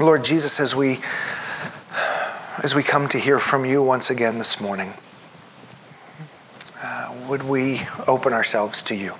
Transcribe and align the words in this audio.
Lord 0.00 0.24
Jesus, 0.24 0.58
as 0.58 0.74
we 0.74 0.98
as 2.64 2.74
we 2.74 2.82
come 2.82 3.06
to 3.08 3.18
hear 3.18 3.38
from 3.38 3.64
you 3.64 3.80
once 3.80 4.10
again 4.10 4.38
this 4.38 4.60
morning, 4.60 4.92
uh, 6.82 7.14
would 7.28 7.44
we 7.44 7.82
open 8.08 8.32
ourselves 8.32 8.82
to 8.84 8.96
you? 8.96 9.14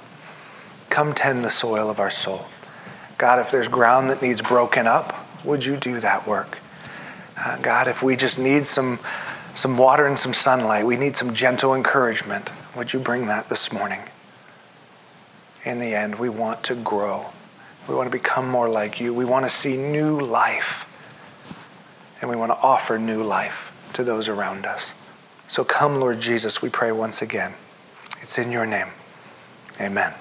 Come 0.91 1.13
tend 1.13 1.45
the 1.45 1.51
soil 1.51 1.91
of 1.91 2.01
our 2.01 2.11
soul. 2.11 2.47
God, 3.19 3.39
if 3.39 3.53
there's 3.53 3.69
ground 3.69 4.11
that 4.11 4.21
needs 4.21 4.43
broken 4.43 4.89
up, 4.89 5.15
would 5.45 5.65
you 5.65 5.77
do 5.77 6.01
that 6.01 6.27
work? 6.27 6.59
Uh, 7.39 7.57
God, 7.59 7.87
if 7.87 8.03
we 8.03 8.17
just 8.17 8.41
need 8.41 8.67
some, 8.67 8.99
some 9.55 9.79
water 9.79 10.07
and 10.07 10.19
some 10.19 10.33
sunlight, 10.33 10.87
we 10.87 10.97
need 10.97 11.17
some 11.17 11.33
gentle 11.33 11.75
encouragement, 11.75 12.51
would 12.75 12.93
you 12.93 12.99
bring 12.99 13.27
that 13.27 13.49
this 13.49 13.73
morning? 13.73 14.01
In 15.65 15.79
the 15.79 15.95
end, 15.95 16.19
we 16.19 16.29
want 16.29 16.65
to 16.65 16.75
grow. 16.75 17.27
We 17.89 17.95
want 17.95 18.11
to 18.11 18.17
become 18.17 18.49
more 18.49 18.69
like 18.69 19.01
you. 19.01 19.13
We 19.13 19.25
want 19.25 19.45
to 19.45 19.51
see 19.51 19.77
new 19.77 20.21
life. 20.21 20.91
And 22.21 22.31
we 22.31 22.37
want 22.37 22.53
to 22.53 22.59
offer 22.59 22.99
new 22.99 23.23
life 23.23 23.71
to 23.93 24.05
those 24.05 24.29
around 24.29 24.67
us. 24.67 24.95
So 25.49 25.65
come, 25.65 26.01
Lord 26.01 26.21
Jesus, 26.21 26.63
we 26.63 26.71
pray 26.71 26.93
once 26.93 27.21
again. 27.21 27.53
It's 28.23 28.39
in 28.39 28.51
your 28.51 28.67
name. 28.67 28.89
Amen. 29.81 30.15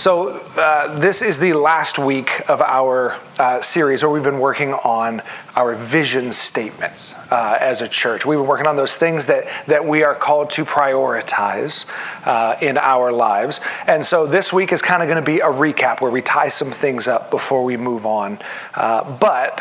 So, 0.00 0.30
uh, 0.56 0.98
this 0.98 1.20
is 1.20 1.38
the 1.38 1.52
last 1.52 1.98
week 1.98 2.48
of 2.48 2.62
our 2.62 3.18
uh, 3.38 3.60
series 3.60 4.02
where 4.02 4.10
we've 4.10 4.22
been 4.22 4.38
working 4.38 4.72
on 4.72 5.20
our 5.54 5.74
vision 5.74 6.32
statements 6.32 7.14
uh, 7.30 7.58
as 7.60 7.82
a 7.82 7.86
church. 7.86 8.24
We've 8.24 8.38
been 8.38 8.46
working 8.46 8.66
on 8.66 8.76
those 8.76 8.96
things 8.96 9.26
that, 9.26 9.44
that 9.66 9.84
we 9.84 10.02
are 10.02 10.14
called 10.14 10.48
to 10.52 10.64
prioritize 10.64 11.84
uh, 12.24 12.56
in 12.62 12.78
our 12.78 13.12
lives. 13.12 13.60
And 13.86 14.02
so, 14.02 14.26
this 14.26 14.54
week 14.54 14.72
is 14.72 14.80
kind 14.80 15.02
of 15.02 15.06
going 15.06 15.22
to 15.22 15.30
be 15.30 15.40
a 15.40 15.52
recap 15.52 16.00
where 16.00 16.10
we 16.10 16.22
tie 16.22 16.48
some 16.48 16.70
things 16.70 17.06
up 17.06 17.30
before 17.30 17.62
we 17.62 17.76
move 17.76 18.06
on. 18.06 18.38
Uh, 18.74 19.18
but 19.18 19.60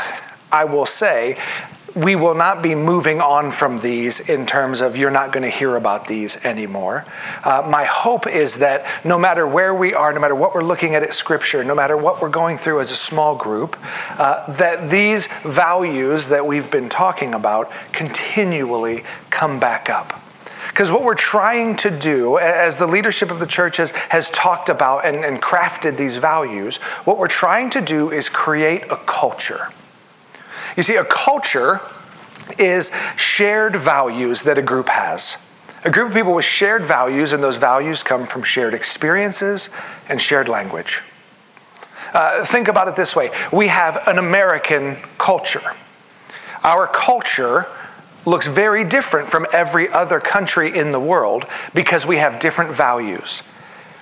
I 0.54 0.64
will 0.64 0.86
say, 0.86 1.36
we 2.00 2.16
will 2.16 2.36
not 2.36 2.64
be 2.64 2.76
moving 2.76 3.20
on 3.20 3.52
from 3.52 3.78
these 3.80 4.30
in 4.30 4.46
terms 4.46 4.80
of 4.80 4.96
you're 4.96 5.12
not 5.12 5.34
going 5.34 5.44
to 5.44 5.50
hear 5.50 5.76
about 5.76 6.08
these 6.08 6.44
anymore. 6.46 7.06
Uh, 7.44 7.68
my 7.70 7.84
hope 7.84 8.26
is 8.26 8.60
that 8.60 8.86
no 9.06 9.20
matter 9.20 9.46
where 9.46 9.76
we 9.76 9.94
are, 9.94 10.14
no 10.14 10.22
matter 10.22 10.36
what 10.36 10.54
we're 10.54 10.64
looking 10.64 10.96
at 10.96 11.04
at 11.04 11.14
Scripture, 11.14 11.64
no 11.64 11.76
matter 11.76 11.98
what 11.98 12.22
we're 12.22 12.30
going 12.30 12.58
through 12.58 12.80
as 12.80 12.92
a 12.92 12.96
small 12.96 13.36
group, 13.36 13.78
uh, 14.18 14.52
that 14.54 14.90
these 14.90 15.28
values 15.44 16.30
that 16.30 16.46
we've 16.46 16.72
been 16.72 16.88
talking 16.88 17.34
about 17.34 17.70
continually 17.92 19.04
come 19.30 19.60
back 19.60 19.90
up. 19.90 20.22
Because 20.70 20.94
what 20.94 21.04
we're 21.04 21.16
trying 21.16 21.76
to 21.78 21.90
do, 21.90 22.38
as 22.38 22.78
the 22.78 22.88
leadership 22.88 23.32
of 23.32 23.42
the 23.42 23.48
church 23.48 23.78
has, 23.78 23.92
has 23.92 24.30
talked 24.30 24.70
about 24.70 25.06
and, 25.06 25.26
and 25.26 25.42
crafted 25.42 25.98
these 25.98 26.16
values, 26.16 26.78
what 27.04 27.18
we're 27.18 27.28
trying 27.28 27.70
to 27.72 27.82
do 27.82 28.12
is 28.12 28.30
create 28.30 28.84
a 28.90 28.96
culture 29.06 29.68
you 30.80 30.84
see, 30.84 30.96
a 30.96 31.04
culture 31.04 31.82
is 32.58 32.90
shared 33.18 33.76
values 33.76 34.44
that 34.44 34.58
a 34.58 34.62
group 34.62 34.88
has. 34.88 35.46
A 35.84 35.92
group 35.92 36.08
of 36.08 36.14
people 36.14 36.34
with 36.34 36.46
shared 36.46 36.86
values, 36.86 37.34
and 37.34 37.44
those 37.44 37.58
values 37.58 38.02
come 38.02 38.24
from 38.24 38.44
shared 38.44 38.74
experiences 38.74 39.72
and 40.08 40.22
shared 40.22 40.48
language. 40.48 41.04
Uh, 42.14 42.46
think 42.46 42.70
about 42.70 42.88
it 42.88 42.96
this 42.96 43.14
way 43.14 43.30
we 43.52 43.68
have 43.68 44.08
an 44.08 44.20
American 44.20 44.96
culture. 45.18 45.74
Our 46.64 46.88
culture 46.88 47.66
looks 48.26 48.48
very 48.48 48.86
different 48.86 49.30
from 49.30 49.48
every 49.52 49.90
other 49.90 50.22
country 50.22 50.78
in 50.78 50.92
the 50.92 51.00
world 51.00 51.44
because 51.74 52.06
we 52.06 52.20
have 52.20 52.40
different 52.40 52.72
values. 52.72 53.44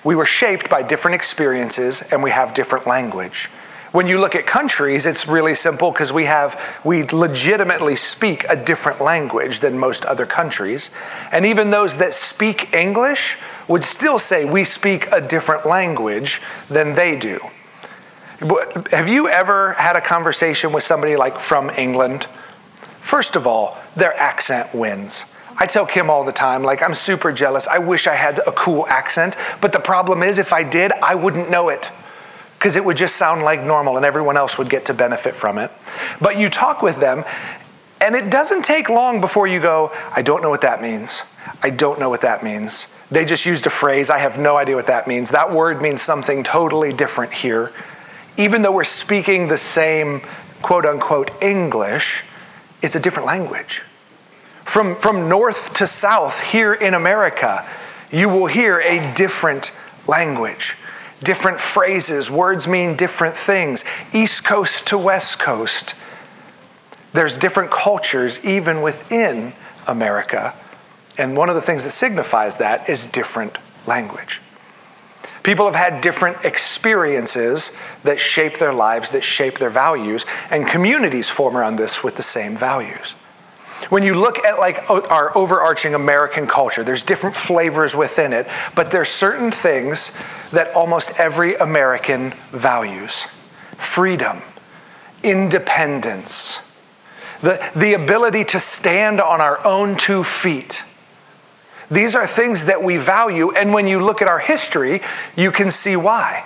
We 0.03 0.13
were 0.13 0.27
shaped 0.27 0.69
by 0.69 0.83
different 0.83 1.15
experiences 1.15 2.11
and 2.11 2.21
we 2.21 2.29
have 2.29 2.53
different 2.53 2.85
language. 2.85 3.49
When 3.97 4.07
you 4.07 4.19
look 4.19 4.35
at 4.35 4.45
countries, 4.45 5.07
it's 5.07 5.27
really 5.27 5.55
simple 5.55 5.91
because 5.91 6.13
we 6.13 6.25
have 6.25 6.79
we 6.83 7.01
legitimately 7.05 7.95
speak 7.95 8.45
a 8.47 8.55
different 8.55 9.01
language 9.01 9.59
than 9.59 9.75
most 9.79 10.05
other 10.05 10.27
countries. 10.27 10.91
And 11.31 11.47
even 11.47 11.71
those 11.71 11.97
that 11.97 12.13
speak 12.13 12.75
English 12.75 13.39
would 13.67 13.83
still 13.83 14.19
say 14.19 14.45
we 14.45 14.65
speak 14.65 15.11
a 15.11 15.19
different 15.19 15.65
language 15.65 16.43
than 16.69 16.93
they 16.93 17.15
do. 17.15 17.39
Have 18.91 19.09
you 19.09 19.29
ever 19.29 19.73
had 19.73 19.95
a 19.95 20.01
conversation 20.01 20.71
with 20.71 20.83
somebody 20.83 21.15
like 21.15 21.39
from 21.39 21.71
England? 21.71 22.25
First 22.99 23.35
of 23.35 23.47
all, 23.47 23.79
their 23.95 24.15
accent 24.17 24.75
wins. 24.75 25.35
I 25.57 25.65
tell 25.65 25.87
Kim 25.87 26.11
all 26.11 26.23
the 26.23 26.31
time, 26.31 26.61
like, 26.61 26.83
I'm 26.83 26.93
super 26.93 27.31
jealous. 27.31 27.67
I 27.67 27.79
wish 27.79 28.05
I 28.05 28.13
had 28.13 28.37
a 28.45 28.51
cool 28.51 28.85
accent, 28.89 29.37
but 29.59 29.71
the 29.71 29.79
problem 29.79 30.21
is, 30.21 30.37
if 30.37 30.53
I 30.53 30.61
did, 30.61 30.91
I 31.01 31.15
wouldn't 31.15 31.49
know 31.49 31.69
it 31.69 31.89
because 32.57 32.75
it 32.75 32.83
would 32.83 32.97
just 32.97 33.15
sound 33.15 33.43
like 33.43 33.61
normal 33.61 33.97
and 33.97 34.05
everyone 34.05 34.35
else 34.35 34.57
would 34.57 34.69
get 34.69 34.85
to 34.85 34.93
benefit 34.93 35.35
from 35.35 35.57
it. 35.57 35.71
But 36.19 36.37
you 36.37 36.49
talk 36.49 36.81
with 36.81 36.99
them, 36.99 37.23
and 38.01 38.15
it 38.15 38.31
doesn't 38.31 38.63
take 38.63 38.89
long 38.89 39.21
before 39.21 39.47
you 39.47 39.59
go, 39.59 39.91
I 40.15 40.21
don't 40.21 40.41
know 40.41 40.49
what 40.49 40.61
that 40.61 40.81
means. 40.81 41.35
I 41.61 41.69
don't 41.69 41.99
know 41.99 42.09
what 42.09 42.21
that 42.21 42.43
means. 42.43 43.07
They 43.09 43.25
just 43.25 43.45
used 43.45 43.65
a 43.67 43.69
phrase. 43.69 44.09
I 44.09 44.17
have 44.17 44.37
no 44.37 44.57
idea 44.57 44.75
what 44.75 44.87
that 44.87 45.07
means. 45.07 45.31
That 45.31 45.51
word 45.51 45.81
means 45.81 46.01
something 46.01 46.43
totally 46.43 46.93
different 46.93 47.31
here. 47.31 47.71
Even 48.37 48.61
though 48.61 48.71
we're 48.71 48.83
speaking 48.83 49.47
the 49.47 49.57
same 49.57 50.21
quote 50.61 50.85
unquote 50.85 51.31
English, 51.41 52.23
it's 52.81 52.95
a 52.95 52.99
different 52.99 53.27
language. 53.27 53.83
From, 54.65 54.95
from 54.95 55.29
north 55.29 55.73
to 55.75 55.87
south 55.87 56.43
here 56.43 56.73
in 56.73 56.93
America, 56.93 57.67
you 58.11 58.29
will 58.29 58.47
hear 58.47 58.79
a 58.79 59.13
different 59.13 59.71
language 60.07 60.75
different 61.23 61.59
phrases, 61.59 62.29
words 62.29 62.67
mean 62.67 62.95
different 62.95 63.35
things. 63.35 63.83
East 64.13 64.43
Coast 64.43 64.87
to 64.87 64.97
West 64.97 65.39
Coast, 65.39 65.95
there's 67.13 67.37
different 67.37 67.71
cultures 67.71 68.43
even 68.45 68.81
within 68.81 69.53
America. 69.87 70.53
And 71.17 71.35
one 71.35 71.49
of 71.49 71.55
the 71.55 71.61
things 71.61 71.83
that 71.83 71.91
signifies 71.91 72.57
that 72.57 72.89
is 72.89 73.05
different 73.05 73.57
language. 73.87 74.41
People 75.41 75.65
have 75.65 75.75
had 75.75 76.01
different 76.01 76.43
experiences 76.43 77.79
that 78.03 78.19
shape 78.19 78.57
their 78.57 78.73
lives, 78.73 79.11
that 79.11 79.23
shape 79.23 79.57
their 79.57 79.69
values, 79.69 80.25
and 80.51 80.67
communities 80.67 81.29
form 81.29 81.55
around 81.55 81.77
this 81.77 82.03
with 82.03 82.17
the 82.17 82.21
same 82.21 82.57
values. 82.57 83.15
When 83.89 84.03
you 84.03 84.15
look 84.15 84.39
at 84.39 84.57
like 84.57 84.89
our 84.89 85.35
overarching 85.37 85.93
American 85.93 86.47
culture, 86.47 86.83
there's 86.83 87.03
different 87.03 87.35
flavors 87.35 87.95
within 87.95 88.33
it, 88.33 88.47
but 88.75 88.91
there's 88.91 89.09
certain 89.09 89.51
things 89.51 90.19
that 90.51 90.75
almost 90.75 91.19
every 91.19 91.55
American 91.55 92.33
values. 92.51 93.23
Freedom, 93.77 94.41
independence, 95.23 96.63
the, 97.41 97.71
the 97.75 97.93
ability 97.93 98.43
to 98.45 98.59
stand 98.59 99.21
on 99.21 99.41
our 99.41 99.65
own 99.65 99.95
two 99.95 100.23
feet. 100.23 100.83
These 101.89 102.15
are 102.15 102.27
things 102.27 102.65
that 102.65 102.83
we 102.83 102.97
value, 102.97 103.51
and 103.51 103.73
when 103.73 103.87
you 103.87 103.99
look 103.99 104.21
at 104.21 104.27
our 104.27 104.39
history, 104.39 105.01
you 105.35 105.51
can 105.51 105.69
see 105.69 105.95
why. 105.95 106.43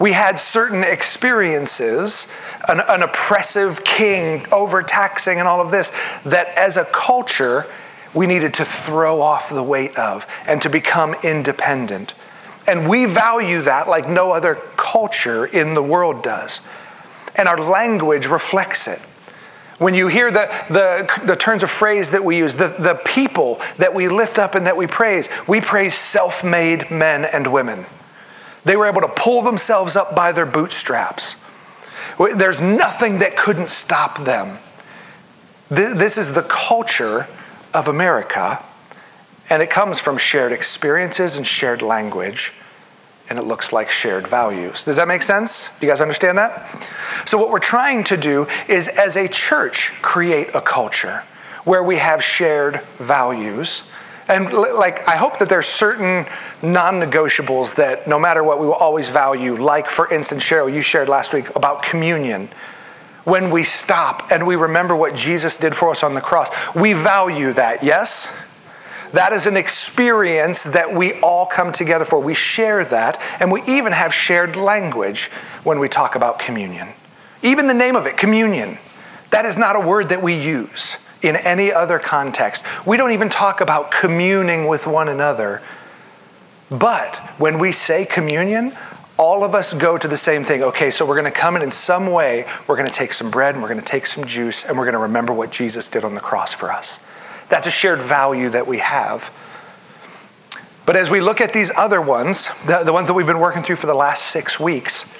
We 0.00 0.12
had 0.12 0.38
certain 0.38 0.82
experiences, 0.82 2.34
an, 2.68 2.80
an 2.88 3.02
oppressive 3.02 3.84
king 3.84 4.46
overtaxing 4.50 5.38
and 5.38 5.46
all 5.46 5.60
of 5.60 5.70
this, 5.70 5.92
that 6.24 6.56
as 6.58 6.78
a 6.78 6.86
culture, 6.86 7.66
we 8.14 8.26
needed 8.26 8.54
to 8.54 8.64
throw 8.64 9.20
off 9.20 9.50
the 9.50 9.62
weight 9.62 9.96
of 9.98 10.26
and 10.46 10.60
to 10.62 10.70
become 10.70 11.14
independent. 11.22 12.14
And 12.66 12.88
we 12.88 13.04
value 13.04 13.60
that 13.62 13.88
like 13.88 14.08
no 14.08 14.32
other 14.32 14.54
culture 14.76 15.44
in 15.44 15.74
the 15.74 15.82
world 15.82 16.22
does. 16.22 16.62
And 17.36 17.46
our 17.46 17.58
language 17.58 18.26
reflects 18.26 18.88
it. 18.88 19.00
When 19.78 19.92
you 19.94 20.08
hear 20.08 20.30
the, 20.30 20.46
the, 20.68 21.26
the 21.26 21.36
turns 21.36 21.62
of 21.62 21.70
phrase 21.70 22.10
that 22.12 22.24
we 22.24 22.38
use, 22.38 22.56
the, 22.56 22.68
the 22.78 23.00
people 23.04 23.60
that 23.76 23.94
we 23.94 24.08
lift 24.08 24.38
up 24.38 24.54
and 24.54 24.66
that 24.66 24.76
we 24.76 24.86
praise, 24.86 25.28
we 25.46 25.60
praise 25.60 25.94
self 25.94 26.42
made 26.42 26.90
men 26.90 27.26
and 27.26 27.52
women. 27.52 27.84
They 28.64 28.76
were 28.76 28.86
able 28.86 29.00
to 29.00 29.08
pull 29.08 29.42
themselves 29.42 29.96
up 29.96 30.14
by 30.14 30.32
their 30.32 30.46
bootstraps. 30.46 31.36
There's 32.18 32.60
nothing 32.60 33.18
that 33.20 33.36
couldn't 33.36 33.70
stop 33.70 34.24
them. 34.24 34.58
This 35.68 36.18
is 36.18 36.32
the 36.32 36.42
culture 36.42 37.26
of 37.72 37.88
America, 37.88 38.62
and 39.48 39.62
it 39.62 39.70
comes 39.70 40.00
from 40.00 40.18
shared 40.18 40.52
experiences 40.52 41.36
and 41.36 41.46
shared 41.46 41.80
language, 41.80 42.52
and 43.28 43.38
it 43.38 43.42
looks 43.42 43.72
like 43.72 43.88
shared 43.88 44.26
values. 44.26 44.84
Does 44.84 44.96
that 44.96 45.06
make 45.06 45.22
sense? 45.22 45.78
Do 45.78 45.86
you 45.86 45.90
guys 45.90 46.00
understand 46.00 46.36
that? 46.38 46.88
So, 47.24 47.38
what 47.38 47.50
we're 47.50 47.60
trying 47.60 48.02
to 48.04 48.16
do 48.16 48.46
is, 48.68 48.88
as 48.88 49.16
a 49.16 49.28
church, 49.28 49.92
create 50.02 50.54
a 50.54 50.60
culture 50.60 51.22
where 51.64 51.82
we 51.82 51.98
have 51.98 52.22
shared 52.22 52.80
values 52.98 53.89
and 54.30 54.52
like, 54.52 55.06
I 55.08 55.16
hope 55.16 55.38
that 55.38 55.48
there's 55.48 55.66
certain 55.66 56.24
non 56.62 57.00
negotiables 57.00 57.74
that 57.74 58.06
no 58.06 58.18
matter 58.18 58.44
what, 58.44 58.60
we 58.60 58.66
will 58.66 58.74
always 58.74 59.08
value. 59.08 59.56
Like, 59.56 59.88
for 59.88 60.12
instance, 60.12 60.44
Cheryl, 60.44 60.72
you 60.72 60.82
shared 60.82 61.08
last 61.08 61.34
week 61.34 61.54
about 61.56 61.82
communion. 61.82 62.48
When 63.24 63.50
we 63.50 63.64
stop 63.64 64.30
and 64.30 64.46
we 64.46 64.54
remember 64.54 64.94
what 64.94 65.16
Jesus 65.16 65.56
did 65.56 65.74
for 65.74 65.90
us 65.90 66.04
on 66.04 66.14
the 66.14 66.20
cross, 66.20 66.48
we 66.74 66.92
value 66.92 67.52
that, 67.54 67.82
yes? 67.82 68.46
That 69.12 69.32
is 69.32 69.48
an 69.48 69.56
experience 69.56 70.64
that 70.64 70.94
we 70.94 71.20
all 71.20 71.44
come 71.44 71.72
together 71.72 72.04
for. 72.04 72.20
We 72.20 72.34
share 72.34 72.84
that, 72.84 73.20
and 73.40 73.50
we 73.50 73.62
even 73.64 73.92
have 73.92 74.14
shared 74.14 74.54
language 74.54 75.26
when 75.64 75.80
we 75.80 75.88
talk 75.88 76.14
about 76.14 76.38
communion. 76.38 76.88
Even 77.42 77.66
the 77.66 77.74
name 77.74 77.96
of 77.96 78.06
it, 78.06 78.16
communion, 78.16 78.78
that 79.30 79.44
is 79.44 79.58
not 79.58 79.74
a 79.74 79.80
word 79.80 80.10
that 80.10 80.22
we 80.22 80.40
use 80.40 80.96
in 81.22 81.36
any 81.36 81.72
other 81.72 81.98
context. 81.98 82.64
We 82.86 82.96
don't 82.96 83.12
even 83.12 83.28
talk 83.28 83.60
about 83.60 83.90
communing 83.90 84.66
with 84.66 84.86
one 84.86 85.08
another. 85.08 85.62
But 86.70 87.16
when 87.38 87.58
we 87.58 87.72
say 87.72 88.06
communion, 88.06 88.76
all 89.18 89.44
of 89.44 89.54
us 89.54 89.74
go 89.74 89.98
to 89.98 90.08
the 90.08 90.16
same 90.16 90.44
thing. 90.44 90.62
Okay, 90.62 90.90
so 90.90 91.04
we're 91.04 91.20
going 91.20 91.30
to 91.30 91.38
come 91.38 91.56
in 91.56 91.62
in 91.62 91.70
some 91.70 92.10
way, 92.10 92.46
we're 92.66 92.76
going 92.76 92.88
to 92.88 92.94
take 92.94 93.12
some 93.12 93.30
bread 93.30 93.54
and 93.54 93.62
we're 93.62 93.68
going 93.68 93.80
to 93.80 93.84
take 93.84 94.06
some 94.06 94.24
juice 94.24 94.64
and 94.64 94.78
we're 94.78 94.84
going 94.84 94.94
to 94.94 95.00
remember 95.00 95.32
what 95.32 95.50
Jesus 95.50 95.88
did 95.88 96.04
on 96.04 96.14
the 96.14 96.20
cross 96.20 96.54
for 96.54 96.72
us. 96.72 97.04
That's 97.50 97.66
a 97.66 97.70
shared 97.70 98.00
value 98.00 98.48
that 98.50 98.66
we 98.66 98.78
have. 98.78 99.30
But 100.86 100.96
as 100.96 101.10
we 101.10 101.20
look 101.20 101.40
at 101.40 101.52
these 101.52 101.70
other 101.76 102.00
ones, 102.00 102.48
the, 102.66 102.82
the 102.84 102.92
ones 102.92 103.08
that 103.08 103.14
we've 103.14 103.26
been 103.26 103.40
working 103.40 103.62
through 103.62 103.76
for 103.76 103.86
the 103.86 103.94
last 103.94 104.28
six 104.28 104.58
weeks, 104.58 105.19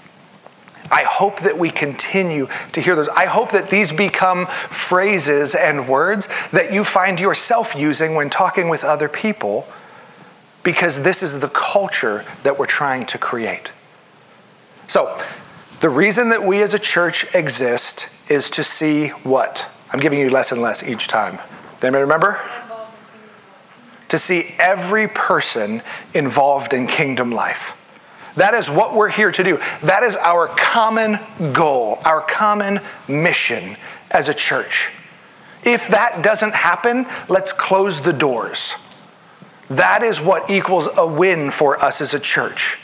I 0.90 1.04
hope 1.04 1.40
that 1.40 1.56
we 1.56 1.70
continue 1.70 2.48
to 2.72 2.80
hear 2.80 2.96
those. 2.96 3.08
I 3.08 3.26
hope 3.26 3.52
that 3.52 3.68
these 3.68 3.92
become 3.92 4.46
phrases 4.46 5.54
and 5.54 5.88
words 5.88 6.28
that 6.50 6.72
you 6.72 6.82
find 6.82 7.20
yourself 7.20 7.74
using 7.76 8.14
when 8.14 8.28
talking 8.28 8.68
with 8.68 8.82
other 8.82 9.08
people 9.08 9.66
because 10.62 11.02
this 11.02 11.22
is 11.22 11.40
the 11.40 11.48
culture 11.48 12.24
that 12.42 12.58
we're 12.58 12.66
trying 12.66 13.06
to 13.06 13.18
create. 13.18 13.70
So, 14.88 15.16
the 15.80 15.88
reason 15.88 16.28
that 16.30 16.42
we 16.42 16.60
as 16.60 16.74
a 16.74 16.78
church 16.78 17.34
exist 17.34 18.30
is 18.30 18.50
to 18.50 18.62
see 18.62 19.08
what? 19.08 19.70
I'm 19.92 19.98
giving 19.98 20.18
you 20.18 20.28
less 20.28 20.52
and 20.52 20.60
less 20.60 20.86
each 20.86 21.08
time. 21.08 21.38
Anybody 21.82 22.02
remember? 22.02 22.38
To 24.08 24.18
see 24.18 24.54
every 24.58 25.08
person 25.08 25.80
involved 26.12 26.74
in 26.74 26.86
kingdom 26.86 27.30
life. 27.30 27.76
That 28.40 28.54
is 28.54 28.70
what 28.70 28.94
we're 28.94 29.10
here 29.10 29.30
to 29.30 29.44
do. 29.44 29.58
That 29.82 30.02
is 30.02 30.16
our 30.16 30.48
common 30.48 31.18
goal, 31.52 31.98
our 32.06 32.22
common 32.22 32.80
mission 33.06 33.76
as 34.10 34.30
a 34.30 34.34
church. 34.34 34.90
If 35.62 35.88
that 35.88 36.22
doesn't 36.22 36.54
happen, 36.54 37.04
let's 37.28 37.52
close 37.52 38.00
the 38.00 38.14
doors. 38.14 38.76
That 39.68 40.02
is 40.02 40.22
what 40.22 40.48
equals 40.48 40.88
a 40.96 41.06
win 41.06 41.50
for 41.50 41.84
us 41.84 42.00
as 42.00 42.14
a 42.14 42.18
church. 42.18 42.78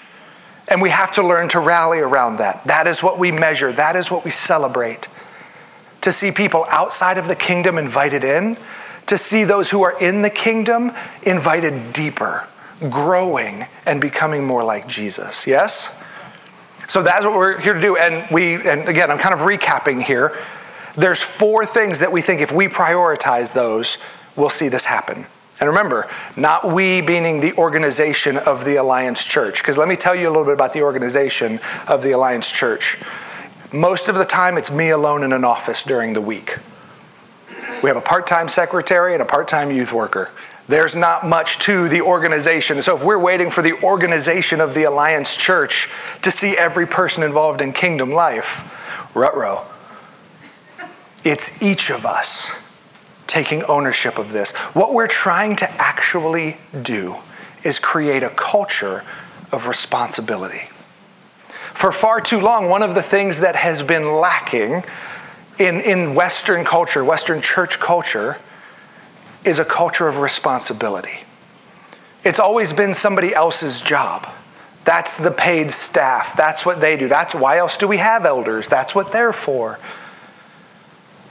And 0.68 0.82
we 0.82 0.90
have 0.90 1.12
to 1.12 1.26
learn 1.26 1.48
to 1.48 1.60
rally 1.60 2.00
around 2.00 2.36
that. 2.36 2.62
That 2.66 2.86
is 2.86 3.02
what 3.02 3.18
we 3.18 3.32
measure, 3.32 3.72
that 3.72 3.96
is 3.96 4.10
what 4.10 4.26
we 4.26 4.30
celebrate. 4.30 5.08
To 6.02 6.12
see 6.12 6.32
people 6.32 6.66
outside 6.68 7.16
of 7.16 7.28
the 7.28 7.34
kingdom 7.34 7.78
invited 7.78 8.24
in, 8.24 8.58
to 9.06 9.16
see 9.16 9.44
those 9.44 9.70
who 9.70 9.82
are 9.84 9.98
in 10.02 10.20
the 10.20 10.28
kingdom 10.28 10.92
invited 11.22 11.94
deeper, 11.94 12.46
growing, 12.90 13.66
and 13.86 14.00
becoming 14.00 14.44
more 14.44 14.64
like 14.64 14.86
Jesus. 14.86 15.46
Yes? 15.46 16.04
So 16.88 17.02
that's 17.02 17.24
what 17.24 17.34
we're 17.36 17.58
here 17.58 17.74
to 17.74 17.80
do. 17.80 17.96
And 17.96 18.26
we, 18.30 18.54
and 18.68 18.88
again, 18.88 19.10
I'm 19.10 19.18
kind 19.18 19.34
of 19.34 19.40
recapping 19.40 20.02
here. 20.02 20.36
There's 20.96 21.22
four 21.22 21.66
things 21.66 22.00
that 22.00 22.10
we 22.10 22.22
think 22.22 22.40
if 22.40 22.52
we 22.52 22.68
prioritize 22.68 23.52
those, 23.52 23.98
we'll 24.36 24.50
see 24.50 24.68
this 24.68 24.84
happen. 24.84 25.26
And 25.58 25.68
remember, 25.68 26.08
not 26.36 26.70
we 26.70 27.00
meaning 27.00 27.40
the 27.40 27.54
organization 27.54 28.36
of 28.36 28.64
the 28.64 28.76
Alliance 28.76 29.24
Church, 29.24 29.62
because 29.62 29.78
let 29.78 29.88
me 29.88 29.96
tell 29.96 30.14
you 30.14 30.28
a 30.28 30.30
little 30.30 30.44
bit 30.44 30.52
about 30.52 30.72
the 30.72 30.82
organization 30.82 31.60
of 31.88 32.02
the 32.02 32.12
Alliance 32.12 32.52
Church. 32.52 32.98
Most 33.72 34.08
of 34.08 34.14
the 34.16 34.24
time, 34.24 34.58
it's 34.58 34.70
me 34.70 34.90
alone 34.90 35.22
in 35.22 35.32
an 35.32 35.44
office 35.44 35.82
during 35.82 36.12
the 36.12 36.20
week. 36.20 36.58
We 37.82 37.88
have 37.88 37.96
a 37.96 38.02
part 38.02 38.26
time 38.26 38.48
secretary 38.48 39.14
and 39.14 39.22
a 39.22 39.26
part 39.26 39.48
time 39.48 39.70
youth 39.70 39.92
worker. 39.92 40.30
There's 40.68 40.96
not 40.96 41.24
much 41.26 41.58
to 41.60 41.88
the 41.88 42.02
organization. 42.02 42.82
So, 42.82 42.96
if 42.96 43.04
we're 43.04 43.18
waiting 43.18 43.50
for 43.50 43.62
the 43.62 43.74
organization 43.84 44.60
of 44.60 44.74
the 44.74 44.84
Alliance 44.84 45.36
Church 45.36 45.88
to 46.22 46.30
see 46.30 46.56
every 46.56 46.86
person 46.86 47.22
involved 47.22 47.60
in 47.60 47.72
kingdom 47.72 48.10
life, 48.10 49.14
rutro. 49.14 49.64
It's 51.24 51.62
each 51.62 51.90
of 51.90 52.04
us 52.04 52.62
taking 53.26 53.62
ownership 53.64 54.18
of 54.18 54.32
this. 54.32 54.52
What 54.74 54.94
we're 54.94 55.08
trying 55.08 55.56
to 55.56 55.70
actually 55.80 56.56
do 56.82 57.16
is 57.64 57.78
create 57.78 58.22
a 58.22 58.30
culture 58.30 59.02
of 59.52 59.66
responsibility. 59.66 60.68
For 61.74 61.92
far 61.92 62.20
too 62.20 62.40
long, 62.40 62.68
one 62.68 62.82
of 62.82 62.94
the 62.94 63.02
things 63.02 63.40
that 63.40 63.56
has 63.56 63.82
been 63.82 64.14
lacking 64.14 64.84
in, 65.58 65.80
in 65.80 66.14
Western 66.14 66.64
culture, 66.64 67.04
Western 67.04 67.40
church 67.40 67.80
culture, 67.80 68.38
is 69.46 69.60
a 69.60 69.64
culture 69.64 70.08
of 70.08 70.18
responsibility. 70.18 71.20
It's 72.24 72.40
always 72.40 72.72
been 72.72 72.94
somebody 72.94 73.34
else's 73.34 73.82
job. 73.82 74.28
That's 74.84 75.16
the 75.16 75.30
paid 75.30 75.70
staff. 75.70 76.36
That's 76.36 76.66
what 76.66 76.80
they 76.80 76.96
do. 76.96 77.08
That's 77.08 77.34
why 77.34 77.58
else 77.58 77.76
do 77.78 77.88
we 77.88 77.96
have 77.98 78.24
elders? 78.24 78.68
That's 78.68 78.94
what 78.94 79.12
they're 79.12 79.32
for 79.32 79.78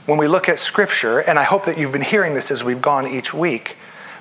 when 0.06 0.20
we 0.20 0.28
look 0.28 0.50
at 0.50 0.60
Scripture, 0.60 1.20
and 1.20 1.40
I 1.40 1.44
hope 1.44 1.66
that 1.66 1.78
you've 1.78 1.92
been 1.92 2.02
hearing 2.02 2.34
this 2.36 2.52
as 2.52 2.64
we've 2.64 2.82
gone 2.82 3.08
each 3.08 3.34
week, 3.34 3.76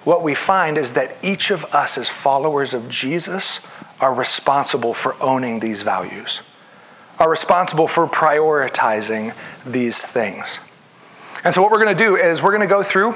what 0.05 0.23
we 0.23 0.35
find 0.35 0.79
is 0.79 0.95
that 0.95 1.15
each 1.23 1.51
of 1.51 1.65
us, 1.75 1.99
as 1.99 2.09
followers 2.09 2.75
of 2.75 2.89
Jesus, 2.89 3.67
are 4.01 4.15
responsible 4.15 4.95
for 4.95 5.15
owning 5.23 5.61
these 5.61 5.83
values, 5.83 6.43
are 7.19 7.31
responsible 7.31 7.87
for 7.87 8.07
prioritizing 8.07 9.35
these 9.67 10.07
things. 10.07 10.59
And 11.43 11.53
so, 11.53 11.63
what 11.63 11.71
we're 11.71 11.83
going 11.83 11.97
to 11.97 12.05
do 12.05 12.17
is 12.17 12.43
we're 12.43 12.51
going 12.51 12.67
to 12.67 12.67
go 12.67 12.83
through 12.83 13.15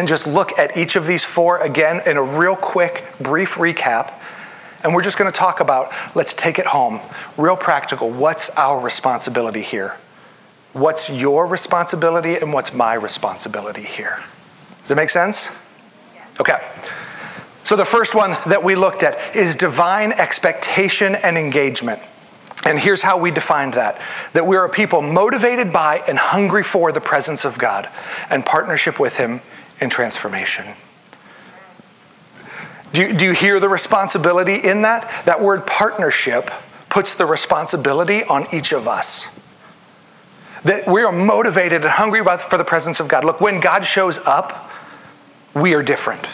and 0.00 0.08
just 0.08 0.26
look 0.26 0.58
at 0.58 0.76
each 0.76 0.96
of 0.96 1.06
these 1.06 1.24
four 1.24 1.62
again 1.62 2.00
in 2.06 2.16
a 2.16 2.22
real 2.22 2.56
quick, 2.56 3.04
brief 3.20 3.54
recap. 3.54 4.12
And 4.82 4.94
we're 4.94 5.02
just 5.02 5.18
going 5.18 5.30
to 5.30 5.38
talk 5.38 5.60
about 5.60 5.92
let's 6.16 6.34
take 6.34 6.58
it 6.58 6.66
home, 6.66 7.00
real 7.36 7.56
practical. 7.56 8.10
What's 8.10 8.50
our 8.56 8.80
responsibility 8.80 9.62
here? 9.62 9.96
what's 10.72 11.10
your 11.10 11.46
responsibility 11.46 12.36
and 12.36 12.52
what's 12.52 12.72
my 12.72 12.94
responsibility 12.94 13.82
here. 13.82 14.22
Does 14.82 14.92
it 14.92 14.94
make 14.96 15.10
sense? 15.10 15.72
Okay. 16.40 16.58
So 17.64 17.76
the 17.76 17.84
first 17.84 18.14
one 18.14 18.36
that 18.46 18.62
we 18.62 18.74
looked 18.74 19.02
at 19.02 19.36
is 19.36 19.54
divine 19.54 20.12
expectation 20.12 21.14
and 21.16 21.36
engagement. 21.36 22.00
And 22.64 22.78
here's 22.78 23.02
how 23.02 23.18
we 23.18 23.30
defined 23.30 23.74
that 23.74 24.00
that 24.32 24.46
we're 24.46 24.64
a 24.64 24.70
people 24.70 25.02
motivated 25.02 25.72
by 25.72 26.02
and 26.06 26.18
hungry 26.18 26.62
for 26.62 26.92
the 26.92 27.00
presence 27.00 27.44
of 27.44 27.58
God 27.58 27.88
and 28.28 28.44
partnership 28.44 29.00
with 29.00 29.16
Him 29.16 29.40
in 29.80 29.90
transformation. 29.90 30.66
Do 32.92 33.02
you, 33.02 33.12
do 33.12 33.24
you 33.24 33.32
hear 33.32 33.60
the 33.60 33.68
responsibility 33.68 34.56
in 34.56 34.82
that? 34.82 35.24
That 35.24 35.40
word 35.40 35.66
partnership 35.66 36.50
puts 36.88 37.14
the 37.14 37.24
responsibility 37.24 38.24
on 38.24 38.46
each 38.52 38.72
of 38.72 38.88
us 38.88 39.36
that 40.64 40.86
we 40.86 41.02
are 41.02 41.12
motivated 41.12 41.82
and 41.82 41.90
hungry 41.90 42.22
for 42.22 42.58
the 42.58 42.64
presence 42.64 43.00
of 43.00 43.08
God. 43.08 43.24
Look, 43.24 43.40
when 43.40 43.60
God 43.60 43.84
shows 43.84 44.18
up, 44.18 44.70
we 45.54 45.74
are 45.74 45.82
different. 45.82 46.26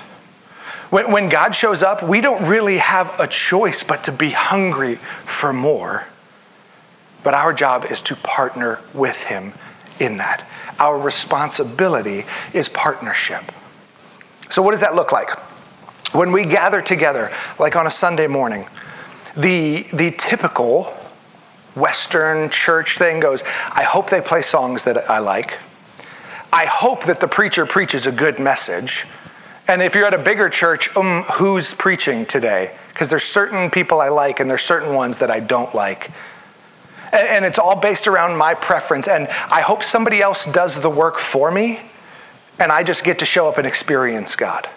When, 0.91 1.13
when 1.13 1.29
God 1.29 1.55
shows 1.55 1.83
up, 1.83 2.03
we 2.03 2.21
don't 2.21 2.49
really 2.49 2.79
have 2.79 3.19
a 3.21 3.27
choice 3.27 3.83
but 3.83 4.05
to 4.05 4.13
be 4.13 4.31
hungry 4.31 4.97
for 5.25 5.53
more. 5.53 6.07
But 7.23 7.35
our 7.35 7.53
job 7.53 7.85
is 7.85 8.03
to 8.03 8.17
partner 8.17 8.81
with 8.95 9.25
Him 9.25 9.53
in 10.01 10.17
that. 10.19 10.47
Our 10.79 10.99
responsibility 10.99 12.25
is 12.53 12.69
partnership. 12.69 13.43
So, 14.49 14.63
what 14.63 14.73
does 14.73 14.81
that 14.81 14.95
look 14.95 15.13
like? 15.13 15.31
When 16.15 16.33
we 16.33 16.45
gather 16.45 16.81
together, 16.81 17.33
like 17.59 17.77
on 17.77 17.87
a 17.87 17.91
Sunday 17.91 18.27
morning, 18.27 18.67
the, 19.37 19.83
the 19.93 20.13
typical 20.17 20.85
Western 21.75 22.49
church 22.49 22.97
thing 22.97 23.21
goes, 23.21 23.43
I 23.71 23.83
hope 23.83 24.09
they 24.09 24.21
play 24.21 24.43
songs 24.43 24.85
that 24.85 25.11
I 25.11 25.19
like. 25.19 25.59
I 26.53 26.65
hope 26.65 27.05
that 27.05 27.21
the 27.21 27.29
preacher 27.29 27.67
preaches 27.67 28.07
a 28.07 28.13
good 28.13 28.39
message. 28.39 29.05
And 29.69 29.83
if 29.83 29.95
you're 29.95 30.07
at 30.07 30.15
a 30.15 30.19
bigger 30.19 30.49
church, 30.49 30.95
um, 30.97 31.25
who's 31.25 31.75
preaching 31.75 32.25
today? 32.25 32.75
Because 32.93 33.11
there's 33.11 33.25
certain 33.25 33.71
people 33.71 34.01
I 34.01 34.09
like 34.09 34.41
and 34.41 34.49
there's 34.49 34.63
certain 34.63 34.95
ones 34.95 35.19
that 35.19 35.31
I 35.31 35.41
don't 35.41 35.75
like. 35.75 36.11
And, 37.13 37.29
and 37.29 37.45
it's 37.45 37.59
all 37.59 37.77
based 37.77 38.07
around 38.07 38.37
my 38.37 38.55
preference. 38.55 39.09
And 39.09 39.29
I 39.51 39.61
hope 39.61 39.83
somebody 39.83 40.21
else 40.21 40.47
does 40.47 40.81
the 40.81 40.91
work 40.91 41.19
for 41.19 41.51
me 41.51 41.81
and 42.59 42.73
I 42.73 42.83
just 42.83 43.05
get 43.05 43.19
to 43.19 43.25
show 43.25 43.49
up 43.49 43.59
and 43.59 43.67
experience 43.67 44.37
God. 44.37 44.69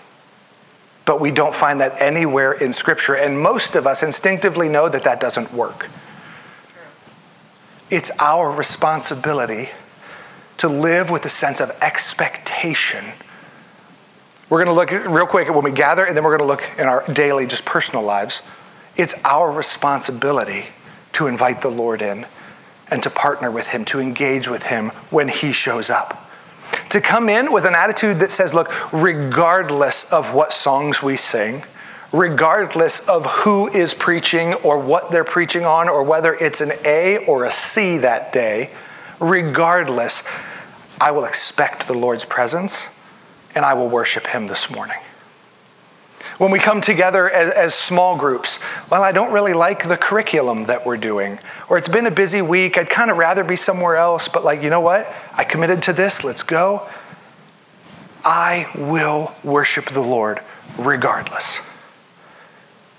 But 1.05 1.21
we 1.21 1.31
don't 1.31 1.55
find 1.55 1.81
that 1.81 2.01
anywhere 2.01 2.51
in 2.51 2.73
Scripture. 2.73 3.15
And 3.15 3.39
most 3.39 3.75
of 3.75 3.87
us 3.87 4.03
instinctively 4.03 4.69
know 4.69 4.89
that 4.89 5.03
that 5.03 5.19
doesn't 5.19 5.53
work. 5.53 5.89
It's 7.89 8.11
our 8.19 8.51
responsibility 8.51 9.69
to 10.57 10.67
live 10.67 11.09
with 11.09 11.25
a 11.25 11.29
sense 11.29 11.61
of 11.61 11.71
expectation. 11.81 13.03
We're 14.49 14.63
going 14.63 14.67
to 14.67 14.73
look 14.73 14.91
real 14.91 15.25
quick 15.25 15.47
at 15.47 15.55
when 15.55 15.63
we 15.63 15.71
gather, 15.71 16.03
and 16.03 16.15
then 16.15 16.23
we're 16.23 16.37
going 16.37 16.47
to 16.47 16.53
look 16.53 16.69
in 16.77 16.85
our 16.85 17.03
daily, 17.11 17.47
just 17.47 17.65
personal 17.65 18.03
lives. 18.03 18.41
It's 18.95 19.15
our 19.23 19.49
responsibility 19.51 20.65
to 21.13 21.27
invite 21.27 21.61
the 21.61 21.69
Lord 21.69 22.01
in 22.01 22.25
and 22.91 23.03
to 23.03 23.09
partner 23.09 23.51
with 23.51 23.69
Him, 23.69 23.85
to 23.85 23.99
engage 23.99 24.47
with 24.47 24.63
Him 24.63 24.89
when 25.09 25.27
He 25.27 25.51
shows 25.51 25.89
up. 25.89 26.29
To 26.89 27.01
come 27.01 27.29
in 27.29 27.51
with 27.51 27.65
an 27.65 27.75
attitude 27.75 28.19
that 28.19 28.31
says, 28.31 28.53
look, 28.53 28.69
regardless 28.91 30.11
of 30.11 30.33
what 30.33 30.51
songs 30.51 31.03
we 31.03 31.15
sing, 31.15 31.63
regardless 32.11 33.07
of 33.07 33.25
who 33.25 33.67
is 33.69 33.93
preaching 33.93 34.53
or 34.55 34.79
what 34.79 35.11
they're 35.11 35.23
preaching 35.23 35.65
on, 35.65 35.87
or 35.87 36.03
whether 36.03 36.33
it's 36.33 36.61
an 36.61 36.71
A 36.85 37.25
or 37.25 37.45
a 37.45 37.51
C 37.51 37.97
that 37.99 38.33
day, 38.33 38.71
regardless, 39.19 40.23
I 40.99 41.11
will 41.11 41.25
expect 41.25 41.87
the 41.87 41.93
Lord's 41.93 42.25
presence 42.25 42.99
and 43.55 43.65
I 43.65 43.73
will 43.73 43.89
worship 43.89 44.27
Him 44.27 44.47
this 44.47 44.71
morning. 44.71 44.97
When 46.39 46.51
we 46.51 46.59
come 46.59 46.79
together 46.79 47.29
as, 47.29 47.51
as, 47.51 47.75
small 47.75 48.15
groups, 48.17 48.59
well, 48.89 49.03
I 49.03 49.11
don't 49.11 49.33
really 49.33 49.51
like 49.51 49.85
the 49.85 49.97
curriculum 49.97 50.63
that 50.63 50.85
we're 50.85 50.95
doing, 50.95 51.37
or 51.67 51.77
it's 51.77 51.89
been 51.89 52.05
a 52.05 52.11
busy 52.11 52.41
week, 52.41 52.77
I'd 52.77 52.89
kind 52.89 53.11
of 53.11 53.17
rather 53.17 53.43
be 53.43 53.57
somewhere 53.57 53.97
else, 53.97 54.29
but 54.29 54.45
like, 54.45 54.63
you 54.63 54.69
know 54.69 54.79
what? 54.79 55.13
I 55.33 55.43
committed 55.43 55.83
to 55.83 55.93
this, 55.93 56.23
let's 56.23 56.43
go. 56.43 56.87
I 58.23 58.71
will 58.77 59.33
worship 59.43 59.89
the 59.89 59.99
Lord 59.99 60.39
regardless. 60.77 61.59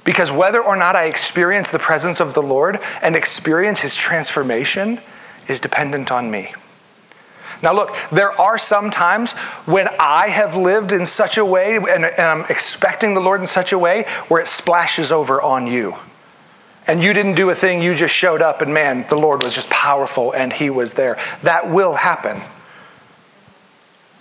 Because 0.05 0.31
whether 0.31 0.63
or 0.63 0.77
not 0.77 0.95
I 0.95 1.07
experience 1.07 1.71
the 1.71 1.79
presence 1.79 2.21
of 2.21 2.35
the 2.35 2.43
Lord 2.43 2.79
and 3.01 3.17
experience 3.17 3.81
his 3.81 3.97
transformation 3.97 5.01
is 5.49 5.61
dependent 5.61 6.13
on 6.13 6.31
me. 6.31 6.53
Now, 7.63 7.75
look, 7.75 7.95
there 8.11 8.39
are 8.41 8.57
some 8.59 8.91
times 8.91 9.33
when 9.67 9.89
I 9.99 10.29
have 10.29 10.57
lived 10.57 10.93
in 10.93 11.05
such 11.05 11.37
a 11.37 11.45
way 11.45 11.77
and, 11.77 12.05
and, 12.05 12.21
I'm 12.21 12.45
expecting 12.49 13.15
the 13.15 13.21
Lord 13.21 13.41
in 13.41 13.47
such 13.47 13.73
a 13.73 13.79
way 13.79 14.05
where 14.29 14.41
it 14.41 14.49
splashes 14.49 15.13
over 15.13 15.43
on 15.43 15.67
you. 15.67 15.95
And 16.87 17.03
you 17.03 17.13
didn't 17.13 17.35
do 17.35 17.51
a 17.51 17.55
thing, 17.55 17.83
you 17.83 17.95
just 17.95 18.15
showed 18.15 18.43
up, 18.43 18.63
and 18.63 18.73
man, 18.73 19.05
the 19.09 19.17
Lord 19.17 19.43
was 19.43 19.55
just 19.55 19.69
powerful 19.69 20.33
and 20.33 20.53
He 20.53 20.71
was 20.71 20.95
there. 20.95 21.19
That 21.43 21.71
will 21.71 21.95
happen. 21.95 22.41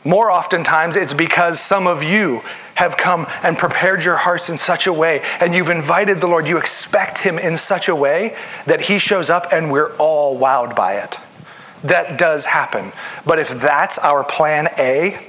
More 0.04 0.32
oftentimes, 0.32 0.96
it's 0.96 1.14
because 1.14 1.60
some 1.60 1.88
of 1.88 2.04
you 2.04 2.42
have 2.76 2.96
come 2.96 3.28
and 3.44 3.58
prepared 3.58 4.06
your 4.06 4.16
hearts 4.16 4.50
in 4.50 4.56
such 4.56 4.88
a 4.88 4.94
way, 4.94 5.22
and 5.42 5.54
you've 5.54 5.70
invited 5.70 6.22
the 6.22 6.28
Lord. 6.28 6.48
You 6.48 6.58
expect 6.58 7.20
Him 7.20 7.38
in 7.38 7.56
such 7.56 7.90
a 7.90 7.96
way 7.96 8.36
that 8.66 8.82
He 8.82 8.98
shows 8.98 9.30
up, 9.30 9.48
and 9.52 9.72
we're 9.72 9.94
all 9.98 10.38
wowed 10.40 10.76
by 10.76 10.94
it. 10.96 11.18
That 11.84 12.18
does 12.18 12.46
happen. 12.46 12.92
But 13.26 13.40
if 13.40 13.62
that's 13.62 13.98
our 14.00 14.24
plan 14.24 14.70
A, 14.78 15.28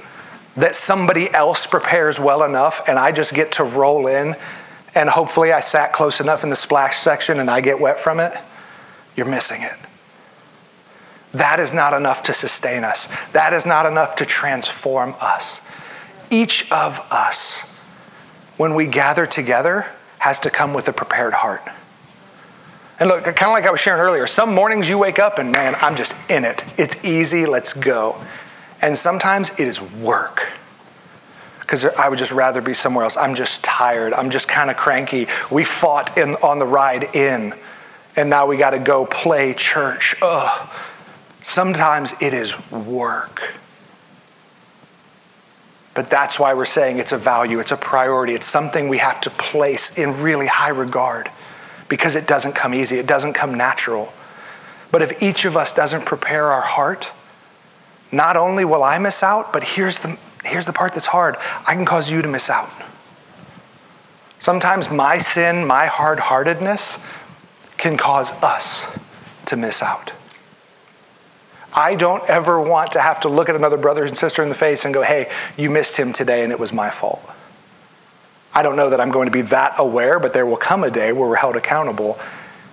that 0.57 0.75
somebody 0.75 1.33
else 1.33 1.65
prepares 1.65 2.19
well 2.19 2.43
enough, 2.43 2.87
and 2.87 2.99
I 2.99 3.11
just 3.11 3.33
get 3.33 3.53
to 3.53 3.63
roll 3.63 4.07
in, 4.07 4.35
and 4.93 5.09
hopefully 5.09 5.53
I 5.53 5.61
sat 5.61 5.93
close 5.93 6.19
enough 6.19 6.43
in 6.43 6.49
the 6.49 6.55
splash 6.55 6.97
section 6.97 7.39
and 7.39 7.49
I 7.49 7.61
get 7.61 7.79
wet 7.79 7.99
from 7.99 8.19
it, 8.19 8.33
you're 9.15 9.25
missing 9.25 9.61
it. 9.61 9.77
That 11.33 11.61
is 11.61 11.73
not 11.73 11.93
enough 11.93 12.23
to 12.23 12.33
sustain 12.33 12.83
us. 12.83 13.07
That 13.31 13.53
is 13.53 13.65
not 13.65 13.85
enough 13.85 14.15
to 14.17 14.25
transform 14.25 15.15
us. 15.21 15.61
Each 16.29 16.69
of 16.71 16.99
us, 17.09 17.79
when 18.57 18.75
we 18.75 18.85
gather 18.85 19.25
together, 19.25 19.85
has 20.19 20.39
to 20.39 20.49
come 20.49 20.73
with 20.73 20.89
a 20.89 20.93
prepared 20.93 21.33
heart. 21.33 21.63
And 23.01 23.09
look, 23.09 23.23
kind 23.23 23.49
of 23.49 23.51
like 23.51 23.65
I 23.65 23.71
was 23.71 23.79
sharing 23.79 23.99
earlier, 23.99 24.27
some 24.27 24.53
mornings 24.53 24.87
you 24.87 24.99
wake 24.99 25.17
up 25.17 25.39
and 25.39 25.51
man, 25.51 25.73
I'm 25.81 25.95
just 25.95 26.15
in 26.29 26.45
it. 26.45 26.63
It's 26.77 27.03
easy, 27.03 27.47
let's 27.47 27.73
go. 27.73 28.15
And 28.79 28.95
sometimes 28.95 29.49
it 29.59 29.67
is 29.67 29.81
work. 29.81 30.47
Because 31.59 31.83
I 31.83 32.09
would 32.09 32.19
just 32.19 32.31
rather 32.31 32.61
be 32.61 32.75
somewhere 32.75 33.03
else. 33.03 33.17
I'm 33.17 33.33
just 33.33 33.63
tired. 33.63 34.13
I'm 34.13 34.29
just 34.29 34.47
kind 34.47 34.69
of 34.69 34.77
cranky. 34.77 35.25
We 35.49 35.63
fought 35.63 36.15
in, 36.15 36.35
on 36.43 36.59
the 36.59 36.65
ride 36.67 37.15
in, 37.15 37.55
and 38.15 38.29
now 38.29 38.45
we 38.45 38.55
got 38.57 38.71
to 38.71 38.79
go 38.79 39.07
play 39.07 39.55
church. 39.55 40.15
Ugh 40.21 40.69
Sometimes 41.43 42.13
it 42.21 42.35
is 42.35 42.53
work. 42.69 43.55
But 45.95 46.11
that's 46.11 46.39
why 46.39 46.53
we're 46.53 46.65
saying 46.65 46.99
it's 46.99 47.13
a 47.13 47.17
value, 47.17 47.59
it's 47.59 47.71
a 47.71 47.77
priority, 47.77 48.33
it's 48.33 48.45
something 48.45 48.87
we 48.87 48.99
have 48.99 49.19
to 49.21 49.31
place 49.31 49.97
in 49.97 50.21
really 50.21 50.47
high 50.47 50.69
regard 50.69 51.29
because 51.91 52.15
it 52.15 52.25
doesn't 52.25 52.53
come 52.53 52.73
easy, 52.73 52.99
it 52.99 53.05
doesn't 53.05 53.33
come 53.33 53.53
natural. 53.53 54.13
But 54.93 55.01
if 55.01 55.21
each 55.21 55.43
of 55.43 55.57
us 55.57 55.73
doesn't 55.73 56.05
prepare 56.05 56.47
our 56.47 56.61
heart, 56.61 57.11
not 58.13 58.37
only 58.37 58.63
will 58.63 58.81
I 58.81 58.97
miss 58.97 59.21
out, 59.23 59.51
but 59.51 59.61
here's 59.61 59.99
the, 59.99 60.17
here's 60.45 60.65
the 60.65 60.71
part 60.71 60.93
that's 60.93 61.05
hard 61.05 61.35
I 61.67 61.73
can 61.73 61.83
cause 61.83 62.09
you 62.09 62.21
to 62.21 62.29
miss 62.29 62.49
out. 62.49 62.69
Sometimes 64.39 64.89
my 64.89 65.17
sin, 65.17 65.67
my 65.67 65.87
hard 65.87 66.17
heartedness, 66.17 66.97
can 67.75 67.97
cause 67.97 68.31
us 68.41 68.87
to 69.47 69.57
miss 69.57 69.83
out. 69.83 70.13
I 71.73 71.95
don't 71.95 72.23
ever 72.29 72.61
want 72.61 72.93
to 72.93 73.01
have 73.01 73.19
to 73.21 73.29
look 73.29 73.49
at 73.49 73.57
another 73.57 73.77
brother 73.77 74.05
and 74.05 74.15
sister 74.15 74.41
in 74.41 74.47
the 74.47 74.55
face 74.55 74.85
and 74.85 74.93
go, 74.93 75.01
hey, 75.01 75.29
you 75.57 75.69
missed 75.69 75.97
him 75.97 76.13
today 76.13 76.43
and 76.43 76.53
it 76.53 76.59
was 76.59 76.71
my 76.71 76.89
fault. 76.89 77.21
I 78.53 78.63
don't 78.63 78.75
know 78.75 78.89
that 78.89 78.99
I'm 78.99 79.11
going 79.11 79.27
to 79.27 79.31
be 79.31 79.43
that 79.43 79.75
aware, 79.77 80.19
but 80.19 80.33
there 80.33 80.45
will 80.45 80.57
come 80.57 80.83
a 80.83 80.91
day 80.91 81.13
where 81.13 81.27
we're 81.27 81.35
held 81.35 81.55
accountable, 81.55 82.19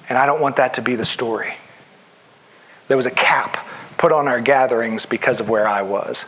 and 0.08 0.18
I 0.18 0.26
don't 0.26 0.40
want 0.40 0.56
that 0.56 0.74
to 0.74 0.82
be 0.82 0.96
the 0.96 1.04
story. 1.04 1.54
There 2.88 2.96
was 2.96 3.06
a 3.06 3.10
cap 3.10 3.66
put 3.96 4.12
on 4.12 4.28
our 4.28 4.40
gatherings 4.40 5.06
because 5.06 5.40
of 5.40 5.48
where 5.48 5.66
I 5.66 5.82
was. 5.82 6.24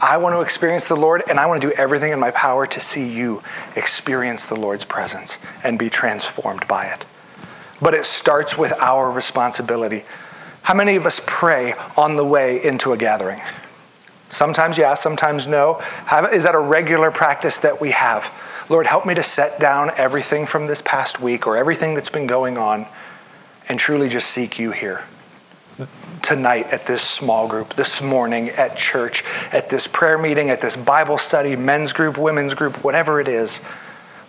I 0.00 0.16
want 0.16 0.34
to 0.34 0.40
experience 0.40 0.88
the 0.88 0.96
Lord, 0.96 1.22
and 1.28 1.38
I 1.38 1.46
want 1.46 1.62
to 1.62 1.68
do 1.68 1.74
everything 1.76 2.12
in 2.12 2.18
my 2.18 2.32
power 2.32 2.66
to 2.66 2.80
see 2.80 3.08
you 3.08 3.42
experience 3.76 4.46
the 4.46 4.56
Lord's 4.56 4.84
presence 4.84 5.38
and 5.62 5.78
be 5.78 5.88
transformed 5.88 6.66
by 6.66 6.86
it. 6.86 7.06
But 7.80 7.94
it 7.94 8.04
starts 8.04 8.58
with 8.58 8.72
our 8.80 9.10
responsibility 9.10 10.04
how 10.64 10.72
many 10.72 10.96
of 10.96 11.04
us 11.04 11.20
pray 11.26 11.74
on 11.94 12.16
the 12.16 12.24
way 12.24 12.64
into 12.64 12.94
a 12.94 12.96
gathering? 12.96 13.38
Sometimes 14.34 14.78
yes, 14.78 15.00
sometimes 15.00 15.46
no. 15.46 15.80
Is 16.32 16.42
that 16.42 16.56
a 16.56 16.58
regular 16.58 17.12
practice 17.12 17.58
that 17.58 17.80
we 17.80 17.92
have? 17.92 18.32
Lord, 18.68 18.84
help 18.86 19.06
me 19.06 19.14
to 19.14 19.22
set 19.22 19.60
down 19.60 19.92
everything 19.96 20.44
from 20.44 20.66
this 20.66 20.82
past 20.82 21.20
week 21.20 21.46
or 21.46 21.56
everything 21.56 21.94
that's 21.94 22.10
been 22.10 22.26
going 22.26 22.58
on 22.58 22.86
and 23.68 23.78
truly 23.78 24.08
just 24.08 24.30
seek 24.30 24.58
you 24.58 24.72
here. 24.72 25.04
Tonight 26.20 26.66
at 26.72 26.84
this 26.84 27.02
small 27.02 27.46
group, 27.46 27.74
this 27.74 28.02
morning 28.02 28.48
at 28.50 28.76
church, 28.76 29.22
at 29.52 29.70
this 29.70 29.86
prayer 29.86 30.18
meeting, 30.18 30.50
at 30.50 30.60
this 30.60 30.76
Bible 30.76 31.18
study, 31.18 31.54
men's 31.54 31.92
group, 31.92 32.18
women's 32.18 32.54
group, 32.54 32.82
whatever 32.82 33.20
it 33.20 33.28
is. 33.28 33.60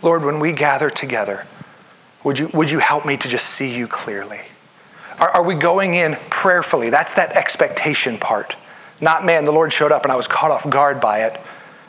Lord, 0.03 0.23
when 0.23 0.39
we 0.39 0.51
gather 0.51 0.91
together, 0.91 1.47
would 2.23 2.37
you, 2.37 2.51
would 2.53 2.69
you 2.69 2.77
help 2.77 3.07
me 3.07 3.17
to 3.17 3.27
just 3.27 3.47
see 3.47 3.75
you 3.75 3.87
clearly? 3.87 4.41
Are, 5.19 5.29
are 5.29 5.43
we 5.43 5.55
going 5.55 5.95
in 5.95 6.15
prayerfully? 6.29 6.91
That's 6.91 7.13
that 7.13 7.31
expectation 7.31 8.19
part. 8.19 8.55
Not, 9.05 9.23
man, 9.23 9.45
the 9.45 9.51
Lord 9.51 9.71
showed 9.71 9.91
up 9.91 10.01
and 10.01 10.11
I 10.11 10.15
was 10.15 10.27
caught 10.27 10.49
off 10.49 10.67
guard 10.67 10.99
by 10.99 11.25
it, 11.25 11.39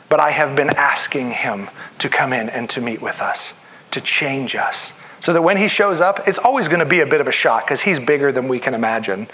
but 0.07 0.19
I 0.19 0.29
have 0.29 0.55
been 0.55 0.69
asking 0.69 1.31
Him 1.31 1.67
to 1.97 2.09
come 2.09 2.31
in 2.31 2.47
and 2.47 2.69
to 2.69 2.79
meet 2.79 3.01
with 3.01 3.23
us, 3.23 3.59
to 3.89 3.99
change 3.99 4.55
us. 4.55 5.01
So 5.19 5.33
that 5.33 5.41
when 5.41 5.57
He 5.57 5.67
shows 5.67 5.99
up, 5.99 6.27
it's 6.27 6.37
always 6.37 6.67
going 6.67 6.79
to 6.79 6.85
be 6.85 6.99
a 6.99 7.07
bit 7.07 7.19
of 7.19 7.27
a 7.27 7.31
shock 7.31 7.65
because 7.65 7.81
He's 7.81 7.99
bigger 7.99 8.31
than 8.31 8.47
we 8.47 8.59
can 8.59 8.75
imagine. 8.75 9.27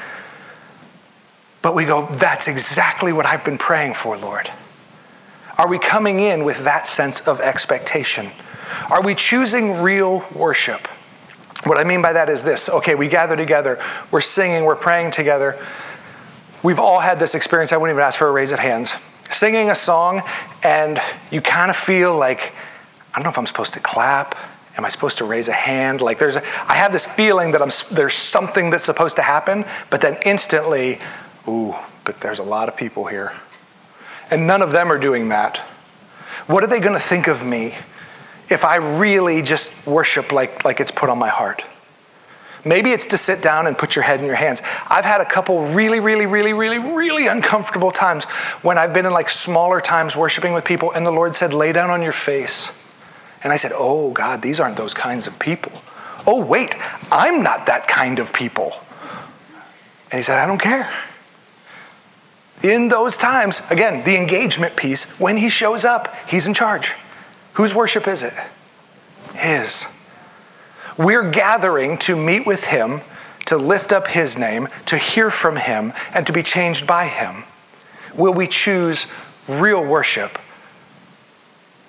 But 1.61 1.75
we 1.75 1.83
go, 1.83 2.05
that's 2.05 2.47
exactly 2.47 3.11
what 3.11 3.25
I've 3.25 3.43
been 3.43 3.57
praying 3.57 3.95
for, 3.95 4.17
Lord. 4.17 4.49
Are 5.57 5.67
we 5.67 5.77
coming 5.77 6.21
in 6.21 6.45
with 6.45 6.63
that 6.63 6.87
sense 6.87 7.27
of 7.27 7.41
expectation? 7.41 8.31
Are 8.89 9.03
we 9.03 9.13
choosing 9.13 9.81
real 9.81 10.25
worship? 10.33 10.87
What 11.65 11.77
I 11.77 11.83
mean 11.83 12.01
by 12.01 12.13
that 12.13 12.29
is 12.29 12.45
this 12.45 12.69
okay, 12.69 12.95
we 12.95 13.09
gather 13.09 13.35
together, 13.35 13.77
we're 14.09 14.21
singing, 14.21 14.63
we're 14.63 14.77
praying 14.77 15.11
together. 15.11 15.59
We've 16.63 16.79
all 16.79 16.99
had 16.99 17.19
this 17.19 17.35
experience. 17.35 17.73
I 17.73 17.77
wouldn't 17.77 17.95
even 17.95 18.03
ask 18.03 18.17
for 18.17 18.27
a 18.27 18.31
raise 18.31 18.51
of 18.51 18.59
hands. 18.59 18.93
Singing 19.29 19.69
a 19.69 19.75
song, 19.75 20.21
and 20.63 20.99
you 21.31 21.41
kind 21.41 21.69
of 21.69 21.75
feel 21.75 22.17
like, 22.17 22.53
I 23.13 23.17
don't 23.17 23.23
know 23.23 23.29
if 23.29 23.37
I'm 23.37 23.45
supposed 23.45 23.73
to 23.75 23.79
clap. 23.79 24.35
Am 24.77 24.85
I 24.85 24.89
supposed 24.89 25.19
to 25.19 25.25
raise 25.25 25.49
a 25.49 25.53
hand? 25.53 26.01
Like 26.01 26.17
there's, 26.17 26.35
a, 26.35 26.43
I 26.67 26.75
have 26.75 26.91
this 26.91 27.05
feeling 27.05 27.51
that 27.51 27.61
I'm, 27.61 27.69
there's 27.91 28.13
something 28.13 28.69
that's 28.69 28.83
supposed 28.83 29.17
to 29.17 29.21
happen, 29.21 29.65
but 29.89 30.01
then 30.01 30.17
instantly, 30.25 30.99
ooh, 31.47 31.75
but 32.05 32.21
there's 32.21 32.39
a 32.39 32.43
lot 32.43 32.69
of 32.69 32.77
people 32.77 33.05
here. 33.05 33.33
And 34.31 34.47
none 34.47 34.61
of 34.61 34.71
them 34.71 34.91
are 34.91 34.97
doing 34.97 35.29
that. 35.29 35.59
What 36.47 36.63
are 36.63 36.67
they 36.67 36.79
going 36.79 36.93
to 36.93 36.99
think 36.99 37.27
of 37.27 37.45
me? 37.45 37.73
if 38.49 38.65
I 38.65 38.75
really 38.75 39.41
just 39.41 39.87
worship 39.87 40.31
like, 40.31 40.63
like 40.65 40.79
it's 40.79 40.91
put 40.91 41.09
on 41.09 41.17
my 41.17 41.29
heart. 41.29 41.63
Maybe 42.65 42.91
it's 42.91 43.07
to 43.07 43.17
sit 43.17 43.41
down 43.41 43.67
and 43.67 43.77
put 43.77 43.95
your 43.95 44.03
head 44.03 44.21
in 44.21 44.25
your 44.25 44.35
hands. 44.35 44.61
I've 44.87 45.03
had 45.03 45.19
a 45.19 45.25
couple 45.25 45.67
really, 45.67 45.99
really, 45.99 46.25
really, 46.25 46.53
really, 46.53 46.79
really 46.79 47.27
uncomfortable 47.27 47.91
times 47.91 48.23
when 48.61 48.77
I've 48.77 48.93
been 48.93 49.05
in 49.05 49.11
like 49.11 49.29
smaller 49.29 49.81
times 49.81 50.15
worshiping 50.15 50.53
with 50.53 50.63
people, 50.63 50.91
and 50.91 51.05
the 51.05 51.11
Lord 51.11 51.35
said, 51.35 51.53
Lay 51.53 51.73
down 51.73 51.89
on 51.89 52.01
your 52.01 52.13
face. 52.13 52.71
And 53.43 53.51
I 53.51 53.57
said, 53.57 53.71
Oh, 53.75 54.11
God, 54.11 54.41
these 54.41 54.61
aren't 54.61 54.77
those 54.77 54.93
kinds 54.93 55.27
of 55.27 55.37
people. 55.39 55.73
Oh, 56.25 56.43
wait, 56.43 56.75
I'm 57.11 57.43
not 57.43 57.65
that 57.65 57.87
kind 57.87 58.19
of 58.19 58.31
people. 58.31 58.73
And 60.11 60.19
he 60.19 60.21
said, 60.21 60.39
I 60.39 60.45
don't 60.45 60.61
care. 60.61 60.89
In 62.61 62.87
those 62.87 63.17
times, 63.17 63.61
again, 63.69 64.05
the 64.05 64.15
engagement 64.15 64.77
piece, 64.77 65.19
when 65.19 65.35
he 65.35 65.49
shows 65.49 65.83
up, 65.83 66.15
he's 66.27 66.47
in 66.47 66.53
charge. 66.53 66.95
Whose 67.53 67.75
worship 67.75 68.07
is 68.07 68.23
it? 68.23 68.33
His. 69.35 69.85
We're 70.97 71.31
gathering 71.31 71.97
to 71.99 72.15
meet 72.15 72.45
with 72.45 72.65
Him, 72.65 73.01
to 73.45 73.57
lift 73.57 73.91
up 73.91 74.07
His 74.07 74.37
name, 74.37 74.67
to 74.85 74.97
hear 74.97 75.29
from 75.29 75.55
Him, 75.55 75.93
and 76.13 76.25
to 76.27 76.33
be 76.33 76.43
changed 76.43 76.85
by 76.87 77.07
Him. 77.07 77.43
Will 78.15 78.33
we 78.33 78.47
choose 78.47 79.07
real 79.47 79.83
worship 79.83 80.37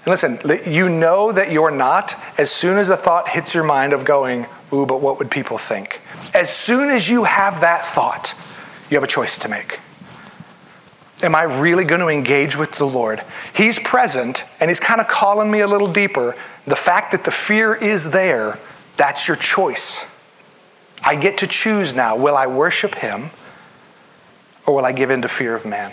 And 0.05 0.11
listen, 0.11 0.39
you 0.71 0.89
know 0.89 1.33
that 1.33 1.51
you're 1.51 1.71
not 1.71 2.15
as 2.37 2.51
soon 2.51 2.77
as 2.77 2.91
a 2.91 2.97
thought 2.97 3.29
hits 3.29 3.55
your 3.55 3.65
mind 3.65 3.95
of 3.95 4.05
going, 4.05 4.47
ooh, 4.73 4.85
but 4.85 5.01
what 5.01 5.19
would 5.19 5.31
people 5.31 5.57
think? 5.57 6.01
As 6.35 6.55
soon 6.55 6.91
as 6.91 7.09
you 7.09 7.25
have 7.25 7.63
that 7.63 7.85
thought, 7.85 8.35
you 8.91 8.97
have 8.97 9.05
a 9.05 9.09
choice 9.09 9.39
to 9.41 9.49
make. 9.49 9.81
Am 11.23 11.35
I 11.35 11.45
really 11.45 11.85
going 11.85 12.03
to 12.03 12.09
engage 12.09 12.55
with 12.55 12.73
the 12.73 12.85
Lord? 12.85 13.23
He's 13.55 13.79
present 13.79 14.45
and 14.61 14.69
He's 14.69 14.81
kind 14.81 15.01
of 15.01 15.09
calling 15.09 15.51
me 15.51 15.61
a 15.61 15.67
little 15.67 15.89
deeper. 15.89 16.37
The 16.67 16.77
fact 16.77 17.13
that 17.13 17.25
the 17.25 17.31
fear 17.31 17.75
is 17.75 18.11
there, 18.11 18.59
that's 18.97 19.27
your 19.29 19.37
choice. 19.37 20.11
I 21.03 21.17
get 21.17 21.39
to 21.39 21.47
choose 21.47 21.95
now 21.95 22.17
will 22.17 22.37
I 22.37 22.47
worship 22.47 22.95
Him 22.95 23.31
or 24.67 24.75
will 24.75 24.87
I 24.87 24.93
give 24.93 25.11
in 25.11 25.23
to 25.23 25.29
fear 25.29 25.55
of 25.55 25.67
man? 25.67 25.93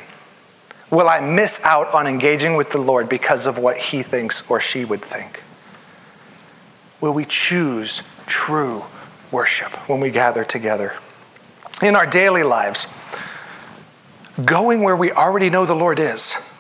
Will 0.90 1.08
I 1.08 1.22
miss 1.22 1.64
out 1.64 1.94
on 1.94 2.06
engaging 2.06 2.56
with 2.56 2.70
the 2.70 2.78
Lord 2.78 3.10
because 3.10 3.48
of 3.48 3.58
what 3.58 3.78
He 3.78 4.04
thinks 4.04 4.50
or 4.50 4.60
she 4.60 4.86
would 4.86 5.02
think? 5.02 5.42
Will 7.00 7.14
we 7.14 7.26
choose 7.26 8.04
true 8.28 8.86
worship 9.32 9.72
when 9.90 10.00
we 10.00 10.12
gather 10.12 10.44
together? 10.44 10.94
In 11.82 11.96
our 11.96 12.06
daily 12.06 12.44
lives, 12.44 12.88
going 14.46 14.82
where 14.84 14.96
we 14.96 15.12
already 15.12 15.50
know 15.50 15.66
the 15.66 15.76
Lord 15.76 15.98
is. 15.98 16.51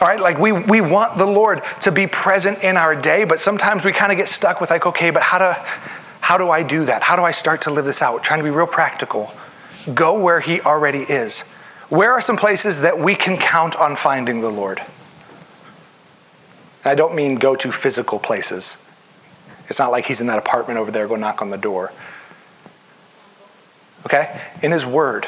All 0.00 0.06
right, 0.06 0.20
like 0.20 0.38
we, 0.38 0.52
we 0.52 0.80
want 0.80 1.18
the 1.18 1.26
Lord 1.26 1.62
to 1.80 1.90
be 1.90 2.06
present 2.06 2.62
in 2.62 2.76
our 2.76 2.94
day, 2.94 3.24
but 3.24 3.40
sometimes 3.40 3.84
we 3.84 3.92
kind 3.92 4.12
of 4.12 4.18
get 4.18 4.28
stuck 4.28 4.60
with, 4.60 4.70
like, 4.70 4.86
okay, 4.86 5.10
but 5.10 5.22
how 5.22 5.38
do, 5.38 5.60
how 6.20 6.38
do 6.38 6.50
I 6.50 6.62
do 6.62 6.84
that? 6.84 7.02
How 7.02 7.16
do 7.16 7.22
I 7.22 7.32
start 7.32 7.62
to 7.62 7.72
live 7.72 7.84
this 7.84 8.00
out? 8.00 8.22
trying 8.22 8.38
to 8.38 8.44
be 8.44 8.50
real 8.50 8.66
practical. 8.66 9.32
Go 9.94 10.20
where 10.20 10.38
He 10.38 10.60
already 10.60 11.00
is. 11.00 11.40
Where 11.88 12.12
are 12.12 12.20
some 12.20 12.36
places 12.36 12.82
that 12.82 12.98
we 12.98 13.16
can 13.16 13.38
count 13.38 13.74
on 13.74 13.96
finding 13.96 14.40
the 14.40 14.50
Lord? 14.50 14.80
I 16.84 16.94
don't 16.94 17.16
mean 17.16 17.36
go 17.36 17.56
to 17.56 17.72
physical 17.72 18.20
places. 18.20 18.84
It's 19.68 19.80
not 19.80 19.90
like 19.90 20.04
He's 20.04 20.20
in 20.20 20.28
that 20.28 20.38
apartment 20.38 20.78
over 20.78 20.92
there, 20.92 21.08
go 21.08 21.16
knock 21.16 21.42
on 21.42 21.48
the 21.48 21.58
door. 21.58 21.92
Okay? 24.06 24.40
In 24.62 24.70
His 24.70 24.86
Word. 24.86 25.26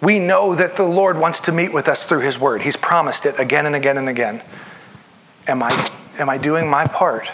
We 0.00 0.18
know 0.18 0.54
that 0.54 0.76
the 0.76 0.84
Lord 0.84 1.18
wants 1.18 1.40
to 1.40 1.52
meet 1.52 1.72
with 1.72 1.88
us 1.88 2.06
through 2.06 2.20
His 2.20 2.38
Word. 2.38 2.62
He's 2.62 2.76
promised 2.76 3.26
it 3.26 3.38
again 3.38 3.66
and 3.66 3.74
again 3.74 3.98
and 3.98 4.08
again. 4.08 4.42
Am 5.46 5.62
I, 5.62 5.90
am 6.18 6.28
I 6.28 6.38
doing 6.38 6.68
my 6.68 6.86
part? 6.86 7.28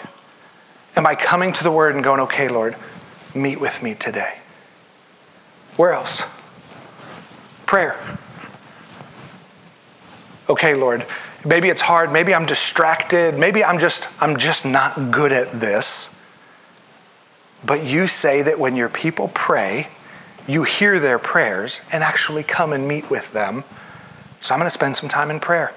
Am 0.95 1.05
I 1.05 1.15
coming 1.15 1.53
to 1.53 1.63
the 1.63 1.71
Word 1.71 1.95
and 1.95 2.03
going, 2.03 2.21
okay, 2.21 2.47
Lord, 2.47 2.75
meet 3.35 3.59
with 3.59 3.83
me 3.83 3.93
today? 3.93 4.39
Where 5.75 5.91
else? 5.91 6.23
Prayer. 7.65 7.99
Okay, 10.47 10.75
Lord, 10.75 11.05
maybe 11.43 11.69
it's 11.69 11.81
hard, 11.81 12.11
maybe 12.11 12.33
I'm 12.33 12.45
distracted, 12.45 13.37
maybe 13.37 13.63
I'm 13.63 13.79
just 13.79 14.21
I'm 14.21 14.37
just 14.37 14.65
not 14.65 15.11
good 15.11 15.31
at 15.31 15.59
this. 15.59 16.11
But 17.65 17.83
you 17.83 18.05
say 18.05 18.43
that 18.43 18.59
when 18.59 18.75
your 18.75 18.89
people 18.89 19.31
pray, 19.33 19.87
you 20.47 20.63
hear 20.63 20.99
their 20.99 21.19
prayers 21.19 21.81
and 21.91 22.03
actually 22.03 22.43
come 22.43 22.73
and 22.73 22.87
meet 22.87 23.09
with 23.09 23.31
them. 23.33 23.63
So 24.39 24.53
I'm 24.53 24.59
going 24.59 24.67
to 24.67 24.71
spend 24.71 24.95
some 24.95 25.09
time 25.09 25.31
in 25.31 25.39
prayer. 25.39 25.73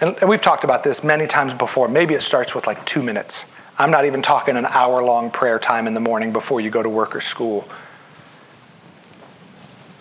And, 0.00 0.16
and, 0.20 0.28
we've 0.28 0.40
talked 0.40 0.64
about 0.64 0.82
this 0.82 1.04
many 1.04 1.26
times 1.26 1.54
before. 1.54 1.86
Maybe 1.88 2.14
it 2.14 2.22
starts 2.22 2.54
with 2.54 2.66
like 2.66 2.84
two 2.86 3.02
minutes. 3.02 3.54
I'm 3.78 3.90
not 3.90 4.04
even 4.04 4.22
talking 4.22 4.56
an 4.56 4.66
hour 4.66 5.02
long 5.02 5.30
prayer 5.30 5.58
time 5.58 5.86
in 5.86 5.94
the 5.94 6.00
morning 6.00 6.32
before 6.32 6.60
you 6.60 6.70
go 6.70 6.82
to 6.82 6.88
work 6.88 7.14
or 7.14 7.20
school. 7.20 7.68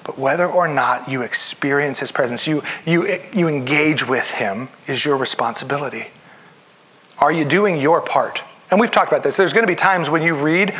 But 0.03 0.17
whether 0.17 0.47
or 0.47 0.67
not 0.67 1.09
you 1.09 1.21
experience 1.21 1.99
his 1.99 2.11
presence, 2.11 2.47
you, 2.47 2.63
you, 2.85 3.19
you 3.31 3.47
engage 3.47 4.07
with 4.07 4.31
him, 4.31 4.69
is 4.87 5.05
your 5.05 5.17
responsibility. 5.17 6.07
Are 7.19 7.31
you 7.31 7.45
doing 7.45 7.79
your 7.79 8.01
part? 8.01 8.41
And 8.71 8.79
we've 8.79 8.91
talked 8.91 9.11
about 9.11 9.23
this. 9.23 9.37
There's 9.37 9.53
going 9.53 9.63
to 9.63 9.71
be 9.71 9.75
times 9.75 10.09
when 10.09 10.23
you 10.23 10.35
read 10.35 10.73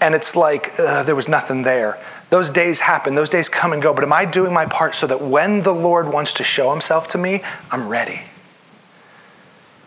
and 0.00 0.14
it's 0.14 0.36
like 0.36 0.74
there 0.76 1.16
was 1.16 1.28
nothing 1.28 1.62
there. 1.62 1.98
Those 2.28 2.50
days 2.50 2.80
happen, 2.80 3.14
those 3.14 3.30
days 3.30 3.48
come 3.48 3.72
and 3.72 3.80
go, 3.80 3.94
but 3.94 4.02
am 4.02 4.12
I 4.12 4.24
doing 4.24 4.52
my 4.52 4.66
part 4.66 4.94
so 4.94 5.06
that 5.06 5.20
when 5.20 5.60
the 5.60 5.72
Lord 5.72 6.12
wants 6.12 6.34
to 6.34 6.44
show 6.44 6.70
himself 6.70 7.08
to 7.08 7.18
me, 7.18 7.42
I'm 7.70 7.88
ready? 7.88 8.22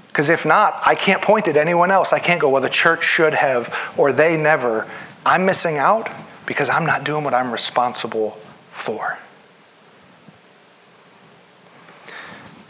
Because 0.08 0.30
if 0.30 0.46
not, 0.46 0.82
I 0.86 0.96
can't 0.96 1.22
point 1.22 1.48
at 1.48 1.58
anyone 1.58 1.92
else. 1.92 2.14
I 2.14 2.20
can't 2.20 2.42
go, 2.42 2.50
well, 2.50 2.62
the 2.62 2.70
church 2.70 3.04
should 3.04 3.34
have, 3.34 3.94
or 3.98 4.12
they 4.12 4.38
never. 4.38 4.88
I'm 5.26 5.46
missing 5.46 5.78
out 5.78 6.10
because 6.46 6.70
I'm 6.70 6.86
not 6.86 7.04
doing 7.04 7.24
what 7.24 7.34
I'm 7.34 7.52
responsible 7.52 8.32
for. 8.70 9.20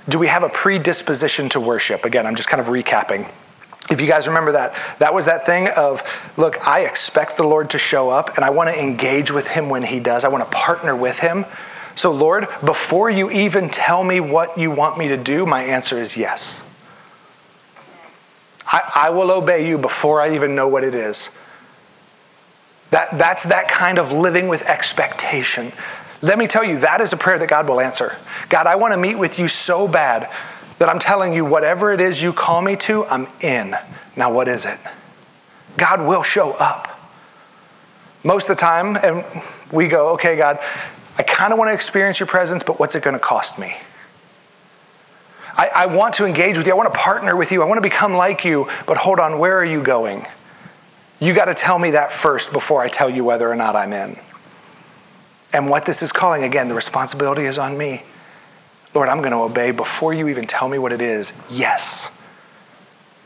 Do 0.09 0.17
we 0.17 0.27
have 0.27 0.43
a 0.43 0.49
predisposition 0.49 1.49
to 1.49 1.59
worship? 1.59 2.03
Again, 2.03 2.25
I'm 2.25 2.35
just 2.35 2.49
kind 2.49 2.59
of 2.59 2.67
recapping. 2.67 3.31
If 3.89 4.01
you 4.01 4.07
guys 4.07 4.27
remember 4.27 4.51
that, 4.51 4.75
that 4.99 5.13
was 5.13 5.25
that 5.25 5.45
thing 5.45 5.67
of, 5.75 6.03
look, 6.37 6.67
I 6.67 6.81
expect 6.81 7.37
the 7.37 7.43
Lord 7.43 7.71
to 7.71 7.77
show 7.79 8.09
up 8.09 8.35
and 8.35 8.45
I 8.45 8.51
want 8.51 8.69
to 8.69 8.79
engage 8.79 9.31
with 9.31 9.47
him 9.47 9.67
when 9.67 9.81
he 9.81 9.99
does. 9.99 10.23
I 10.23 10.27
want 10.27 10.45
to 10.45 10.51
partner 10.55 10.95
with 10.95 11.19
him. 11.19 11.45
So, 11.95 12.11
Lord, 12.11 12.47
before 12.63 13.09
you 13.09 13.31
even 13.31 13.69
tell 13.69 14.03
me 14.03 14.19
what 14.19 14.57
you 14.57 14.71
want 14.71 14.97
me 14.97 15.07
to 15.09 15.17
do, 15.17 15.45
my 15.45 15.63
answer 15.63 15.97
is 15.97 16.15
yes. 16.15 16.61
I, 18.65 18.91
I 18.95 19.09
will 19.09 19.31
obey 19.31 19.67
you 19.67 19.79
before 19.79 20.21
I 20.21 20.35
even 20.35 20.53
know 20.53 20.67
what 20.67 20.83
it 20.83 20.93
is. 20.93 21.35
That, 22.91 23.17
that's 23.17 23.45
that 23.45 23.67
kind 23.67 23.97
of 23.97 24.11
living 24.11 24.47
with 24.47 24.61
expectation. 24.63 25.71
Let 26.21 26.37
me 26.37 26.47
tell 26.47 26.63
you, 26.63 26.79
that 26.79 27.01
is 27.01 27.11
a 27.11 27.17
prayer 27.17 27.39
that 27.39 27.49
God 27.49 27.67
will 27.67 27.79
answer. 27.79 28.15
God, 28.49 28.67
I 28.67 28.75
want 28.75 28.93
to 28.93 28.97
meet 28.97 29.15
with 29.15 29.39
you 29.39 29.47
so 29.47 29.87
bad 29.87 30.29
that 30.79 30.89
I'm 30.89 30.99
telling 30.99 31.33
you, 31.33 31.45
whatever 31.45 31.93
it 31.93 32.01
is 32.01 32.21
you 32.23 32.33
call 32.33 32.61
me 32.61 32.75
to, 32.77 33.05
I'm 33.05 33.27
in. 33.41 33.75
Now, 34.15 34.33
what 34.33 34.47
is 34.47 34.65
it? 34.65 34.79
God 35.77 36.01
will 36.01 36.23
show 36.23 36.51
up. 36.53 36.87
Most 38.23 38.49
of 38.49 38.57
the 38.57 38.61
time, 38.61 38.97
and 38.97 39.23
we 39.71 39.87
go, 39.87 40.09
okay, 40.13 40.35
God, 40.35 40.59
I 41.17 41.23
kind 41.23 41.53
of 41.53 41.59
want 41.59 41.69
to 41.69 41.73
experience 41.73 42.19
your 42.19 42.27
presence, 42.27 42.63
but 42.63 42.79
what's 42.79 42.95
it 42.95 43.03
going 43.03 43.13
to 43.13 43.19
cost 43.19 43.59
me? 43.59 43.73
I, 45.57 45.69
I 45.75 45.85
want 45.87 46.13
to 46.15 46.25
engage 46.25 46.57
with 46.57 46.65
you. 46.65 46.73
I 46.73 46.75
want 46.77 46.93
to 46.93 46.97
partner 46.97 47.35
with 47.35 47.51
you. 47.51 47.61
I 47.61 47.65
want 47.65 47.77
to 47.77 47.81
become 47.81 48.13
like 48.13 48.45
you, 48.45 48.69
but 48.87 48.95
hold 48.95 49.19
on, 49.19 49.37
where 49.39 49.57
are 49.57 49.65
you 49.65 49.83
going? 49.83 50.25
You 51.19 51.33
got 51.33 51.45
to 51.45 51.53
tell 51.53 51.77
me 51.77 51.91
that 51.91 52.13
first 52.13 52.53
before 52.53 52.81
I 52.81 52.87
tell 52.87 53.09
you 53.09 53.25
whether 53.25 53.49
or 53.49 53.55
not 53.57 53.75
I'm 53.75 53.91
in. 53.91 54.17
And 55.51 55.69
what 55.69 55.85
this 55.85 56.01
is 56.01 56.13
calling, 56.13 56.43
again, 56.43 56.69
the 56.69 56.75
responsibility 56.75 57.41
is 57.41 57.57
on 57.57 57.77
me. 57.77 58.03
Lord, 58.93 59.09
I'm 59.09 59.19
going 59.19 59.31
to 59.31 59.39
obey 59.39 59.71
before 59.71 60.13
you 60.13 60.27
even 60.29 60.45
tell 60.45 60.67
me 60.67 60.79
what 60.79 60.91
it 60.91 61.01
is. 61.01 61.33
Yes. 61.49 62.11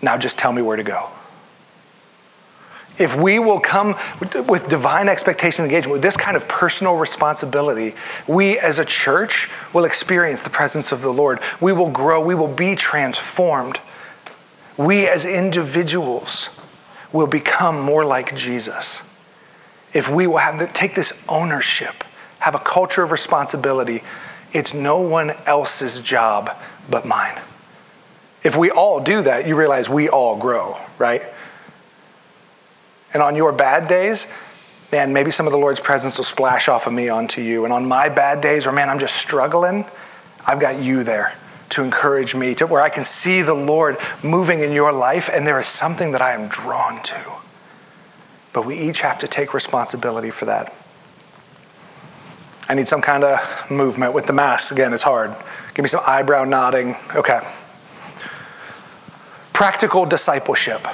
Now 0.02 0.17
just 0.17 0.38
tell 0.38 0.52
me 0.52 0.62
where 0.62 0.76
to 0.76 0.84
go. 0.84 1.10
If 2.97 3.15
we 3.15 3.39
will 3.39 3.60
come 3.60 3.95
with 4.47 4.67
divine 4.67 5.10
expectation 5.10 5.65
engagement, 5.65 5.93
with 5.93 6.04
this 6.04 6.15
kind 6.15 6.38
of 6.38 6.47
personal 6.47 6.95
responsibility, 6.95 7.95
we 8.28 8.60
as 8.60 8.78
a 8.78 8.86
church 8.86 9.49
will 9.73 9.86
experience 9.86 10.43
the 10.43 10.52
presence 10.52 10.91
of 10.91 11.02
the 11.02 11.12
Lord. 11.12 11.39
We 11.60 11.73
will 11.73 11.89
grow, 11.89 12.23
we 12.23 12.36
will 12.36 12.54
be 12.54 12.76
transformed. 12.76 13.80
We 14.78 15.08
as 15.08 15.26
individuals 15.26 16.60
will 17.12 17.28
become 17.28 17.80
more 17.80 18.06
like 18.06 18.36
Jesus. 18.36 19.10
If 19.93 20.10
we 20.12 20.28
will 20.28 20.38
have 20.38 20.60
the, 20.60 20.67
take 20.67 20.93
this 20.93 21.26
ownership, 21.28 22.04
have 22.39 22.54
a 22.54 22.60
culture 22.60 23.02
of 23.02 23.12
responsibility 23.12 24.04
it's 24.53 24.73
no 24.73 25.01
one 25.01 25.31
else's 25.45 25.99
job 25.99 26.55
but 26.89 27.05
mine. 27.05 27.39
If 28.43 28.57
we 28.57 28.71
all 28.71 28.99
do 28.99 29.21
that, 29.23 29.47
you 29.47 29.55
realize 29.55 29.89
we 29.89 30.09
all 30.09 30.35
grow, 30.35 30.77
right? 30.97 31.23
And 33.13 33.21
on 33.23 33.35
your 33.35 33.51
bad 33.51 33.87
days, 33.87 34.27
man, 34.91 35.13
maybe 35.13 35.31
some 35.31 35.45
of 35.45 35.51
the 35.51 35.57
Lord's 35.57 35.79
presence 35.79 36.17
will 36.17 36.25
splash 36.25 36.67
off 36.67 36.87
of 36.87 36.93
me 36.93 37.09
onto 37.09 37.41
you. 37.41 37.63
And 37.63 37.73
on 37.73 37.87
my 37.87 38.09
bad 38.09 38.41
days 38.41 38.65
where, 38.65 38.75
man, 38.75 38.89
I'm 38.89 38.99
just 38.99 39.15
struggling, 39.15 39.85
I've 40.45 40.59
got 40.59 40.81
you 40.81 41.03
there 41.03 41.33
to 41.69 41.83
encourage 41.83 42.35
me, 42.35 42.53
to 42.55 42.67
where 42.67 42.81
I 42.81 42.89
can 42.89 43.03
see 43.03 43.41
the 43.41 43.53
Lord 43.53 43.97
moving 44.21 44.59
in 44.59 44.71
your 44.71 44.91
life, 44.91 45.29
and 45.31 45.47
there 45.47 45.59
is 45.59 45.67
something 45.67 46.11
that 46.11 46.21
I 46.21 46.33
am 46.33 46.47
drawn 46.47 47.01
to. 47.01 47.31
But 48.51 48.65
we 48.65 48.77
each 48.77 49.01
have 49.01 49.17
to 49.19 49.27
take 49.27 49.53
responsibility 49.53 50.29
for 50.29 50.45
that. 50.45 50.73
I 52.69 52.76
need 52.76 52.88
some 52.88 53.02
kind 53.02 53.23
of 53.23 53.71
movement 53.71 54.13
with 54.13 54.26
the 54.26 54.34
mask. 54.34 54.71
Again, 54.71 54.93
it's 54.93 55.04
hard. 55.04 55.36
Give 55.73 55.84
me 55.84 55.89
some 55.89 56.02
eyebrow 56.08 56.45
nodding. 56.45 56.95
Okay. 57.15 57.39
Practical 59.52 60.06
discipleship. 60.06 60.88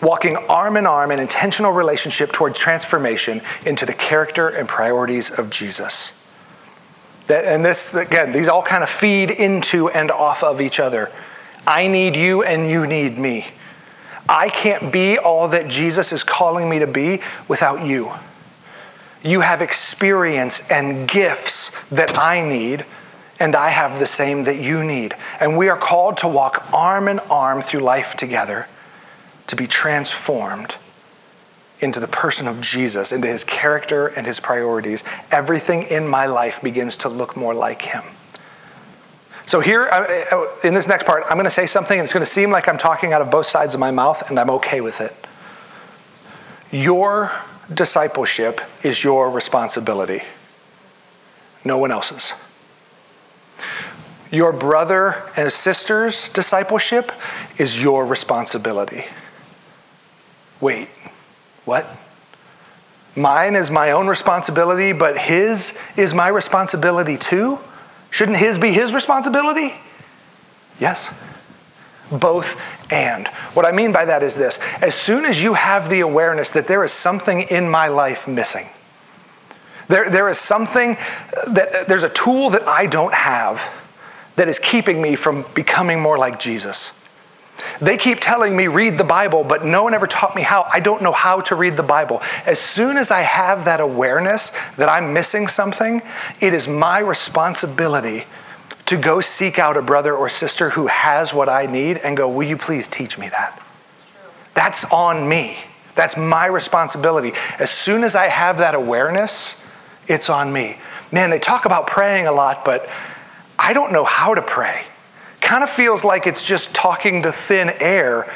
Walking 0.00 0.36
arm 0.48 0.76
in 0.76 0.86
arm 0.86 1.10
in 1.10 1.18
intentional 1.18 1.72
relationship 1.72 2.30
towards 2.30 2.58
transformation 2.58 3.40
into 3.66 3.84
the 3.84 3.92
character 3.92 4.48
and 4.48 4.68
priorities 4.68 5.36
of 5.36 5.50
Jesus. 5.50 6.14
And 7.28 7.64
this, 7.64 7.94
again, 7.94 8.32
these 8.32 8.48
all 8.48 8.62
kind 8.62 8.82
of 8.82 8.88
feed 8.88 9.30
into 9.30 9.88
and 9.90 10.10
off 10.10 10.42
of 10.42 10.60
each 10.60 10.80
other. 10.80 11.10
I 11.66 11.88
need 11.88 12.16
you 12.16 12.42
and 12.42 12.70
you 12.70 12.86
need 12.86 13.18
me. 13.18 13.46
I 14.28 14.48
can't 14.48 14.92
be 14.92 15.18
all 15.18 15.48
that 15.48 15.68
Jesus 15.68 16.12
is 16.12 16.22
calling 16.22 16.68
me 16.68 16.78
to 16.78 16.86
be 16.86 17.20
without 17.48 17.84
you. 17.84 18.12
You 19.22 19.40
have 19.40 19.62
experience 19.62 20.70
and 20.70 21.08
gifts 21.08 21.88
that 21.90 22.18
I 22.18 22.46
need, 22.46 22.84
and 23.40 23.56
I 23.56 23.70
have 23.70 23.98
the 23.98 24.06
same 24.06 24.44
that 24.44 24.58
you 24.58 24.84
need. 24.84 25.14
And 25.40 25.56
we 25.56 25.68
are 25.68 25.76
called 25.76 26.18
to 26.18 26.28
walk 26.28 26.68
arm 26.72 27.08
in 27.08 27.18
arm 27.30 27.60
through 27.60 27.80
life 27.80 28.14
together 28.14 28.68
to 29.48 29.56
be 29.56 29.66
transformed 29.66 30.76
into 31.80 32.00
the 32.00 32.08
person 32.08 32.48
of 32.48 32.60
Jesus, 32.60 33.12
into 33.12 33.28
his 33.28 33.44
character 33.44 34.08
and 34.08 34.26
his 34.26 34.40
priorities. 34.40 35.04
Everything 35.30 35.84
in 35.84 36.06
my 36.06 36.26
life 36.26 36.60
begins 36.62 36.96
to 36.98 37.08
look 37.08 37.36
more 37.36 37.54
like 37.54 37.82
him. 37.82 38.02
So, 39.46 39.60
here 39.60 39.88
in 40.62 40.74
this 40.74 40.88
next 40.88 41.06
part, 41.06 41.24
I'm 41.24 41.36
going 41.36 41.44
to 41.44 41.50
say 41.50 41.66
something, 41.66 41.98
and 41.98 42.04
it's 42.04 42.12
going 42.12 42.24
to 42.24 42.30
seem 42.30 42.50
like 42.50 42.68
I'm 42.68 42.76
talking 42.76 43.14
out 43.14 43.22
of 43.22 43.30
both 43.30 43.46
sides 43.46 43.72
of 43.72 43.80
my 43.80 43.90
mouth, 43.90 44.28
and 44.28 44.38
I'm 44.38 44.50
okay 44.50 44.82
with 44.82 45.00
it. 45.00 45.14
Your 46.70 47.32
discipleship 47.72 48.60
is 48.82 49.02
your 49.02 49.30
responsibility, 49.30 50.22
no 51.64 51.78
one 51.78 51.90
else's. 51.90 52.34
Your 54.30 54.52
brother 54.52 55.22
and 55.36 55.50
sister's 55.50 56.28
discipleship 56.28 57.12
is 57.56 57.82
your 57.82 58.04
responsibility. 58.04 59.04
Wait, 60.60 60.88
what? 61.64 61.88
Mine 63.16 63.54
is 63.54 63.70
my 63.70 63.92
own 63.92 64.06
responsibility, 64.06 64.92
but 64.92 65.18
his 65.18 65.78
is 65.96 66.14
my 66.14 66.28
responsibility 66.28 67.16
too? 67.16 67.58
Shouldn't 68.10 68.36
his 68.36 68.58
be 68.58 68.70
his 68.72 68.92
responsibility? 68.92 69.74
Yes. 70.78 71.10
Both 72.10 72.60
and. 72.90 73.28
What 73.54 73.66
I 73.66 73.72
mean 73.72 73.92
by 73.92 74.04
that 74.04 74.22
is 74.22 74.34
this 74.34 74.60
as 74.82 74.94
soon 74.94 75.24
as 75.24 75.42
you 75.42 75.54
have 75.54 75.88
the 75.88 76.00
awareness 76.00 76.50
that 76.52 76.66
there 76.66 76.84
is 76.84 76.92
something 76.92 77.42
in 77.42 77.68
my 77.68 77.88
life 77.88 78.28
missing, 78.28 78.66
there, 79.88 80.10
there 80.10 80.28
is 80.28 80.38
something 80.38 80.96
that 81.48 81.88
there's 81.88 82.02
a 82.02 82.08
tool 82.10 82.50
that 82.50 82.66
I 82.68 82.86
don't 82.86 83.14
have 83.14 83.72
that 84.36 84.48
is 84.48 84.58
keeping 84.58 85.02
me 85.02 85.16
from 85.16 85.44
becoming 85.54 86.00
more 86.00 86.18
like 86.18 86.38
Jesus. 86.38 86.94
They 87.80 87.96
keep 87.96 88.20
telling 88.20 88.56
me 88.56 88.68
read 88.68 88.98
the 88.98 89.04
Bible, 89.04 89.42
but 89.42 89.64
no 89.64 89.82
one 89.82 89.94
ever 89.94 90.06
taught 90.06 90.36
me 90.36 90.42
how. 90.42 90.68
I 90.72 90.78
don't 90.78 91.02
know 91.02 91.12
how 91.12 91.40
to 91.42 91.56
read 91.56 91.76
the 91.76 91.82
Bible. 91.82 92.22
As 92.46 92.60
soon 92.60 92.96
as 92.96 93.10
I 93.10 93.22
have 93.22 93.64
that 93.64 93.80
awareness 93.80 94.50
that 94.76 94.88
I'm 94.88 95.12
missing 95.12 95.48
something, 95.48 96.00
it 96.40 96.54
is 96.54 96.68
my 96.68 97.00
responsibility 97.00 98.24
to 98.88 98.96
go 98.96 99.20
seek 99.20 99.58
out 99.58 99.76
a 99.76 99.82
brother 99.82 100.16
or 100.16 100.30
sister 100.30 100.70
who 100.70 100.86
has 100.86 101.34
what 101.34 101.48
I 101.48 101.66
need 101.66 101.98
and 101.98 102.16
go, 102.16 102.28
Will 102.28 102.48
you 102.48 102.56
please 102.56 102.88
teach 102.88 103.18
me 103.18 103.28
that? 103.28 103.62
That's 104.54 104.84
on 104.86 105.28
me. 105.28 105.58
That's 105.94 106.16
my 106.16 106.46
responsibility. 106.46 107.32
As 107.58 107.70
soon 107.70 108.02
as 108.02 108.16
I 108.16 108.28
have 108.28 108.58
that 108.58 108.74
awareness, 108.74 109.66
it's 110.06 110.30
on 110.30 110.52
me. 110.52 110.78
Man, 111.12 111.28
they 111.28 111.38
talk 111.38 111.66
about 111.66 111.86
praying 111.86 112.28
a 112.28 112.32
lot, 112.32 112.64
but 112.64 112.88
I 113.58 113.74
don't 113.74 113.92
know 113.92 114.04
how 114.04 114.34
to 114.34 114.40
pray. 114.42 114.84
Kind 115.42 115.62
of 115.62 115.68
feels 115.68 116.02
like 116.04 116.26
it's 116.26 116.46
just 116.46 116.74
talking 116.74 117.22
to 117.22 117.32
thin 117.32 117.70
air. 117.80 118.32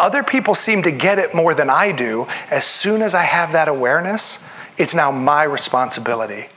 Other 0.00 0.24
people 0.24 0.56
seem 0.56 0.82
to 0.82 0.90
get 0.90 1.20
it 1.20 1.32
more 1.32 1.54
than 1.54 1.70
I 1.70 1.92
do. 1.92 2.26
As 2.50 2.64
soon 2.64 3.02
as 3.02 3.14
I 3.14 3.22
have 3.22 3.52
that 3.52 3.68
awareness, 3.68 4.44
it's 4.78 4.96
now 4.96 5.12
my 5.12 5.44
responsibility 5.44 6.48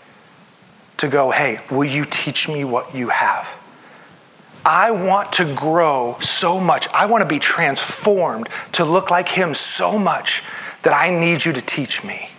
to 0.99 1.07
go, 1.07 1.31
hey, 1.31 1.59
will 1.69 1.85
you 1.85 2.05
teach 2.05 2.47
me 2.47 2.63
what 2.63 2.93
you 2.93 3.09
have? 3.09 3.55
I 4.65 4.91
want 4.91 5.33
to 5.33 5.53
grow 5.55 6.17
so 6.21 6.59
much. 6.59 6.87
I 6.89 7.05
want 7.05 7.21
to 7.21 7.27
be 7.27 7.39
transformed 7.39 8.49
to 8.73 8.85
look 8.85 9.09
like 9.09 9.27
Him 9.27 9.53
so 9.53 9.97
much 9.97 10.43
that 10.83 10.93
I 10.93 11.09
need 11.09 11.43
you 11.43 11.53
to 11.53 11.61
teach 11.61 12.03
me. 12.03 12.29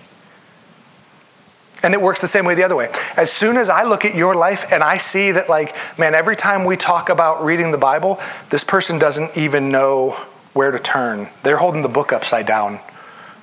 And 1.82 1.94
it 1.94 2.00
works 2.00 2.20
the 2.20 2.28
same 2.28 2.44
way 2.44 2.54
the 2.54 2.62
other 2.62 2.76
way. 2.76 2.90
As 3.16 3.32
soon 3.32 3.56
as 3.56 3.70
I 3.70 3.84
look 3.84 4.04
at 4.04 4.14
your 4.14 4.34
life 4.34 4.70
and 4.70 4.82
I 4.82 4.98
see 4.98 5.32
that, 5.32 5.48
like, 5.48 5.74
man, 5.98 6.14
every 6.14 6.36
time 6.36 6.66
we 6.66 6.76
talk 6.76 7.08
about 7.08 7.42
reading 7.42 7.70
the 7.70 7.78
Bible, 7.78 8.20
this 8.50 8.64
person 8.64 8.98
doesn't 8.98 9.36
even 9.36 9.70
know 9.70 10.10
where 10.52 10.70
to 10.70 10.78
turn. 10.78 11.28
They're 11.42 11.56
holding 11.56 11.80
the 11.80 11.88
book 11.88 12.12
upside 12.12 12.46
down. 12.46 12.80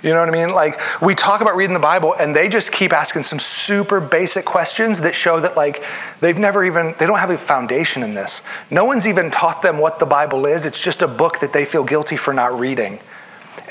You 0.04 0.14
know 0.14 0.20
what 0.20 0.30
I 0.30 0.32
mean? 0.32 0.54
Like, 0.54 0.80
we 1.02 1.16
talk 1.16 1.42
about 1.42 1.56
reading 1.56 1.74
the 1.74 1.80
Bible 1.80 2.14
and 2.14 2.36
they 2.36 2.50
just 2.50 2.72
keep 2.72 2.94
asking 2.94 3.24
some 3.24 3.40
super 3.40 4.00
basic 4.00 4.46
questions 4.46 5.02
that 5.02 5.16
show 5.16 5.40
that, 5.40 5.58
like, 5.58 5.84
they've 6.20 6.38
never 6.38 6.64
even, 6.64 6.94
they 7.00 7.08
don't 7.08 7.18
have 7.18 7.32
a 7.32 7.38
foundation 7.38 8.04
in 8.04 8.14
this. 8.14 8.44
No 8.70 8.86
one's 8.86 9.08
even 9.08 9.32
taught 9.32 9.64
them 9.64 9.80
what 9.80 9.98
the 9.98 10.06
Bible 10.06 10.46
is. 10.46 10.68
It's 10.68 10.80
just 10.80 11.02
a 11.02 11.08
book 11.08 11.40
that 11.40 11.52
they 11.52 11.66
feel 11.66 11.84
guilty 11.84 12.16
for 12.16 12.32
not 12.32 12.60
reading. 12.60 13.00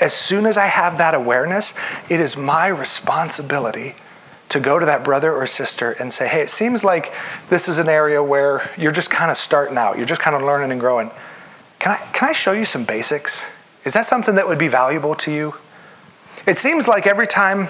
As 0.01 0.13
soon 0.13 0.45
as 0.45 0.57
I 0.57 0.65
have 0.65 0.97
that 0.97 1.15
awareness, 1.15 1.73
it 2.09 2.19
is 2.19 2.35
my 2.35 2.67
responsibility 2.67 3.95
to 4.49 4.59
go 4.59 4.79
to 4.79 4.85
that 4.85 5.03
brother 5.03 5.33
or 5.33 5.47
sister 5.47 5.95
and 5.99 6.11
say, 6.11 6.27
hey, 6.27 6.41
it 6.41 6.49
seems 6.49 6.83
like 6.83 7.13
this 7.49 7.67
is 7.67 7.79
an 7.79 7.89
area 7.89 8.21
where 8.21 8.69
you're 8.77 8.91
just 8.91 9.09
kind 9.09 9.31
of 9.31 9.37
starting 9.37 9.77
out, 9.77 9.97
you're 9.97 10.05
just 10.05 10.21
kind 10.21 10.35
of 10.35 10.41
learning 10.41 10.71
and 10.71 10.79
growing. 10.79 11.09
Can 11.79 11.93
I, 11.93 12.11
can 12.11 12.29
I 12.29 12.31
show 12.33 12.51
you 12.51 12.65
some 12.65 12.83
basics? 12.83 13.45
Is 13.85 13.93
that 13.93 14.05
something 14.05 14.35
that 14.35 14.47
would 14.47 14.57
be 14.57 14.67
valuable 14.67 15.15
to 15.15 15.31
you? 15.31 15.53
It 16.45 16.57
seems 16.57 16.87
like 16.87 17.07
every 17.07 17.27
time 17.27 17.67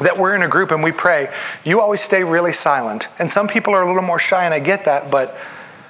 that 0.00 0.16
we're 0.16 0.34
in 0.34 0.42
a 0.42 0.48
group 0.48 0.70
and 0.70 0.82
we 0.82 0.92
pray, 0.92 1.32
you 1.64 1.80
always 1.80 2.00
stay 2.00 2.24
really 2.24 2.52
silent. 2.52 3.08
And 3.18 3.30
some 3.30 3.46
people 3.46 3.74
are 3.74 3.82
a 3.82 3.86
little 3.86 4.02
more 4.02 4.18
shy, 4.18 4.44
and 4.44 4.54
I 4.54 4.60
get 4.60 4.86
that, 4.86 5.10
but 5.10 5.36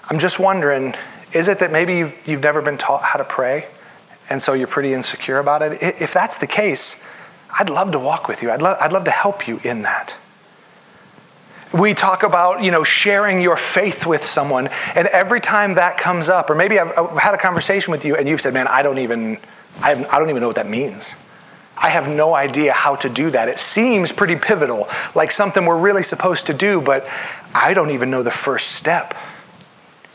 I'm 0.09 0.19
just 0.19 0.39
wondering 0.39 0.95
is 1.33 1.49
it 1.49 1.61
that 1.61 1.71
maybe 1.71 1.97
you've, 1.97 2.19
you've 2.27 2.43
never 2.43 2.61
been 2.61 2.77
taught 2.77 3.05
how 3.05 3.19
to 3.19 3.25
pray, 3.25 3.69
and 4.29 4.43
so 4.43 4.53
you're 4.53 4.67
pretty 4.67 4.95
insecure 4.95 5.39
about 5.39 5.63
it? 5.63 5.79
If 5.81 6.13
that's 6.13 6.39
the 6.39 6.47
case, 6.49 7.09
I'd 7.57 7.71
love 7.71 7.93
to 7.93 8.01
walk 8.01 8.27
with 8.27 8.43
you. 8.43 8.51
I'd, 8.51 8.61
lo- 8.61 8.77
I'd 8.81 8.93
love 8.93 9.05
to 9.05 9.13
help 9.13 9.47
you 9.47 9.61
in 9.63 9.83
that. 9.83 10.17
We 11.73 11.95
talk 11.95 12.25
about, 12.25 12.65
you 12.65 12.73
know, 12.73 12.83
sharing 12.83 13.41
your 13.41 13.57
faith 13.57 14.07
with 14.07 14.27
someone, 14.27 14.69
and 14.97 15.07
every 15.09 15.39
time 15.39 15.75
that 15.75 15.99
comes 15.99 16.29
up, 16.29 16.51
or 16.51 16.57
maybe 16.57 16.81
I've, 16.81 16.99
I've 16.99 17.17
had 17.17 17.35
a 17.35 17.39
conversation 17.39 17.93
with 17.93 18.05
you 18.05 18.17
and 18.17 18.29
you've 18.29 18.41
said, 18.41 18.53
man, 18.53 18.67
I 18.67 18.83
don't 18.83 18.99
even, 18.99 19.39
I, 19.81 19.93
I 19.93 20.19
don't 20.19 20.31
even 20.31 20.41
know 20.41 20.49
what 20.49 20.57
that 20.57 20.69
means. 20.69 21.15
I 21.81 21.89
have 21.89 22.09
no 22.09 22.35
idea 22.35 22.73
how 22.73 22.97
to 22.97 23.09
do 23.09 23.31
that. 23.31 23.49
It 23.49 23.59
seems 23.59 24.13
pretty 24.13 24.37
pivotal, 24.37 24.87
like 25.15 25.31
something 25.31 25.65
we're 25.65 25.79
really 25.79 26.03
supposed 26.03 26.47
to 26.47 26.55
do, 26.55 26.83
but 26.83 27.09
I 27.55 27.73
don't 27.73 27.91
even 27.91 28.11
know 28.11 28.23
the 28.23 28.31
first 28.31 28.73
step. 28.73 29.15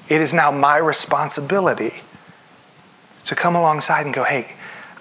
It 0.08 0.22
is 0.22 0.34
now 0.34 0.52
my 0.52 0.78
responsibility 0.78 1.94
to 3.26 3.36
come 3.36 3.56
alongside 3.56 4.06
and 4.06 4.14
go, 4.14 4.24
hey, 4.24 4.54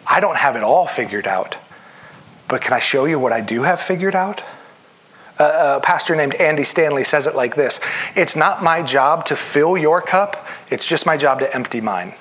I 0.06 0.20
don't 0.20 0.36
have 0.36 0.56
it 0.56 0.62
all 0.62 0.86
figured 0.86 1.26
out, 1.26 1.58
but 2.48 2.62
can 2.62 2.72
I 2.72 2.78
show 2.78 3.04
you 3.04 3.18
what 3.18 3.32
I 3.32 3.42
do 3.42 3.62
have 3.62 3.80
figured 3.80 4.14
out? 4.14 4.42
a 5.38 5.80
pastor 5.82 6.14
named 6.14 6.34
Andy 6.34 6.62
Stanley 6.62 7.02
says 7.02 7.26
it 7.26 7.34
like 7.34 7.56
this 7.56 7.80
It's 8.14 8.36
not 8.36 8.62
my 8.62 8.82
job 8.82 9.24
to 9.26 9.36
fill 9.36 9.76
your 9.76 10.00
cup, 10.00 10.46
it's 10.70 10.88
just 10.88 11.06
my 11.06 11.16
job 11.16 11.40
to 11.40 11.54
empty 11.54 11.80
mine. 11.80 12.14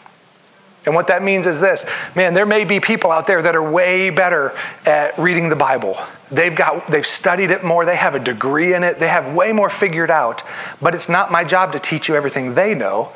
And 0.86 0.94
what 0.94 1.08
that 1.08 1.24
means 1.24 1.48
is 1.48 1.60
this 1.60 1.86
man, 2.16 2.34
there 2.34 2.46
may 2.46 2.66
be 2.66 2.80
people 2.80 3.12
out 3.12 3.26
there 3.26 3.42
that 3.42 3.56
are 3.56 3.72
way 3.72 4.10
better 4.10 4.54
at 4.86 5.18
reading 5.18 5.50
the 5.50 5.56
Bible. 5.56 5.98
They've 6.30 6.56
got 6.56 6.88
they've 6.88 7.06
studied 7.06 7.52
it 7.52 7.64
more, 7.64 7.86
they 7.86 7.96
have 7.96 8.16
a 8.16 8.20
degree 8.20 8.74
in 8.74 8.84
it, 8.84 9.00
they 9.00 9.08
have 9.08 9.34
way 9.34 9.52
more 9.54 9.70
figured 9.70 10.12
out, 10.12 10.44
but 10.82 10.94
it's 10.94 11.08
not 11.08 11.32
my 11.32 11.44
job 11.44 11.72
to 11.74 11.80
teach 11.80 12.10
you 12.10 12.16
everything 12.16 12.54
they 12.54 12.76
know. 12.76 13.12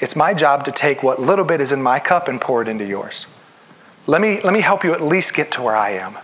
It's 0.00 0.16
my 0.16 0.34
job 0.34 0.64
to 0.64 0.72
take 0.72 1.04
what 1.04 1.20
little 1.20 1.44
bit 1.44 1.60
is 1.60 1.72
in 1.72 1.80
my 1.80 2.00
cup 2.00 2.26
and 2.26 2.40
pour 2.40 2.60
it 2.60 2.66
into 2.66 2.84
yours. 2.84 3.28
Let 4.08 4.20
me, 4.20 4.40
let 4.40 4.52
me 4.52 4.60
help 4.60 4.82
you 4.82 4.92
at 4.94 5.00
least 5.00 5.32
get 5.32 5.52
to 5.52 5.62
where 5.62 5.76
I 5.76 5.90
am. 5.90 6.18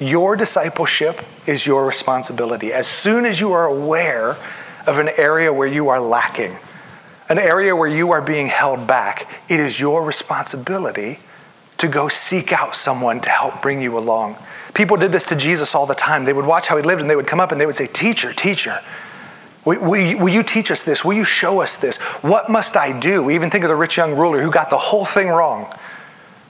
Your 0.00 0.34
discipleship 0.34 1.20
is 1.46 1.64
your 1.64 1.86
responsibility. 1.86 2.72
As 2.72 2.88
soon 2.88 3.24
as 3.24 3.40
you 3.40 3.52
are 3.52 3.66
aware 3.66 4.36
of 4.86 4.98
an 4.98 5.08
area 5.16 5.52
where 5.52 5.68
you 5.68 5.90
are 5.90 6.00
lacking, 6.00 6.56
an 7.28 7.38
area 7.38 7.74
where 7.74 7.88
you 7.88 8.12
are 8.12 8.22
being 8.22 8.46
held 8.46 8.86
back, 8.86 9.28
it 9.48 9.60
is 9.60 9.80
your 9.80 10.04
responsibility 10.04 11.18
to 11.78 11.88
go 11.88 12.08
seek 12.08 12.52
out 12.52 12.76
someone 12.76 13.20
to 13.20 13.30
help 13.30 13.62
bring 13.62 13.80
you 13.80 13.98
along. 13.98 14.36
People 14.74 14.96
did 14.96 15.12
this 15.12 15.28
to 15.28 15.36
Jesus 15.36 15.74
all 15.74 15.86
the 15.86 15.94
time. 15.94 16.24
They 16.24 16.32
would 16.32 16.46
watch 16.46 16.68
how 16.68 16.76
he 16.76 16.82
lived 16.82 17.00
and 17.00 17.10
they 17.10 17.16
would 17.16 17.26
come 17.26 17.40
up 17.40 17.52
and 17.52 17.60
they 17.60 17.66
would 17.66 17.76
say, 17.76 17.86
Teacher, 17.86 18.32
teacher, 18.32 18.80
Will, 19.64 20.28
you 20.28 20.42
teach 20.42 20.70
us 20.70 20.84
this? 20.84 21.04
Will 21.04 21.14
you 21.14 21.24
show 21.24 21.62
us 21.62 21.78
this? 21.78 21.96
What 22.22 22.50
must 22.50 22.76
I 22.76 22.98
do? 22.98 23.22
We 23.22 23.34
even 23.34 23.48
think 23.48 23.64
of 23.64 23.68
the 23.68 23.76
rich 23.76 23.96
young 23.96 24.14
ruler 24.14 24.42
who 24.42 24.50
got 24.50 24.68
the 24.68 24.76
whole 24.76 25.06
thing 25.06 25.28
wrong. 25.28 25.72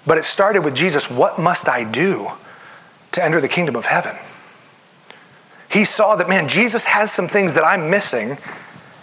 But 0.05 0.19
it 0.19 0.25
started 0.25 0.65
with 0.65 0.75
Jesus 0.75 1.09
what 1.09 1.39
must 1.39 1.69
I 1.69 1.89
do 1.89 2.29
to 3.13 3.25
enter 3.25 3.41
the 3.41 3.49
kingdom 3.49 3.77
of 3.77 3.87
heaven? 3.87 4.17
He 5.71 5.85
saw 5.85 6.17
that, 6.17 6.29
man, 6.29 6.49
Jesus 6.49 6.85
has 6.87 7.13
some 7.13 7.29
things 7.29 7.55
that 7.55 7.65
I'm 7.65 7.89
missing, 7.89 8.37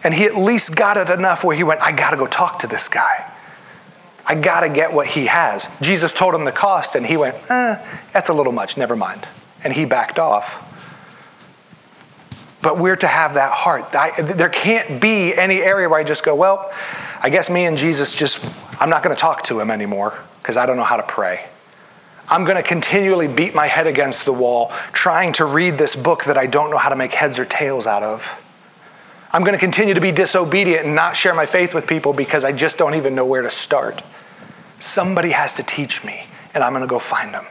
and 0.04 0.14
he 0.14 0.26
at 0.26 0.36
least 0.36 0.76
got 0.76 0.98
it 0.98 1.10
enough 1.10 1.44
where 1.44 1.56
he 1.56 1.64
went, 1.64 1.82
I 1.82 1.92
got 1.92 2.12
to 2.12 2.18
go 2.18 2.28
talk 2.28 2.60
to 2.60 2.68
this 2.68 2.90
guy. 2.90 3.32
I 4.26 4.36
got 4.36 4.62
to 4.62 4.70
get 4.70 4.94
what 4.94 5.08
he 5.08 5.26
has. 5.28 5.68
Jesus 5.82 6.14
told 6.14 6.34
him 6.34 6.46
the 6.46 6.52
cost, 6.52 6.96
and 6.96 7.06
he 7.06 7.18
went, 7.18 7.36
eh, 7.50 7.76
that's 8.14 8.30
a 8.30 8.34
little 8.34 8.54
much, 8.54 8.78
never 8.78 8.96
mind. 8.96 9.28
And 9.64 9.74
he 9.74 9.86
backed 9.86 10.20
off. 10.20 10.68
But 12.62 12.78
we're 12.78 12.96
to 12.96 13.08
have 13.08 13.34
that 13.34 13.52
heart. 13.52 13.96
I, 13.96 14.22
there 14.22 14.50
can't 14.50 15.02
be 15.02 15.34
any 15.36 15.58
area 15.58 15.90
where 15.90 16.00
I 16.00 16.04
just 16.04 16.24
go, 16.24 16.36
well, 16.36 16.72
I 17.20 17.30
guess 17.30 17.50
me 17.50 17.66
and 17.66 17.76
Jesus 17.78 18.16
just, 18.16 18.46
I'm 18.80 18.90
not 18.90 19.04
going 19.04 19.16
to 19.16 19.20
talk 19.20 19.42
to 19.44 19.60
him 19.60 19.72
anymore 19.72 20.18
because 20.42 20.58
I 20.58 20.66
don't 20.66 20.78
know 20.78 20.84
how 20.84 20.98
to 20.98 21.04
pray. 21.04 21.48
I'm 22.30 22.46
going 22.46 22.56
to 22.56 22.64
continually 22.64 23.28
beat 23.28 23.54
my 23.54 23.68
head 23.68 23.88
against 23.88 24.26
the 24.26 24.32
wall 24.32 24.70
trying 24.94 25.34
to 25.34 25.46
read 25.46 25.78
this 25.78 25.96
book 25.96 26.24
that 26.26 26.38
I 26.38 26.46
don't 26.46 26.72
know 26.72 26.78
how 26.78 26.90
to 26.90 26.96
make 26.96 27.14
heads 27.14 27.40
or 27.40 27.46
tails 27.46 27.88
out 27.88 28.04
of. 28.04 28.41
I'm 29.34 29.44
going 29.44 29.54
to 29.54 29.60
continue 29.60 29.94
to 29.94 30.02
be 30.02 30.12
disobedient 30.12 30.86
and 30.86 30.96
not 30.96 31.16
share 31.16 31.34
my 31.34 31.46
faith 31.46 31.74
with 31.74 31.88
people 31.88 32.12
because 32.12 32.44
I 32.44 32.52
just 32.52 32.78
don't 32.78 32.96
even 32.96 33.16
know 33.16 33.26
where 33.26 33.42
to 33.42 33.50
start. 33.50 34.02
Somebody 34.80 35.32
has 35.32 35.54
to 35.54 35.64
teach 35.64 36.04
me, 36.04 36.26
and 36.54 36.64
I'm 36.64 36.74
going 36.74 36.84
to 36.84 36.90
go 36.90 37.00
find 37.00 37.34
them. 37.34 37.46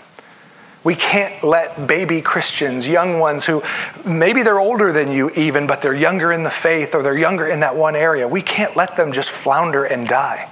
We 0.82 0.94
can't 0.94 1.42
let 1.44 1.86
baby 1.86 2.22
Christians, 2.22 2.88
young 2.88 3.18
ones 3.18 3.44
who 3.44 3.62
maybe 4.04 4.42
they're 4.42 4.60
older 4.60 4.92
than 4.92 5.12
you 5.12 5.30
even, 5.30 5.66
but 5.66 5.82
they're 5.82 5.94
younger 5.94 6.32
in 6.32 6.42
the 6.42 6.50
faith 6.50 6.94
or 6.94 7.02
they're 7.02 7.18
younger 7.18 7.46
in 7.46 7.60
that 7.60 7.76
one 7.76 7.94
area, 7.94 8.26
we 8.26 8.40
can't 8.40 8.76
let 8.76 8.96
them 8.96 9.12
just 9.12 9.30
flounder 9.30 9.84
and 9.84 10.06
die. 10.06 10.50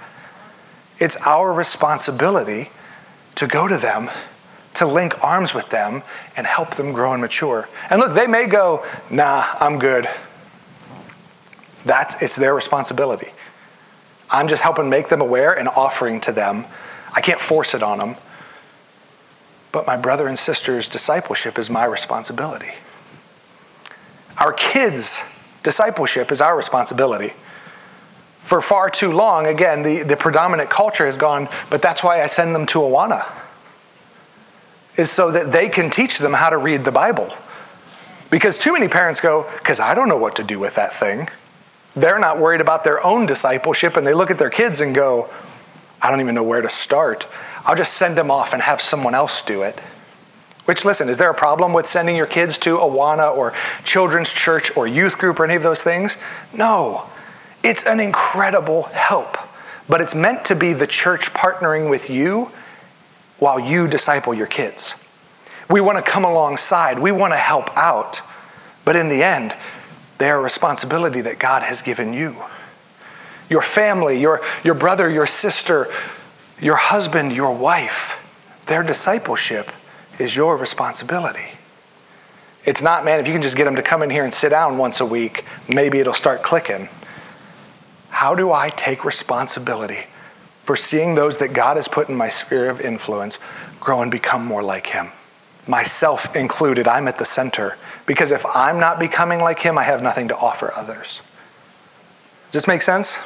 It's 0.99 1.17
our 1.27 1.53
responsibility 1.53 2.71
to 3.37 3.47
go 3.47 3.69
to 3.69 3.79
them, 3.79 4.11
to 4.75 4.87
link 4.87 5.25
arms 5.25 5.55
with 5.55 5.71
them, 5.71 6.03
and 6.37 6.47
help 6.47 6.75
them 6.75 6.93
grow 6.93 7.13
and 7.13 7.23
mature. 7.23 7.69
And 7.89 8.01
look, 8.01 8.15
they 8.15 8.27
may 8.27 8.47
go, 8.47 8.85
nah, 9.11 9.45
I'm 9.61 9.79
good. 9.79 10.09
That's, 11.85 12.21
it's 12.23 12.37
their 12.37 12.55
responsibility. 12.55 13.29
I'm 14.31 14.49
just 14.49 14.63
helping 14.63 14.91
make 14.91 15.09
them 15.09 15.21
aware 15.21 15.59
and 15.59 15.69
offering 15.69 16.21
to 16.23 16.33
them. 16.33 16.67
I 17.15 17.21
can't 17.21 17.41
force 17.41 17.75
it 17.75 17.83
on 17.83 17.99
them. 17.99 18.17
But 19.73 19.87
my 19.87 19.97
brother 19.97 20.27
and 20.27 20.39
sister's 20.39 20.89
discipleship 20.89 21.59
is 21.59 21.71
my 21.71 21.85
responsibility. 21.85 22.73
Our 24.39 24.53
kids' 24.53 25.49
discipleship 25.63 26.31
is 26.33 26.41
our 26.41 26.57
responsibility. 26.57 27.33
For 28.41 28.61
far 28.61 28.89
too 28.89 29.13
long, 29.13 29.47
again, 29.47 29.83
the, 29.83 30.03
the 30.05 30.17
predominant 30.17 30.71
culture 30.71 31.05
has 31.05 31.19
gone, 31.19 31.49
but 31.71 31.83
that's 31.83 32.03
why 32.03 32.23
I 32.23 32.27
send 32.27 32.55
them 32.55 32.65
to 32.67 32.79
Awana, 32.79 33.27
is 34.97 35.11
so 35.11 35.31
that 35.31 35.53
they 35.53 35.69
can 35.69 35.91
teach 35.91 36.19
them 36.19 36.33
how 36.33 36.49
to 36.49 36.57
read 36.57 36.85
the 36.85 36.93
Bible. 36.93 37.29
Because 38.31 38.59
too 38.59 38.73
many 38.73 38.89
parents 38.89 39.21
go, 39.21 39.51
because 39.59 39.81
I 39.81 39.95
don't 39.95 40.09
know 40.09 40.17
what 40.17 40.37
to 40.37 40.45
do 40.45 40.59
with 40.59 40.77
that 40.77 40.95
thing. 40.95 41.29
They're 42.01 42.19
not 42.21 42.39
worried 42.39 42.61
about 42.61 42.85
their 42.85 43.05
own 43.05 43.27
discipleship, 43.27 43.97
and 43.97 44.07
they 44.07 44.15
look 44.15 44.31
at 44.31 44.39
their 44.39 44.51
kids 44.51 44.81
and 44.81 44.95
go, 44.95 45.29
I 46.01 46.11
don't 46.11 46.21
even 46.21 46.35
know 46.35 46.45
where 46.45 46.63
to 46.63 46.69
start. 46.69 47.27
I'll 47.65 47.75
just 47.75 47.95
send 47.95 48.17
them 48.17 48.31
off 48.31 48.53
and 48.53 48.63
have 48.63 48.81
someone 48.81 49.15
else 49.15 49.43
do 49.43 49.63
it. 49.63 49.79
Which, 50.65 50.85
listen, 50.85 51.09
is 51.09 51.19
there 51.19 51.31
a 51.31 51.35
problem 51.35 51.73
with 51.73 51.87
sending 51.87 52.15
your 52.15 52.27
kids 52.27 52.57
to 52.59 52.77
Awana 52.77 53.35
or 53.35 53.53
children's 53.83 54.33
church 54.33 54.77
or 54.77 54.87
youth 54.87 55.19
group 55.19 55.41
or 55.41 55.45
any 55.45 55.57
of 55.57 55.63
those 55.63 55.83
things? 55.83 56.19
No. 56.55 57.07
It's 57.65 57.85
an 57.85 57.99
incredible 57.99 58.85
help, 58.85 59.37
but 59.89 60.01
it's 60.01 60.15
meant 60.15 60.45
to 60.45 60.55
be 60.55 60.75
the 60.75 60.87
church 60.87 61.33
partnering 61.33 61.91
with 61.91 62.11
you 62.11 62.53
while 63.39 63.59
you 63.59 63.89
disciple 63.89 64.35
your 64.35 64.47
kids. 64.47 64.95
We 65.69 65.81
want 65.81 65.99
to 65.99 66.09
come 66.09 66.25
alongside, 66.25 66.99
we 66.99 67.11
want 67.11 67.33
to 67.33 67.39
help 67.39 67.77
out, 67.77 68.21
but 68.85 68.95
in 68.95 69.09
the 69.09 69.23
end, 69.23 69.57
they're 70.19 70.39
a 70.39 70.43
responsibility 70.43 71.21
that 71.23 71.39
God 71.39 71.63
has 71.63 71.83
given 71.83 72.13
you. 72.13 72.37
Your 73.49 73.63
family, 73.63 74.21
your, 74.21 74.43
your 74.63 74.75
brother, 74.75 75.09
your 75.09 75.27
sister, 75.27 75.87
your 76.61 76.77
husband, 76.77 77.33
your 77.33 77.55
wife, 77.55 78.17
their 78.67 78.83
discipleship 78.83 79.71
is 80.19 80.37
your 80.37 80.57
responsibility. 80.57 81.49
It's 82.65 82.83
not, 82.83 83.05
man, 83.05 83.21
if 83.21 83.27
you 83.27 83.33
can 83.33 83.41
just 83.41 83.57
get 83.57 83.65
them 83.65 83.77
to 83.77 83.83
come 83.83 84.03
in 84.03 84.11
here 84.11 84.25
and 84.25 84.35
sit 84.35 84.51
down 84.51 84.77
once 84.77 85.01
a 85.01 85.07
week, 85.07 85.45
maybe 85.73 85.99
it'll 86.01 86.13
start 86.13 86.43
clicking. 86.43 86.89
How 88.11 88.35
do 88.35 88.53
I 88.53 88.71
take 88.71 89.05
responsibility 89.05 90.07
for 90.65 90.77
seeing 90.77 91.15
those 91.15 91.39
that 91.39 91.55
God 91.55 91.77
has 91.77 91.89
put 91.89 92.09
in 92.09 92.15
my 92.15 92.29
sphere 92.29 92.69
of 92.69 92.81
influence 92.81 93.39
grow 93.81 94.03
and 94.03 94.11
become 94.11 94.45
more 94.45 94.63
like 94.63 94.89
Him? 94.89 95.09
Myself 95.67 96.35
included, 96.35 96.89
I'm 96.89 97.09
at 97.09 97.19
the 97.19 97.25
center. 97.25 97.77
Because 98.09 98.33
if 98.33 98.47
I'm 98.47 98.81
not 98.81 98.99
becoming 98.99 99.39
like 99.39 99.59
Him, 99.59 99.77
I 99.77 99.83
have 99.83 100.03
nothing 100.03 100.29
to 100.29 100.37
offer 100.37 100.73
others. 100.75 101.21
Does 102.47 102.63
this 102.63 102.67
make 102.67 102.81
sense? 102.81 103.19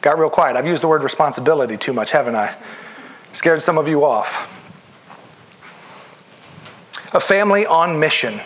Got 0.00 0.16
real 0.16 0.30
quiet. 0.30 0.56
I've 0.56 0.66
used 0.66 0.80
the 0.80 0.86
word 0.86 1.02
responsibility 1.02 1.76
too 1.76 1.92
much, 1.92 2.12
haven't 2.12 2.36
I? 2.36 2.54
Scared 3.32 3.60
some 3.60 3.78
of 3.78 3.88
you 3.88 4.04
off. 4.04 4.56
A 7.14 7.20
family 7.20 7.66
on 7.66 7.98
mission, 7.98 8.38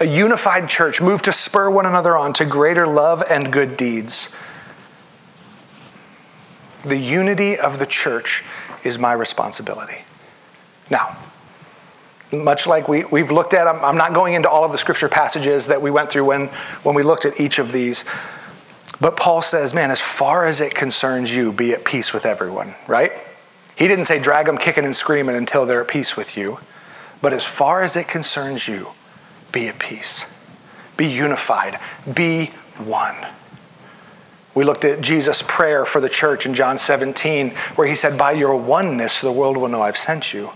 a 0.00 0.04
unified 0.04 0.68
church 0.68 1.00
moved 1.00 1.24
to 1.24 1.32
spur 1.32 1.70
one 1.70 1.86
another 1.86 2.14
on 2.14 2.34
to 2.34 2.44
greater 2.44 2.86
love 2.86 3.24
and 3.30 3.50
good 3.50 3.78
deeds. 3.78 4.36
The 6.84 6.98
unity 6.98 7.58
of 7.58 7.78
the 7.78 7.86
church 7.86 8.44
is 8.84 8.98
my 8.98 9.14
responsibility. 9.14 10.04
Now, 10.90 11.16
much 12.32 12.66
like 12.66 12.88
we, 12.88 13.04
we've 13.04 13.30
looked 13.30 13.54
at, 13.54 13.66
I'm, 13.66 13.82
I'm 13.84 13.96
not 13.96 14.12
going 14.12 14.34
into 14.34 14.48
all 14.48 14.64
of 14.64 14.72
the 14.72 14.78
scripture 14.78 15.08
passages 15.08 15.66
that 15.68 15.80
we 15.80 15.90
went 15.90 16.10
through 16.10 16.24
when, 16.24 16.48
when 16.82 16.94
we 16.94 17.02
looked 17.02 17.24
at 17.24 17.40
each 17.40 17.58
of 17.58 17.72
these. 17.72 18.04
But 19.00 19.16
Paul 19.16 19.42
says, 19.42 19.74
man, 19.74 19.90
as 19.90 20.00
far 20.00 20.46
as 20.46 20.60
it 20.60 20.74
concerns 20.74 21.34
you, 21.34 21.52
be 21.52 21.72
at 21.72 21.84
peace 21.84 22.12
with 22.12 22.26
everyone, 22.26 22.74
right? 22.86 23.12
He 23.76 23.86
didn't 23.86 24.04
say 24.04 24.18
drag 24.18 24.46
them 24.46 24.58
kicking 24.58 24.84
and 24.84 24.94
screaming 24.94 25.36
until 25.36 25.64
they're 25.64 25.82
at 25.82 25.88
peace 25.88 26.16
with 26.16 26.36
you. 26.36 26.58
But 27.22 27.32
as 27.32 27.44
far 27.44 27.82
as 27.82 27.96
it 27.96 28.08
concerns 28.08 28.66
you, 28.66 28.88
be 29.52 29.68
at 29.68 29.78
peace. 29.78 30.26
Be 30.96 31.06
unified. 31.06 31.78
Be 32.12 32.46
one. 32.76 33.14
We 34.54 34.64
looked 34.64 34.84
at 34.84 35.00
Jesus' 35.00 35.42
prayer 35.46 35.84
for 35.84 36.00
the 36.00 36.08
church 36.08 36.44
in 36.44 36.54
John 36.54 36.78
17, 36.78 37.50
where 37.76 37.86
he 37.86 37.94
said, 37.94 38.18
By 38.18 38.32
your 38.32 38.56
oneness, 38.56 39.20
the 39.20 39.30
world 39.30 39.56
will 39.56 39.68
know 39.68 39.82
I've 39.82 39.96
sent 39.96 40.34
you. 40.34 40.50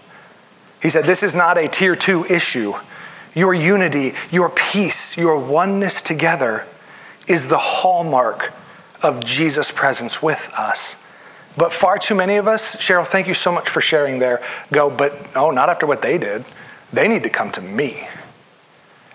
He 0.83 0.91
said, 0.91 1.05
This 1.05 1.23
is 1.23 1.35
not 1.35 1.57
a 1.57 1.69
tier 1.69 1.95
two 1.95 2.25
issue. 2.25 2.75
Your 3.35 3.55
unity, 3.55 4.13
your 4.31 4.51
peace, 4.51 5.17
your 5.17 5.39
oneness 5.39 6.03
together 6.03 6.67
is 7.27 7.47
the 7.47 7.57
hallmark 7.57 8.53
of 9.03 9.25
Jesus' 9.25 9.71
presence 9.71 10.23
with 10.23 10.53
us. 10.59 10.99
But 11.57 11.73
far 11.73 11.99
too 11.99 12.15
many 12.15 12.37
of 12.37 12.49
us, 12.49 12.77
Cheryl, 12.77 13.07
thank 13.07 13.29
you 13.29 13.35
so 13.35 13.53
much 13.53 13.69
for 13.69 13.81
sharing 13.81 14.19
there, 14.19 14.43
go, 14.73 14.91
but 14.91 15.35
no, 15.35 15.51
not 15.51 15.69
after 15.69 15.87
what 15.87 16.03
they 16.03 16.19
did. 16.19 16.45
They 16.93 17.09
need 17.09 17.23
to 17.23 17.31
come 17.31 17.51
to 17.53 17.61
me. 17.61 18.07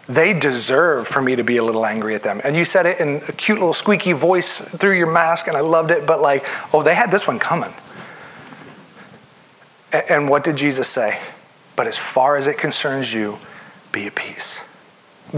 They 0.07 0.33
deserve 0.33 1.07
for 1.07 1.21
me 1.21 1.35
to 1.35 1.43
be 1.43 1.57
a 1.57 1.63
little 1.63 1.85
angry 1.85 2.15
at 2.15 2.23
them. 2.23 2.39
And 2.43 2.55
you 2.55 2.63
said 2.63 2.85
it 2.85 2.99
in 2.99 3.21
a 3.27 3.31
cute 3.33 3.59
little 3.59 3.73
squeaky 3.73 4.13
voice 4.13 4.61
through 4.61 4.97
your 4.97 5.11
mask, 5.11 5.47
and 5.47 5.57
I 5.57 5.59
loved 5.59 5.91
it, 5.91 6.07
but 6.07 6.21
like, 6.21 6.45
oh, 6.73 6.81
they 6.81 6.95
had 6.95 7.11
this 7.11 7.27
one 7.27 7.39
coming. 7.39 7.73
And 10.09 10.29
what 10.29 10.43
did 10.43 10.55
Jesus 10.55 10.87
say? 10.87 11.19
But 11.77 11.87
as 11.87 11.97
far 11.97 12.35
as 12.35 12.49
it 12.49 12.57
concerns 12.57 13.13
you, 13.13 13.37
be 13.93 14.07
at 14.07 14.15
peace 14.15 14.63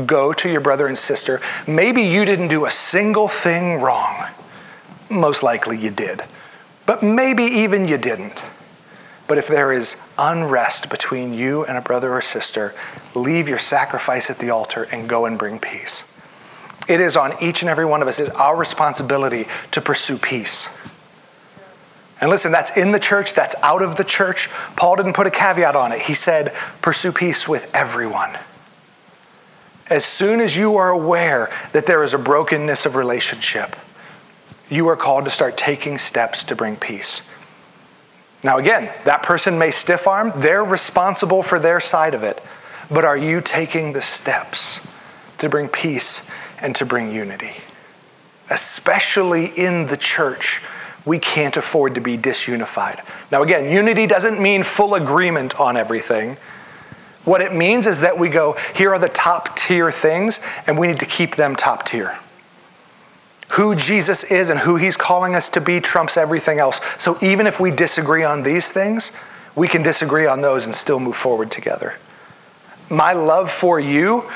go 0.06 0.34
to 0.34 0.49
your 0.49 0.62
brother 0.62 0.88
and 0.88 0.97
sister. 0.97 1.41
Maybe 1.67 2.04
you 2.04 2.25
didn't 2.25 2.49
do 2.49 2.65
a 2.65 2.71
single 2.71 3.28
thing 3.28 3.82
wrong. 3.82 4.28
Most 5.10 5.43
likely 5.43 5.78
you 5.78 5.91
did. 5.91 6.23
But 6.86 7.04
maybe 7.04 7.43
even 7.43 7.88
you 7.88 7.97
didn't. 7.97 8.43
But 9.28 9.38
if 9.38 9.47
there 9.47 9.71
is 9.71 9.95
unrest 10.17 10.89
between 10.89 11.34
you 11.34 11.63
and 11.65 11.78
a 11.78 11.82
brother 11.82 12.13
or 12.13 12.21
sister, 12.21 12.73
leave 13.13 13.47
your 13.47 13.60
sacrifice 13.60 14.30
at 14.30 14.38
the 14.38 14.49
altar 14.49 14.88
and 14.91 15.08
go 15.08 15.25
and 15.25 15.38
bring 15.38 15.60
peace. 15.60 16.12
It 16.88 16.99
is 16.99 17.15
on 17.15 17.34
each 17.41 17.62
and 17.62 17.69
every 17.69 17.86
one 17.86 18.02
of 18.02 18.08
us, 18.08 18.19
it's 18.19 18.32
our 18.32 18.56
responsibility 18.56 19.45
to 19.71 19.82
pursue 19.82 20.17
peace. 20.17 20.67
And 22.21 22.29
listen, 22.29 22.51
that's 22.51 22.75
in 22.77 22.91
the 22.91 22.99
church, 22.99 23.34
that's 23.34 23.55
out 23.63 23.82
of 23.82 23.95
the 23.95 24.03
church. 24.03 24.49
Paul 24.75 24.97
didn't 24.97 25.13
put 25.13 25.27
a 25.27 25.32
caveat 25.32 25.75
on 25.75 25.91
it. 25.91 26.01
He 26.01 26.13
said, 26.13 26.53
pursue 26.82 27.12
peace 27.12 27.47
with 27.47 27.71
everyone. 27.73 28.38
As 29.89 30.05
soon 30.05 30.39
as 30.39 30.55
you 30.55 30.75
are 30.75 30.89
aware 30.89 31.49
that 31.71 31.86
there 31.86 32.03
is 32.03 32.13
a 32.13 32.17
brokenness 32.17 32.86
of 32.86 32.95
relationship, 32.95 33.75
you 34.69 34.88
are 34.89 34.95
called 34.95 35.25
to 35.25 35.32
start 35.32 35.58
taking 35.58 35.97
steps 35.97 36.43
to 36.45 36.55
bring 36.55 36.75
peace. 36.75 37.27
Now, 38.43 38.58
again, 38.58 38.93
that 39.05 39.23
person 39.23 39.58
may 39.58 39.71
stiff 39.71 40.08
arm, 40.08 40.32
they're 40.38 40.63
responsible 40.63 41.41
for 41.41 41.60
their 41.60 41.79
side 41.79 42.13
of 42.13 42.23
it. 42.23 42.41
But 42.91 43.05
are 43.05 43.17
you 43.17 43.41
taking 43.41 43.93
the 43.93 44.01
steps 44.01 44.79
to 45.39 45.49
bring 45.49 45.67
peace 45.67 46.29
and 46.62 46.75
to 46.75 46.86
bring 46.86 47.12
unity? 47.12 47.53
Especially 48.49 49.45
in 49.45 49.86
the 49.86 49.97
church, 49.97 50.62
we 51.10 51.17
can't 51.17 51.58
afford 51.58 51.95
to 51.95 52.02
be 52.02 52.19
disunified. 52.19 53.04
Now, 53.32 53.41
again, 53.41 53.65
unity 53.65 54.06
doesn't 54.06 54.39
mean 54.39 54.62
full 54.62 54.93
agreement 54.93 55.60
on 55.60 55.76
everything. 55.76 56.38
What 57.26 57.41
it 57.41 57.52
means 57.52 57.88
is 57.88 58.02
that 58.02 58.19
we 58.19 58.30
go, 58.30 58.56
here 58.76 58.93
are 58.93 59.00
the 59.00 59.10
top 59.10 59.56
tier 59.56 59.91
things, 59.91 60.39
and 60.67 60.78
we 60.78 60.86
need 60.86 61.00
to 61.00 61.08
keep 61.08 61.36
them 61.36 61.56
top 61.56 61.84
tier. 61.84 62.15
Who 63.54 63.76
Jesus 63.76 64.24
is 64.26 64.52
and 64.52 64.60
who 64.60 64.76
he's 64.76 64.95
calling 64.95 65.36
us 65.36 65.50
to 65.50 65.62
be 65.62 65.80
trumps 65.82 66.15
everything 66.15 66.60
else. 66.60 66.80
So 67.00 67.17
even 67.24 67.48
if 67.48 67.60
we 67.60 67.72
disagree 67.72 68.24
on 68.24 68.43
these 68.43 68.72
things, 68.72 69.12
we 69.56 69.67
can 69.67 69.82
disagree 69.82 70.28
on 70.28 70.41
those 70.41 70.65
and 70.65 70.76
still 70.76 71.00
move 71.00 71.15
forward 71.15 71.50
together. 71.50 71.95
My 72.88 73.13
love 73.13 73.50
for 73.50 73.80
you 73.80 74.30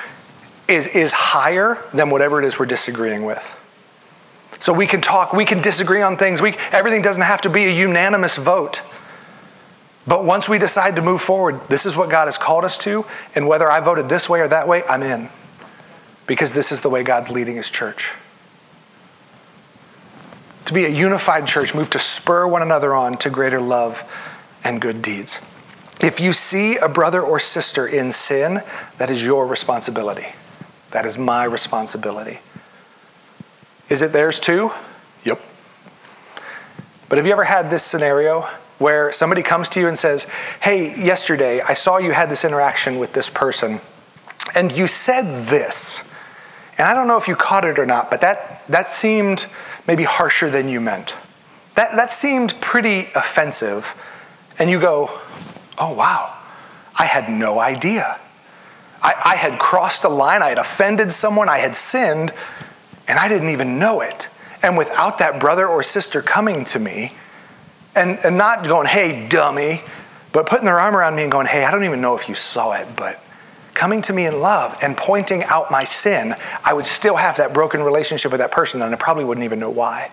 is, 0.68 0.88
is 0.88 1.12
higher 1.12 1.78
than 1.94 2.10
whatever 2.10 2.42
it 2.42 2.46
is 2.46 2.58
we're 2.58 2.66
disagreeing 2.66 3.26
with. 3.26 3.60
So 4.64 4.72
we 4.72 4.88
can 4.88 5.02
talk, 5.02 5.34
we 5.34 5.44
can 5.44 5.62
disagree 5.62 6.02
on 6.02 6.16
things. 6.16 6.42
We, 6.42 6.56
everything 6.72 7.02
doesn't 7.02 7.24
have 7.24 7.42
to 7.42 7.50
be 7.50 7.66
a 7.66 7.70
unanimous 7.70 8.38
vote. 8.38 8.82
But 10.08 10.24
once 10.24 10.48
we 10.48 10.58
decide 10.58 10.96
to 10.96 11.02
move 11.02 11.20
forward, 11.20 11.60
this 11.68 11.86
is 11.86 11.98
what 11.98 12.10
God 12.10 12.30
has 12.30 12.38
called 12.38 12.64
us 12.64 12.78
to, 12.78 13.06
and 13.36 13.46
whether 13.46 13.70
I 13.70 13.82
voted 13.82 14.08
this 14.08 14.30
way 14.30 14.40
or 14.40 14.48
that 14.48 14.66
way, 14.66 14.86
I'm 14.88 15.04
in. 15.04 15.28
Because 16.28 16.54
this 16.54 16.72
is 16.72 16.80
the 16.80 16.88
way 16.88 17.04
God's 17.04 17.30
leading 17.30 17.58
his 17.58 17.70
church. 17.70 18.14
to 20.64 20.74
be 20.74 20.86
a 20.86 20.88
unified 20.88 21.46
church, 21.46 21.76
move 21.76 21.90
to 21.90 22.00
spur 22.00 22.48
one 22.48 22.62
another 22.62 22.96
on 22.96 23.16
to 23.16 23.30
greater 23.30 23.60
love 23.60 24.02
and 24.64 24.80
good 24.80 25.02
deeds. 25.02 25.42
If 26.00 26.22
you 26.22 26.32
see 26.32 26.78
a 26.78 26.88
brother 26.88 27.22
or 27.22 27.38
sister 27.38 27.86
in 27.86 28.14
sin, 28.14 28.62
that 28.98 29.10
is 29.10 29.26
your 29.26 29.46
responsibility. 29.46 30.28
That 30.92 31.06
is 31.06 31.18
my 31.18 31.44
responsibility. 31.44 32.40
Is 33.90 34.02
it 34.02 34.12
theirs 34.12 34.40
too? 34.40 34.72
Yep. 35.24 35.42
But 37.10 37.18
have 37.18 37.28
you 37.28 37.32
ever 37.32 37.44
had 37.44 37.70
this 37.70 37.84
scenario 37.84 38.48
where 38.80 39.12
somebody 39.12 39.44
comes 39.44 39.70
to 39.70 39.80
you 39.80 39.88
and 39.88 39.98
says, 39.98 40.26
Hey, 40.62 40.96
yesterday 41.02 41.62
I 41.62 41.74
saw 41.74 41.98
you 41.98 42.12
had 42.12 42.30
this 42.30 42.44
interaction 42.44 43.00
with 43.00 43.14
this 43.14 43.30
person, 43.30 43.80
and 44.56 44.76
you 44.76 44.88
said 44.88 45.46
this. 45.46 46.14
And 46.78 46.88
I 46.88 46.94
don't 46.94 47.08
know 47.08 47.18
if 47.18 47.28
you 47.28 47.36
caught 47.36 47.66
it 47.66 47.78
or 47.78 47.86
not, 47.86 48.10
but 48.10 48.22
that, 48.22 48.64
that 48.68 48.88
seemed 48.88 49.46
maybe 49.88 50.04
harsher 50.04 50.50
than 50.50 50.68
you 50.68 50.82
meant. 50.82 51.16
That, 51.76 51.96
that 51.96 52.12
seemed 52.12 52.60
pretty 52.62 53.10
offensive. 53.16 53.96
And 54.60 54.70
you 54.70 54.80
go, 54.80 55.20
oh, 55.78 55.94
wow, 55.94 56.36
I 56.98 57.06
had 57.06 57.30
no 57.30 57.60
idea. 57.60 58.20
I, 59.02 59.14
I 59.26 59.36
had 59.36 59.60
crossed 59.60 60.04
a 60.04 60.10
line, 60.10 60.42
I 60.42 60.50
had 60.50 60.58
offended 60.58 61.12
someone, 61.12 61.50
I 61.50 61.58
had 61.58 61.76
sinned, 61.76 62.32
and 63.08 63.20
I 63.20 63.28
didn't 63.28 63.50
even 63.50 63.80
know 63.80 64.02
it. 64.02 64.30
And 64.62 64.78
without 64.78 65.18
that 65.18 65.40
brother 65.40 65.68
or 65.68 65.84
sister 65.84 66.22
coming 66.22 66.64
to 66.66 66.80
me 66.80 67.14
and, 67.96 68.18
and 68.24 68.38
not 68.38 68.64
going, 68.66 68.88
hey, 68.88 69.28
dummy, 69.28 69.82
but 70.32 70.48
putting 70.48 70.66
their 70.66 70.80
arm 70.80 70.96
around 70.96 71.16
me 71.16 71.24
and 71.24 71.32
going, 71.32 71.48
hey, 71.48 71.66
I 71.66 71.72
don't 71.72 71.84
even 71.84 72.02
know 72.02 72.16
if 72.16 72.30
you 72.30 72.36
saw 72.36 72.74
it, 72.74 72.88
but 72.96 73.22
coming 73.74 74.02
to 74.04 74.14
me 74.14 74.26
in 74.26 74.40
love 74.40 74.78
and 74.82 74.96
pointing 74.96 75.44
out 75.44 75.70
my 75.70 75.84
sin, 75.84 76.36
I 76.64 76.74
would 76.74 76.86
still 76.86 77.16
have 77.16 77.38
that 77.38 77.54
broken 77.54 77.82
relationship 77.82 78.32
with 78.32 78.40
that 78.40 78.52
person 78.52 78.82
and 78.82 78.94
I 78.94 78.98
probably 78.98 79.26
wouldn't 79.26 79.44
even 79.44 79.60
know 79.60 79.70
why. 79.70 80.12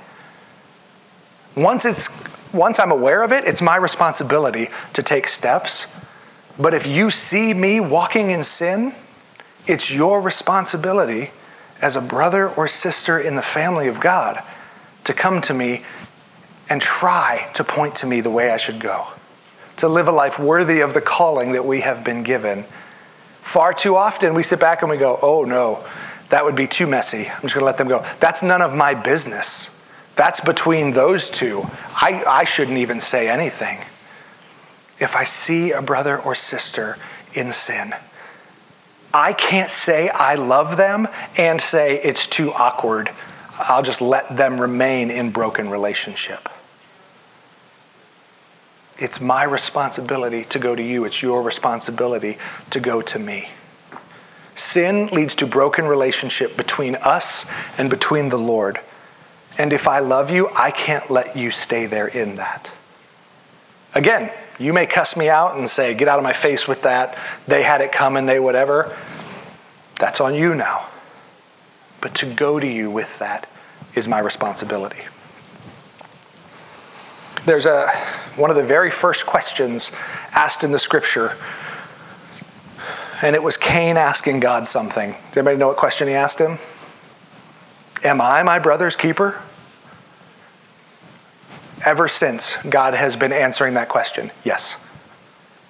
Once 1.57 1.85
it's 1.85 2.09
once 2.53 2.81
I'm 2.81 2.91
aware 2.91 3.23
of 3.23 3.31
it, 3.31 3.45
it's 3.45 3.63
my 3.63 3.77
responsibility 3.77 4.71
to 4.95 5.03
take 5.03 5.29
steps. 5.29 6.09
But 6.59 6.75
if 6.75 6.87
you 6.87 7.11
see 7.11 7.55
me 7.55 7.79
walking 7.79 8.31
in 8.31 8.43
sin, 8.43 8.93
it's 9.69 9.95
your 9.95 10.21
responsibility 10.21 11.31
as 11.81 11.97
a 11.97 12.01
brother 12.01 12.49
or 12.49 12.69
sister 12.69 13.19
in 13.19 13.37
the 13.37 13.43
family 13.43 13.89
of 13.89 14.01
God 14.01 14.43
to 15.05 15.15
come 15.15 15.41
to 15.43 15.55
me 15.55 15.83
and 16.69 16.81
try 16.81 17.51
to 17.55 17.65
point 17.65 17.97
to 17.97 18.07
me 18.07 18.21
the 18.21 18.31
way 18.31 18.51
I 18.51 18.57
should 18.57 18.81
go, 18.81 19.07
to 19.79 19.89
live 19.89 20.09
a 20.09 20.13
life 20.13 20.39
worthy 20.39 20.81
of 20.81 20.95
the 20.95 21.01
calling 21.01 21.53
that 21.53 21.65
we 21.65 21.81
have 21.81 22.05
been 22.05 22.23
given 22.23 22.65
Far 23.41 23.73
too 23.73 23.97
often 23.97 24.35
we 24.35 24.43
sit 24.43 24.61
back 24.61 24.83
and 24.83 24.91
we 24.91 24.97
go, 24.97 25.19
oh 25.23 25.45
no, 25.45 25.85
that 26.29 26.45
would 26.45 26.55
be 26.55 26.67
too 26.67 26.87
messy. 26.87 27.29
I'm 27.29 27.43
just 27.43 27.55
going 27.55 27.63
to 27.63 27.65
let 27.65 27.79
them 27.79 27.89
go. 27.89 28.05
That's 28.21 28.43
none 28.43 28.63
of 28.63 28.75
my 28.75 28.95
business. 28.95 29.77
That's 30.15 30.41
between 30.41 30.93
those 30.93 31.31
two. 31.31 31.65
I, 31.95 32.23
I 32.27 32.45
shouldn't 32.45 32.79
even 32.79 33.01
say 33.01 33.29
anything. 33.29 33.79
If 34.99 35.17
I 35.17 35.25
see 35.25 35.73
a 35.73 35.83
brother 35.83 36.21
or 36.21 36.35
sister 36.35 36.99
in 37.35 37.51
sin, 37.51 37.91
I 39.13 39.33
can't 39.33 39.71
say 39.71 40.09
I 40.09 40.37
love 40.37 40.77
them 40.77 41.09
and 41.37 41.61
say 41.61 41.97
it's 41.97 42.27
too 42.27 42.53
awkward. 42.53 43.11
I'll 43.59 43.83
just 43.83 44.01
let 44.01 44.37
them 44.37 44.61
remain 44.61 45.11
in 45.11 45.31
broken 45.31 45.69
relationship. 45.69 46.49
It's 48.99 49.21
my 49.21 49.45
responsibility 49.45 50.45
to 50.45 50.59
go 50.59 50.77
to 50.77 50.83
you. 50.83 51.05
It's 51.05 51.23
your 51.23 51.43
responsibility 51.43 52.39
to 52.71 52.81
go 52.81 53.01
to 53.03 53.19
me. 53.19 53.49
Sin 54.55 55.07
leads 55.07 55.35
to 55.37 55.47
broken 55.47 55.87
relationship 55.87 56.57
between 56.57 56.97
us 56.97 57.47
and 57.79 57.89
between 57.89 58.29
the 58.29 58.37
Lord. 58.37 58.79
And 59.59 59.73
if 59.73 59.89
I 59.89 60.01
love 60.01 60.31
you, 60.31 60.51
I 60.55 60.71
can't 60.71 61.11
let 61.11 61.37
you 61.37 61.51
stay 61.51 61.87
there 61.87 62.09
in 62.09 62.35
that. 62.37 62.71
Again, 63.95 64.31
you 64.61 64.75
may 64.75 64.87
cuss 64.87 65.17
me 65.17 65.29
out 65.31 65.57
and 65.57 65.69
say, 65.69 65.95
get 65.95 66.07
out 66.07 66.19
of 66.19 66.23
my 66.23 66.35
face 66.35 66.69
with 66.69 66.83
that. 66.83 67.19
They 67.49 67.63
had 67.63 67.81
it 67.81 67.91
coming, 67.93 68.27
they 68.27 68.39
whatever. 68.39 68.95
That's 69.99 70.21
on 70.21 70.35
you 70.35 70.55
now. 70.55 70.89
But 72.03 72.15
to 72.17 72.27
go 72.27 72.61
to 72.61 72.67
you 72.67 72.91
with 72.91 73.19
that 73.19 73.49
is 73.95 74.07
my 74.07 74.19
responsibility. 74.19 75.01
There's 77.47 77.65
a, 77.65 77.89
one 78.37 78.51
of 78.51 78.57
the 78.57 78.63
very 78.63 78.91
first 78.91 79.27
questions 79.27 79.93
asked 80.33 80.63
in 80.63 80.73
the 80.73 80.79
scripture, 80.79 81.37
and 83.23 83.35
it 83.35 83.43
was 83.43 83.57
Cain 83.57 83.97
asking 83.97 84.41
God 84.41 84.67
something. 84.67 85.13
Does 85.29 85.39
anybody 85.39 85.57
know 85.57 85.69
what 85.69 85.79
question 85.79 86.07
he 86.07 86.15
asked 86.15 86.39
him? 86.39 86.59
Am 88.05 88.21
I 88.21 88.43
my 88.43 88.59
brother's 88.59 88.95
keeper? 88.95 89.41
Ever 91.85 92.09
since, 92.09 92.63
God 92.65 92.95
has 92.95 93.17
been 93.17 93.33
answering 93.33 93.75
that 93.75 93.89
question 93.89 94.31
yes. 94.45 94.77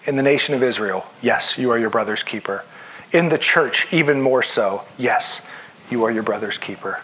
In 0.06 0.16
the 0.16 0.22
nation 0.22 0.54
of 0.54 0.62
Israel, 0.62 1.06
yes, 1.22 1.58
you 1.58 1.70
are 1.70 1.78
your 1.78 1.90
brother's 1.90 2.22
keeper. 2.22 2.64
In 3.12 3.28
the 3.28 3.38
church, 3.38 3.92
even 3.92 4.20
more 4.20 4.42
so, 4.42 4.84
yes, 4.98 5.48
you 5.90 6.04
are 6.04 6.10
your 6.10 6.22
brother's 6.22 6.58
keeper. 6.58 7.02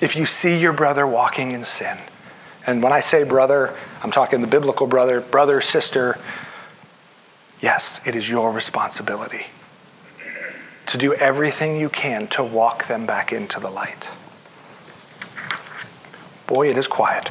If 0.00 0.14
you 0.14 0.26
see 0.26 0.58
your 0.58 0.72
brother 0.72 1.06
walking 1.06 1.52
in 1.52 1.64
sin, 1.64 1.96
and 2.66 2.82
when 2.82 2.92
I 2.92 3.00
say 3.00 3.24
brother, 3.24 3.74
I'm 4.02 4.10
talking 4.10 4.40
the 4.40 4.46
biblical 4.46 4.86
brother, 4.86 5.20
brother, 5.20 5.60
sister. 5.60 6.18
Yes, 7.60 8.06
it 8.06 8.14
is 8.14 8.28
your 8.28 8.52
responsibility 8.52 9.46
to 10.86 10.98
do 10.98 11.14
everything 11.14 11.80
you 11.80 11.88
can 11.88 12.26
to 12.28 12.44
walk 12.44 12.86
them 12.86 13.06
back 13.06 13.32
into 13.32 13.58
the 13.58 13.70
light. 13.70 14.10
Boy, 16.46 16.68
it 16.68 16.76
is 16.76 16.86
quiet. 16.86 17.30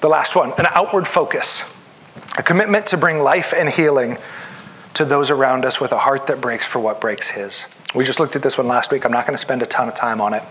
The 0.00 0.08
last 0.08 0.36
one 0.36 0.52
an 0.58 0.66
outward 0.74 1.06
focus, 1.06 1.72
a 2.38 2.42
commitment 2.42 2.86
to 2.88 2.96
bring 2.96 3.18
life 3.18 3.52
and 3.56 3.68
healing 3.68 4.18
to 4.94 5.04
those 5.04 5.30
around 5.30 5.64
us 5.64 5.80
with 5.80 5.92
a 5.92 5.98
heart 5.98 6.26
that 6.28 6.40
breaks 6.40 6.66
for 6.66 6.78
what 6.78 7.00
breaks 7.00 7.30
his. 7.30 7.66
We 7.94 8.04
just 8.04 8.20
looked 8.20 8.36
at 8.36 8.42
this 8.42 8.56
one 8.56 8.66
last 8.66 8.90
week. 8.90 9.04
I'm 9.04 9.12
not 9.12 9.26
going 9.26 9.34
to 9.34 9.40
spend 9.40 9.62
a 9.62 9.66
ton 9.66 9.88
of 9.88 9.94
time 9.94 10.20
on 10.20 10.34
it 10.34 10.42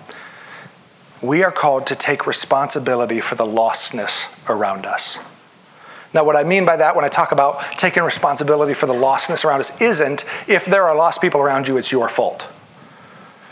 we 1.25 1.43
are 1.43 1.51
called 1.51 1.87
to 1.87 1.95
take 1.95 2.27
responsibility 2.27 3.19
for 3.19 3.35
the 3.35 3.45
lostness 3.45 4.47
around 4.49 4.85
us. 4.85 5.17
Now, 6.13 6.23
what 6.23 6.35
I 6.35 6.43
mean 6.43 6.65
by 6.65 6.77
that 6.77 6.95
when 6.95 7.03
I 7.03 7.09
talk 7.09 7.31
about 7.31 7.61
taking 7.73 8.03
responsibility 8.03 8.73
for 8.73 8.85
the 8.85 8.93
lostness 8.93 9.43
around 9.43 9.59
us 9.59 9.81
isn't 9.81 10.23
if 10.47 10.65
there 10.65 10.83
are 10.83 10.95
lost 10.95 11.21
people 11.21 11.41
around 11.41 11.67
you, 11.67 11.77
it's 11.77 11.91
your 11.91 12.07
fault. 12.07 12.47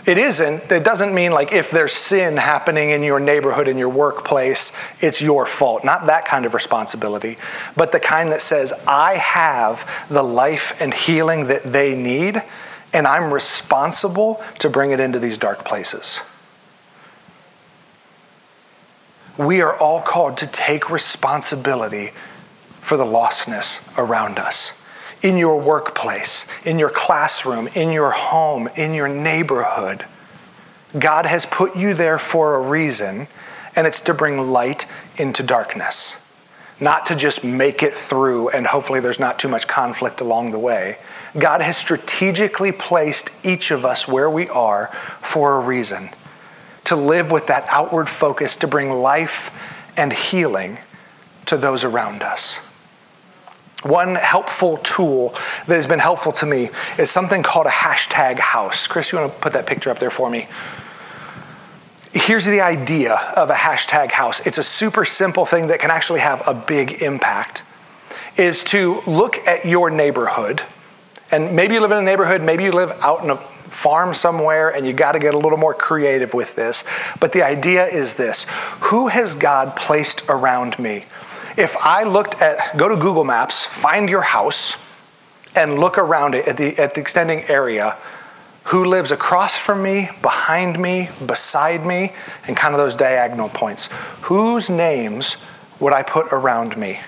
It 0.06 0.18
isn't, 0.18 0.70
it 0.70 0.84
doesn't 0.84 1.14
mean 1.14 1.32
like 1.32 1.54
if 1.54 1.72
there's 1.72 1.94
sin 1.94 2.36
happening 2.36 2.90
in 2.90 3.04
your 3.04 3.22
neighborhood, 3.22 3.70
in 3.70 3.78
your 3.78 3.90
workplace, 3.90 4.78
it's 5.02 5.22
your 5.22 5.46
fault. 5.46 5.86
Not 5.86 6.08
that 6.08 6.26
kind 6.26 6.46
of 6.46 6.54
responsibility, 6.54 7.38
but 7.78 7.94
the 7.94 8.02
kind 8.02 8.32
that 8.34 8.42
says, 8.42 8.74
I 8.86 9.16
have 9.16 10.08
the 10.10 10.24
life 10.24 10.82
and 10.82 10.94
healing 10.94 11.48
that 11.48 11.64
they 11.64 11.96
need, 11.96 12.44
and 12.92 13.08
I'm 13.08 13.34
responsible 13.34 14.44
to 14.60 14.70
bring 14.70 14.92
it 14.92 15.00
into 15.00 15.20
these 15.20 15.38
dark 15.38 15.64
places. 15.64 16.22
we 19.38 19.62
are 19.62 19.78
all 19.78 20.02
called 20.02 20.38
to 20.38 20.48
take 20.48 20.90
responsibility 20.90 22.12
for 22.82 22.98
the 22.98 23.06
lostness 23.06 23.98
around 23.98 24.38
us. 24.38 24.83
In 25.24 25.38
your 25.38 25.60
workplace, 25.60 26.46
in 26.66 26.78
your 26.78 26.92
classroom, 26.92 27.68
in 27.70 27.92
your 27.92 28.12
home, 28.12 28.68
in 28.76 28.94
your 28.94 29.08
neighborhood. 29.08 30.06
God 31.00 31.26
has 31.26 31.46
put 31.48 31.76
you 31.76 31.96
there 31.96 32.20
for 32.20 32.56
a 32.56 32.62
reason, 32.62 33.28
and 33.76 33.88
it's 33.88 34.02
to 34.02 34.14
bring 34.14 34.52
light 34.52 34.86
into 35.18 35.42
darkness. 35.42 36.20
Not 36.80 37.08
to 37.08 37.16
just 37.16 37.44
make 37.44 37.82
it 37.82 37.94
through 37.94 38.50
and 38.50 38.68
hopefully 38.68 39.00
there's 39.00 39.20
not 39.20 39.40
too 39.40 39.48
much 39.48 39.68
conflict 39.68 40.22
along 40.22 40.52
the 40.52 40.60
way. 40.60 40.98
God 41.38 41.62
has 41.62 41.78
strategically 41.78 42.72
placed 42.72 43.32
each 43.46 43.72
of 43.72 43.86
us 43.86 44.08
where 44.08 44.30
we 44.30 44.50
are 44.50 44.88
for 45.22 45.56
a 45.56 45.60
reason 45.60 46.10
to 46.86 46.96
live 46.96 47.32
with 47.32 47.48
that 47.48 47.66
outward 47.70 48.10
focus 48.10 48.58
to 48.58 48.68
bring 48.68 48.92
life 48.92 49.52
and 49.98 50.12
healing 50.12 50.78
to 51.46 51.58
those 51.58 51.84
around 51.84 52.22
us. 52.22 52.73
One 53.84 54.16
helpful 54.16 54.78
tool 54.78 55.36
that 55.68 55.76
has 55.76 55.88
been 55.88 56.00
helpful 56.00 56.32
to 56.34 56.46
me 56.46 56.70
is 56.98 57.12
something 57.12 57.44
called 57.44 57.66
a 57.66 57.72
hashtag 57.72 58.40
house. 58.40 58.88
Chris, 58.88 59.12
you 59.12 59.20
want 59.20 59.34
to 59.34 59.40
put 59.40 59.54
that 59.54 59.68
picture 59.68 59.90
up 59.90 60.00
there 60.00 60.10
for 60.10 60.30
me? 60.30 60.48
Here's 62.14 62.46
the 62.46 62.62
idea 62.62 63.16
of 63.36 63.50
a 63.50 63.56
hashtag 63.56 64.12
house 64.12 64.46
it's 64.46 64.58
a 64.58 64.64
super 64.64 65.04
simple 65.04 65.46
thing 65.46 65.68
that 65.68 65.80
can 65.80 65.92
actually 65.92 66.22
have 66.22 66.48
a 66.48 66.54
big 66.54 67.02
impact. 67.02 67.64
Is 68.38 68.64
to 68.66 69.02
look 69.06 69.38
at 69.48 69.66
your 69.66 69.92
neighborhood, 69.92 70.64
and 71.32 71.56
maybe 71.56 71.76
you 71.76 71.82
live 71.82 71.92
in 71.92 71.98
a 71.98 72.04
neighborhood, 72.04 72.42
maybe 72.42 72.64
you 72.64 72.72
live 72.72 72.92
out 73.02 73.24
in 73.24 73.30
a 73.30 73.36
farm 73.74 74.14
somewhere 74.14 74.70
and 74.70 74.86
you 74.86 74.94
got 74.94 75.14
to 75.14 75.20
get 75.20 75.34
a 75.34 75.38
little 75.38 75.58
more 75.58 75.74
creative 75.74 76.34
with 76.34 76.56
this. 76.56 76.84
But 77.20 77.34
the 77.34 77.44
idea 77.44 77.86
is 77.86 78.14
this 78.14 78.46
Who 78.82 79.08
has 79.08 79.36
God 79.36 79.76
placed 79.76 80.24
around 80.30 80.80
me? 80.80 81.06
If 81.56 81.78
I 81.78 82.04
looked 82.04 82.42
at, 82.42 82.76
go 82.78 82.90
to 82.90 82.96
Google 82.96 83.24
Maps, 83.24 83.66
find 83.66 84.10
your 84.10 84.22
house, 84.22 84.78
and 85.56 85.80
look 85.80 85.98
around 85.98 86.34
it 86.36 86.48
at 86.48 86.58
the, 86.58 86.78
at 86.80 86.96
the 86.96 87.02
extending 87.02 87.44
area, 87.48 87.96
Who 88.66 88.86
lives 88.86 89.12
across 89.12 89.58
from 89.58 89.84
me, 89.84 90.10
behind 90.22 90.80
me, 90.80 91.10
beside 91.26 91.86
me, 91.86 92.14
and 92.48 92.56
kind 92.56 92.74
of 92.74 92.80
those 92.80 92.96
diagonal 92.96 93.50
points? 93.50 93.90
Whose 94.22 94.70
names 94.70 95.36
would 95.80 95.94
I 95.94 96.02
put 96.02 96.32
around 96.32 96.78
me? 96.78 97.00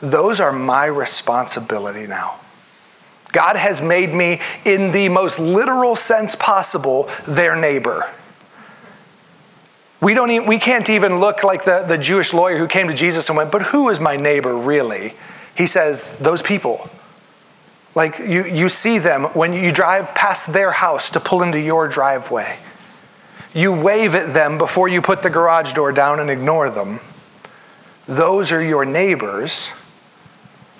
Those 0.00 0.38
are 0.40 0.52
my 0.52 0.86
responsibility 0.86 2.06
now. 2.06 2.36
God 3.32 3.56
has 3.56 3.82
made 3.82 4.14
me, 4.14 4.40
in 4.64 4.92
the 4.92 5.08
most 5.08 5.38
literal 5.40 5.96
sense 5.96 6.36
possible, 6.36 7.10
their 7.26 7.56
neighbor. 7.56 8.08
We, 10.00 10.14
don't 10.14 10.30
even, 10.30 10.46
we 10.46 10.58
can't 10.58 10.88
even 10.90 11.18
look 11.18 11.42
like 11.42 11.64
the, 11.64 11.84
the 11.86 11.98
Jewish 11.98 12.32
lawyer 12.32 12.58
who 12.58 12.68
came 12.68 12.88
to 12.88 12.94
Jesus 12.94 13.28
and 13.28 13.36
went, 13.36 13.50
But 13.50 13.62
who 13.62 13.88
is 13.88 13.98
my 13.98 14.16
neighbor 14.16 14.56
really? 14.56 15.14
He 15.56 15.66
says, 15.66 16.16
Those 16.18 16.40
people. 16.40 16.88
Like 17.94 18.20
you, 18.20 18.44
you 18.44 18.68
see 18.68 18.98
them 18.98 19.24
when 19.24 19.52
you 19.52 19.72
drive 19.72 20.14
past 20.14 20.52
their 20.52 20.70
house 20.70 21.10
to 21.10 21.20
pull 21.20 21.42
into 21.42 21.58
your 21.58 21.88
driveway. 21.88 22.58
You 23.54 23.72
wave 23.72 24.14
at 24.14 24.34
them 24.34 24.56
before 24.56 24.88
you 24.88 25.02
put 25.02 25.22
the 25.22 25.30
garage 25.30 25.72
door 25.72 25.90
down 25.90 26.20
and 26.20 26.30
ignore 26.30 26.70
them. 26.70 27.00
Those 28.06 28.52
are 28.52 28.62
your 28.62 28.84
neighbors. 28.84 29.72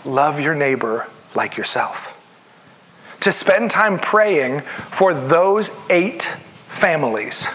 Love 0.05 0.41
your 0.41 0.55
neighbor 0.55 1.09
like 1.35 1.57
yourself. 1.57 2.15
To 3.21 3.33
spend 3.33 3.73
time 3.73 3.99
praying 3.99 4.61
for 4.61 5.13
those 5.13 5.73
eight 5.91 6.23
families 6.69 7.49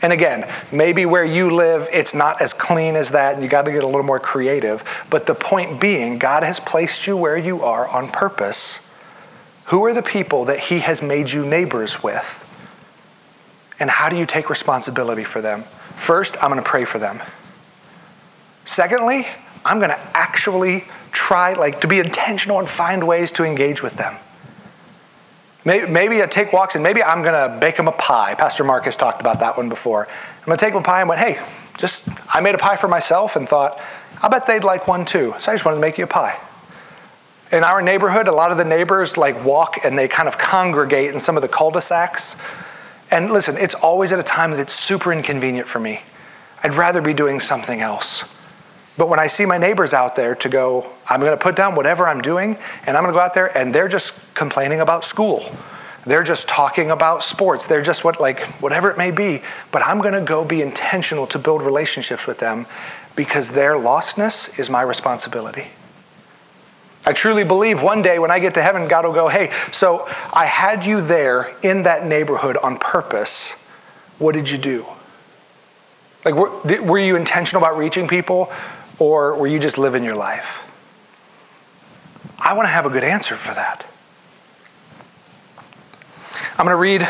and 0.00 0.12
again, 0.12 0.48
maybe 0.70 1.06
where 1.06 1.24
you 1.24 1.54
live, 1.54 1.88
it's 1.92 2.14
not 2.14 2.40
as 2.40 2.54
clean 2.54 2.94
as 2.94 3.10
that, 3.10 3.34
and 3.34 3.42
you 3.42 3.48
got 3.48 3.64
to 3.64 3.72
get 3.72 3.82
a 3.82 3.86
little 3.86 4.04
more 4.04 4.20
creative. 4.20 4.84
But 5.10 5.26
the 5.26 5.34
point 5.34 5.80
being, 5.80 6.18
God 6.18 6.44
has 6.44 6.60
placed 6.60 7.06
you 7.06 7.16
where 7.16 7.36
you 7.36 7.62
are 7.62 7.88
on 7.88 8.08
purpose. 8.08 8.88
Who 9.66 9.84
are 9.84 9.92
the 9.92 10.02
people 10.02 10.44
that 10.46 10.60
He 10.60 10.78
has 10.80 11.02
made 11.02 11.30
you 11.30 11.44
neighbors 11.44 12.02
with? 12.02 12.44
And 13.80 13.90
how 13.90 14.08
do 14.08 14.16
you 14.16 14.26
take 14.26 14.50
responsibility 14.50 15.24
for 15.24 15.40
them? 15.40 15.64
First, 15.96 16.36
I'm 16.42 16.50
going 16.50 16.62
to 16.62 16.68
pray 16.68 16.84
for 16.84 16.98
them. 16.98 17.20
Secondly, 18.64 19.26
I'm 19.64 19.78
going 19.78 19.90
to 19.90 20.00
actually 20.14 20.84
try, 21.10 21.54
like, 21.54 21.80
to 21.80 21.88
be 21.88 21.98
intentional 21.98 22.60
and 22.60 22.68
find 22.68 23.06
ways 23.06 23.32
to 23.32 23.44
engage 23.44 23.82
with 23.82 23.94
them. 23.94 24.16
Maybe, 25.64 26.22
I 26.22 26.26
take 26.26 26.52
walks 26.52 26.76
and 26.76 26.82
maybe 26.82 27.02
I'm 27.02 27.22
going 27.22 27.34
to 27.34 27.58
bake 27.58 27.76
them 27.76 27.88
a 27.88 27.92
pie. 27.92 28.34
Pastor 28.34 28.64
Marcus 28.64 28.96
talked 28.96 29.20
about 29.20 29.40
that 29.40 29.56
one 29.56 29.68
before. 29.68 30.06
I'm 30.06 30.44
going 30.46 30.56
to 30.56 30.64
take 30.64 30.72
them 30.72 30.82
a 30.82 30.84
pie 30.84 31.00
and 31.00 31.08
went, 31.08 31.20
hey, 31.20 31.44
just, 31.76 32.08
I 32.34 32.40
made 32.40 32.54
a 32.54 32.58
pie 32.58 32.76
for 32.76 32.88
myself 32.88 33.36
and 33.36 33.48
thought, 33.48 33.80
I 34.22 34.28
bet 34.28 34.46
they'd 34.46 34.64
like 34.64 34.88
one 34.88 35.04
too. 35.04 35.34
So 35.38 35.52
I 35.52 35.54
just 35.54 35.64
wanted 35.64 35.76
to 35.76 35.80
make 35.80 35.98
you 35.98 36.04
a 36.04 36.08
pie. 36.08 36.40
In 37.52 37.64
our 37.64 37.82
neighborhood, 37.82 38.28
a 38.28 38.32
lot 38.32 38.50
of 38.50 38.58
the 38.58 38.64
neighbors 38.64 39.16
like 39.16 39.44
walk 39.44 39.84
and 39.84 39.96
they 39.96 40.08
kind 40.08 40.28
of 40.28 40.38
congregate 40.38 41.12
in 41.12 41.20
some 41.20 41.36
of 41.36 41.42
the 41.42 41.48
cul-de-sacs. 41.48 42.36
And 43.10 43.30
listen, 43.30 43.56
it's 43.56 43.74
always 43.74 44.12
at 44.12 44.18
a 44.18 44.22
time 44.22 44.50
that 44.52 44.60
it's 44.60 44.74
super 44.74 45.12
inconvenient 45.12 45.66
for 45.66 45.80
me. 45.80 46.02
I'd 46.62 46.74
rather 46.74 47.00
be 47.00 47.14
doing 47.14 47.40
something 47.40 47.80
else. 47.80 48.24
But 48.98 49.08
when 49.08 49.20
I 49.20 49.28
see 49.28 49.46
my 49.46 49.58
neighbors 49.58 49.94
out 49.94 50.16
there 50.16 50.34
to 50.34 50.48
go, 50.48 50.90
I'm 51.08 51.20
going 51.20 51.32
to 51.32 51.42
put 51.42 51.54
down 51.54 51.76
whatever 51.76 52.08
I'm 52.08 52.20
doing 52.20 52.58
and 52.84 52.96
I'm 52.96 53.04
going 53.04 53.14
to 53.14 53.16
go 53.16 53.20
out 53.20 53.32
there 53.32 53.56
and 53.56 53.72
they're 53.72 53.88
just 53.88 54.34
complaining 54.34 54.80
about 54.80 55.04
school. 55.04 55.42
They're 56.04 56.24
just 56.24 56.48
talking 56.48 56.90
about 56.90 57.22
sports. 57.22 57.68
They're 57.68 57.82
just 57.82 58.04
what, 58.04 58.20
like, 58.20 58.40
whatever 58.60 58.90
it 58.90 58.98
may 58.98 59.12
be. 59.12 59.42
But 59.70 59.82
I'm 59.82 60.00
going 60.00 60.14
to 60.14 60.20
go 60.20 60.44
be 60.44 60.62
intentional 60.62 61.26
to 61.28 61.38
build 61.38 61.62
relationships 61.62 62.26
with 62.26 62.38
them 62.38 62.66
because 63.14 63.50
their 63.50 63.74
lostness 63.74 64.58
is 64.58 64.68
my 64.68 64.82
responsibility. 64.82 65.68
I 67.06 67.12
truly 67.12 67.44
believe 67.44 67.82
one 67.82 68.02
day 68.02 68.18
when 68.18 68.30
I 68.30 68.38
get 68.38 68.54
to 68.54 68.62
heaven, 68.62 68.88
God 68.88 69.04
will 69.04 69.12
go, 69.12 69.28
hey, 69.28 69.52
so 69.70 70.08
I 70.32 70.46
had 70.46 70.84
you 70.84 71.00
there 71.00 71.54
in 71.62 71.82
that 71.82 72.04
neighborhood 72.04 72.56
on 72.56 72.78
purpose. 72.78 73.52
What 74.18 74.34
did 74.34 74.50
you 74.50 74.58
do? 74.58 74.86
Like, 76.24 76.34
were, 76.34 76.82
were 76.82 76.98
you 76.98 77.16
intentional 77.16 77.62
about 77.62 77.78
reaching 77.78 78.08
people? 78.08 78.50
Or 78.98 79.34
were 79.36 79.46
you 79.46 79.58
just 79.58 79.78
living 79.78 80.04
your 80.04 80.16
life? 80.16 80.64
I 82.38 82.54
want 82.54 82.66
to 82.66 82.70
have 82.70 82.86
a 82.86 82.90
good 82.90 83.04
answer 83.04 83.34
for 83.34 83.54
that. 83.54 83.86
I'm 86.58 86.66
going 86.66 86.76
to 86.76 86.80
read, 86.80 87.06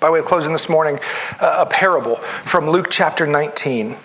by 0.00 0.10
way 0.10 0.20
of 0.20 0.24
closing 0.24 0.52
this 0.52 0.68
morning, 0.68 0.98
a 1.40 1.66
parable 1.66 2.16
from 2.16 2.70
Luke 2.70 2.86
chapter 2.90 3.26
19 3.26 3.96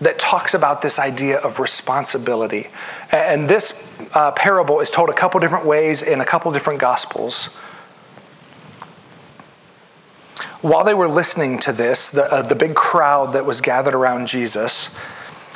that 0.00 0.18
talks 0.18 0.54
about 0.54 0.82
this 0.82 0.98
idea 0.98 1.38
of 1.38 1.58
responsibility. 1.58 2.68
And 3.10 3.48
this 3.48 4.00
uh, 4.14 4.32
parable 4.32 4.80
is 4.80 4.90
told 4.90 5.10
a 5.10 5.12
couple 5.12 5.40
different 5.40 5.64
ways 5.64 6.02
in 6.02 6.20
a 6.20 6.24
couple 6.24 6.52
different 6.52 6.80
gospels. 6.80 7.46
While 10.60 10.84
they 10.84 10.94
were 10.94 11.08
listening 11.08 11.58
to 11.60 11.72
this, 11.72 12.10
the, 12.10 12.24
uh, 12.32 12.42
the 12.42 12.54
big 12.54 12.74
crowd 12.74 13.32
that 13.32 13.44
was 13.44 13.60
gathered 13.60 13.94
around 13.94 14.28
Jesus, 14.28 14.96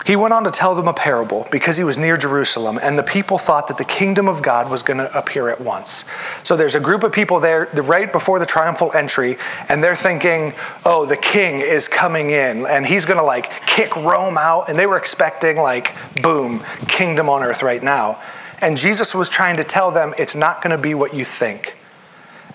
he 0.07 0.15
went 0.15 0.33
on 0.33 0.45
to 0.45 0.53
tell 0.53 0.77
them 0.77 0.87
a 0.87 0.95
parable 0.95 1.49
because 1.51 1.77
he 1.77 1.83
was 1.83 1.99
near 1.99 2.17
Jerusalem, 2.17 2.79
and 2.81 2.97
the 2.97 3.03
people 3.03 3.39
thought 3.39 3.67
that 3.67 3.77
the 3.77 3.85
kingdom 3.85 4.29
of 4.29 4.41
God 4.41 4.71
was 4.71 4.85
going 4.85 4.99
to 4.99 5.19
appear 5.19 5.49
at 5.49 5.61
once. 5.61 6.05
So 6.45 6.57
there's 6.57 6.77
a 6.77 6.81
group 6.81 7.03
of 7.03 7.11
people 7.11 7.41
there 7.41 7.69
right 7.75 8.13
before 8.13 8.39
the 8.39 8.47
triumphal 8.47 8.93
entry, 8.95 9.37
and 9.69 9.83
they're 9.83 9.97
thinking, 9.97 10.55
oh, 10.85 11.07
the 11.07 11.17
king 11.17 11.59
is 11.59 11.89
coming 11.89 12.31
in, 12.31 12.67
and 12.67 12.87
he's 12.87 13.05
going 13.05 13.19
to 13.19 13.25
like 13.25 13.67
kick 13.67 13.97
Rome 13.97 14.39
out. 14.39 14.69
And 14.69 14.79
they 14.79 14.87
were 14.87 14.97
expecting, 14.97 15.57
like, 15.57 15.93
boom, 16.23 16.63
kingdom 16.87 17.29
on 17.29 17.43
earth 17.43 17.65
right 17.65 17.83
now. 17.83 18.23
And 18.61 18.77
Jesus 18.77 19.13
was 19.13 19.29
trying 19.29 19.57
to 19.57 19.65
tell 19.65 19.91
them 19.91 20.15
it's 20.19 20.37
not 20.37 20.63
going 20.63 20.71
to 20.71 20.81
be 20.81 20.95
what 20.95 21.15
you 21.15 21.25
think. 21.25 21.77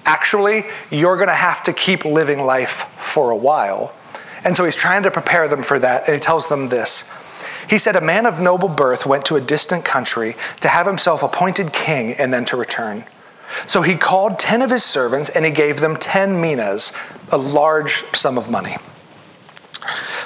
Actually, 0.05 0.63
you're 0.89 1.17
going 1.17 1.27
to 1.27 1.33
have 1.33 1.63
to 1.63 1.73
keep 1.73 2.05
living 2.05 2.45
life 2.45 2.85
for 2.95 3.31
a 3.31 3.35
while. 3.35 3.93
And 4.45 4.55
so 4.55 4.63
he's 4.63 4.75
trying 4.75 5.03
to 5.03 5.11
prepare 5.11 5.49
them 5.49 5.63
for 5.63 5.77
that, 5.79 6.07
and 6.07 6.15
he 6.15 6.19
tells 6.21 6.47
them 6.47 6.69
this 6.69 7.13
he 7.69 7.77
said, 7.77 7.95
A 7.95 8.01
man 8.01 8.25
of 8.25 8.39
noble 8.39 8.69
birth 8.69 9.05
went 9.05 9.25
to 9.25 9.35
a 9.35 9.41
distant 9.41 9.85
country 9.85 10.35
to 10.59 10.67
have 10.67 10.85
himself 10.85 11.23
appointed 11.23 11.73
king 11.73 12.13
and 12.13 12.33
then 12.33 12.45
to 12.45 12.57
return. 12.57 13.05
So 13.67 13.81
he 13.81 13.95
called 13.95 14.39
10 14.39 14.61
of 14.61 14.69
his 14.69 14.83
servants 14.83 15.29
and 15.29 15.45
he 15.45 15.51
gave 15.51 15.79
them 15.79 15.97
10 15.97 16.39
minas, 16.39 16.93
a 17.31 17.37
large 17.37 18.03
sum 18.15 18.37
of 18.37 18.49
money. 18.49 18.77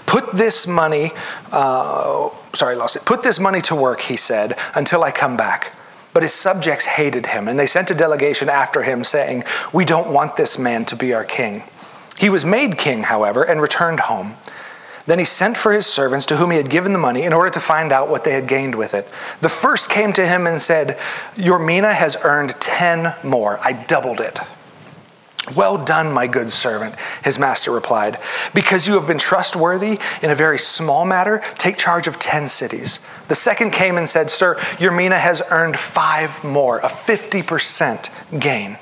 Put 0.05 0.33
this 0.33 0.67
money, 0.67 1.11
uh, 1.51 2.29
sorry, 2.53 2.75
lost 2.75 2.95
it. 2.95 3.05
Put 3.05 3.23
this 3.23 3.39
money 3.39 3.61
to 3.61 3.75
work, 3.75 4.01
he 4.01 4.17
said, 4.17 4.57
until 4.75 5.03
I 5.03 5.11
come 5.11 5.35
back. 5.35 5.73
But 6.13 6.23
his 6.23 6.33
subjects 6.33 6.85
hated 6.85 7.25
him, 7.25 7.47
and 7.47 7.59
they 7.59 7.65
sent 7.65 7.91
a 7.91 7.93
delegation 7.93 8.47
after 8.47 8.83
him, 8.83 9.03
saying, 9.03 9.43
We 9.73 9.83
don't 9.83 10.13
want 10.13 10.37
this 10.37 10.57
man 10.57 10.85
to 10.85 10.95
be 10.95 11.13
our 11.13 11.25
king. 11.25 11.63
He 12.17 12.29
was 12.29 12.45
made 12.45 12.77
king, 12.77 13.03
however, 13.03 13.43
and 13.43 13.61
returned 13.61 13.99
home. 13.99 14.35
Then 15.05 15.19
he 15.19 15.25
sent 15.25 15.55
for 15.55 15.71
his 15.71 15.85
servants 15.85 16.25
to 16.27 16.37
whom 16.37 16.51
he 16.51 16.57
had 16.57 16.69
given 16.69 16.93
the 16.93 16.99
money 16.99 17.23
in 17.23 17.33
order 17.33 17.51
to 17.51 17.59
find 17.59 17.91
out 17.91 18.09
what 18.09 18.23
they 18.23 18.33
had 18.33 18.47
gained 18.47 18.75
with 18.75 18.93
it. 18.93 19.07
The 19.41 19.49
first 19.49 19.89
came 19.89 20.11
to 20.13 20.25
him 20.25 20.47
and 20.47 20.59
said, 20.59 20.97
Your 21.35 21.59
mina 21.59 21.93
has 21.93 22.17
earned 22.23 22.51
ten 22.59 23.13
more. 23.23 23.59
I 23.61 23.73
doubled 23.73 24.19
it. 24.19 24.39
Well 25.55 25.83
done, 25.83 26.11
my 26.11 26.25
good 26.25 26.49
servant, 26.49 26.95
his 27.23 27.37
master 27.37 27.69
replied. 27.69 28.17
Because 28.55 28.87
you 28.87 28.95
have 28.95 29.05
been 29.05 29.19
trustworthy 29.19 29.99
in 30.23 30.31
a 30.31 30.35
very 30.35 30.57
small 30.57 31.05
matter, 31.05 31.43
take 31.59 31.77
charge 31.77 32.07
of 32.07 32.17
ten 32.17 32.47
cities. 32.47 32.99
The 33.27 33.35
second 33.35 33.71
came 33.71 33.97
and 33.97 34.09
said, 34.09 34.31
Sir, 34.31 34.59
your 34.79 34.91
mina 34.91 35.19
has 35.19 35.43
earned 35.51 35.77
five 35.77 36.43
more, 36.43 36.79
a 36.79 36.87
50% 36.87 38.39
gain. 38.39 38.79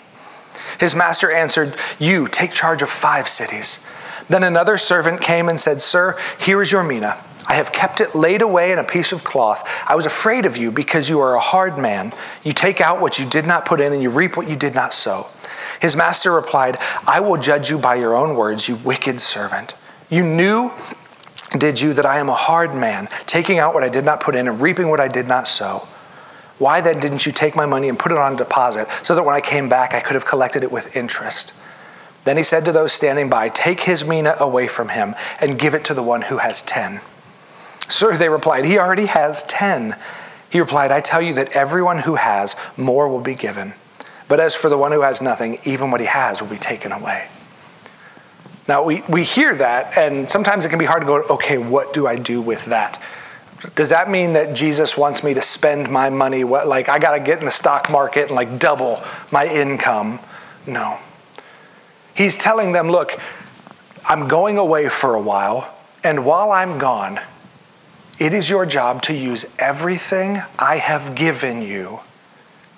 His 0.79 0.95
master 0.95 1.29
answered, 1.31 1.75
You 1.99 2.29
take 2.29 2.51
charge 2.51 2.81
of 2.81 2.89
five 2.89 3.27
cities. 3.27 3.85
Then 4.29 4.43
another 4.43 4.77
servant 4.77 5.21
came 5.21 5.49
and 5.49 5.59
said, 5.59 5.81
Sir, 5.81 6.17
here 6.39 6.61
is 6.61 6.71
your 6.71 6.83
mina. 6.83 7.17
I 7.47 7.55
have 7.55 7.73
kept 7.73 7.99
it 7.99 8.15
laid 8.15 8.41
away 8.41 8.71
in 8.71 8.79
a 8.79 8.83
piece 8.83 9.11
of 9.11 9.23
cloth. 9.23 9.67
I 9.87 9.95
was 9.95 10.05
afraid 10.05 10.45
of 10.45 10.57
you 10.57 10.71
because 10.71 11.09
you 11.09 11.19
are 11.19 11.35
a 11.35 11.39
hard 11.39 11.77
man. 11.77 12.13
You 12.43 12.53
take 12.53 12.79
out 12.79 13.01
what 13.01 13.19
you 13.19 13.25
did 13.25 13.45
not 13.45 13.65
put 13.65 13.81
in, 13.81 13.91
and 13.91 14.01
you 14.01 14.09
reap 14.09 14.37
what 14.37 14.49
you 14.49 14.55
did 14.55 14.73
not 14.73 14.93
sow. 14.93 15.27
His 15.81 15.95
master 15.95 16.31
replied, 16.31 16.77
I 17.05 17.19
will 17.19 17.37
judge 17.37 17.69
you 17.69 17.77
by 17.77 17.95
your 17.95 18.15
own 18.15 18.35
words, 18.35 18.69
you 18.69 18.75
wicked 18.77 19.19
servant. 19.19 19.75
You 20.09 20.23
knew, 20.23 20.71
did 21.57 21.81
you, 21.81 21.93
that 21.93 22.05
I 22.05 22.19
am 22.19 22.29
a 22.29 22.33
hard 22.33 22.73
man, 22.73 23.09
taking 23.25 23.59
out 23.59 23.73
what 23.73 23.83
I 23.83 23.89
did 23.89 24.05
not 24.05 24.21
put 24.21 24.35
in 24.35 24.47
and 24.47 24.61
reaping 24.61 24.87
what 24.87 24.99
I 24.99 25.07
did 25.07 25.27
not 25.27 25.47
sow? 25.47 25.87
Why 26.59 26.81
then 26.81 26.99
didn't 26.99 27.25
you 27.25 27.31
take 27.31 27.55
my 27.55 27.65
money 27.65 27.89
and 27.89 27.99
put 27.99 28.11
it 28.11 28.17
on 28.17 28.37
deposit 28.37 28.87
so 29.01 29.15
that 29.15 29.23
when 29.23 29.35
I 29.35 29.41
came 29.41 29.67
back 29.67 29.93
I 29.93 29.99
could 29.99 30.13
have 30.13 30.25
collected 30.25 30.63
it 30.63 30.71
with 30.71 30.95
interest? 30.95 31.53
Then 32.23 32.37
he 32.37 32.43
said 32.43 32.65
to 32.65 32.71
those 32.71 32.93
standing 32.93 33.29
by, 33.29 33.49
Take 33.49 33.81
his 33.81 34.05
mina 34.05 34.35
away 34.39 34.67
from 34.67 34.89
him 34.89 35.15
and 35.39 35.59
give 35.59 35.75
it 35.75 35.83
to 35.85 35.93
the 35.93 36.03
one 36.03 36.23
who 36.23 36.37
has 36.37 36.61
ten. 36.61 37.01
Sir, 37.89 38.15
they 38.15 38.29
replied, 38.29 38.65
He 38.65 38.79
already 38.79 39.07
has 39.07 39.43
ten. 39.43 39.95
He 40.49 40.59
replied, 40.59 40.91
I 40.91 41.01
tell 41.01 41.21
you 41.21 41.33
that 41.33 41.55
everyone 41.55 41.99
who 41.99 42.15
has, 42.15 42.55
more 42.77 43.09
will 43.09 43.21
be 43.21 43.35
given. 43.35 43.73
But 44.27 44.39
as 44.39 44.55
for 44.55 44.69
the 44.69 44.77
one 44.77 44.91
who 44.91 45.01
has 45.01 45.21
nothing, 45.21 45.59
even 45.65 45.91
what 45.91 45.99
he 45.99 46.07
has 46.07 46.41
will 46.41 46.49
be 46.49 46.57
taken 46.57 46.91
away. 46.91 47.27
Now, 48.67 48.83
we, 48.83 49.01
we 49.09 49.23
hear 49.23 49.53
that, 49.55 49.97
and 49.97 50.29
sometimes 50.29 50.65
it 50.65 50.69
can 50.69 50.79
be 50.79 50.85
hard 50.85 51.01
to 51.01 51.07
go, 51.07 51.23
okay, 51.23 51.57
what 51.57 51.91
do 51.91 52.07
I 52.07 52.15
do 52.15 52.41
with 52.41 52.65
that? 52.65 53.01
Does 53.75 53.89
that 53.89 54.09
mean 54.09 54.33
that 54.33 54.55
Jesus 54.55 54.97
wants 54.97 55.23
me 55.23 55.33
to 55.33 55.41
spend 55.41 55.89
my 55.89 56.09
money? 56.09 56.43
What, 56.43 56.67
like, 56.67 56.87
I 56.87 56.99
got 56.99 57.17
to 57.17 57.19
get 57.19 57.39
in 57.39 57.45
the 57.45 57.51
stock 57.51 57.89
market 57.89 58.27
and 58.27 58.35
like 58.35 58.59
double 58.59 59.03
my 59.31 59.47
income? 59.47 60.19
No. 60.65 60.97
He's 62.15 62.37
telling 62.37 62.71
them, 62.71 62.89
look, 62.89 63.19
I'm 64.05 64.27
going 64.27 64.57
away 64.57 64.89
for 64.89 65.15
a 65.15 65.21
while, 65.21 65.73
and 66.03 66.25
while 66.25 66.51
I'm 66.51 66.77
gone, 66.77 67.19
it 68.19 68.33
is 68.33 68.49
your 68.49 68.65
job 68.65 69.01
to 69.03 69.13
use 69.13 69.45
everything 69.57 70.41
I 70.59 70.77
have 70.77 71.15
given 71.15 71.61
you 71.61 72.01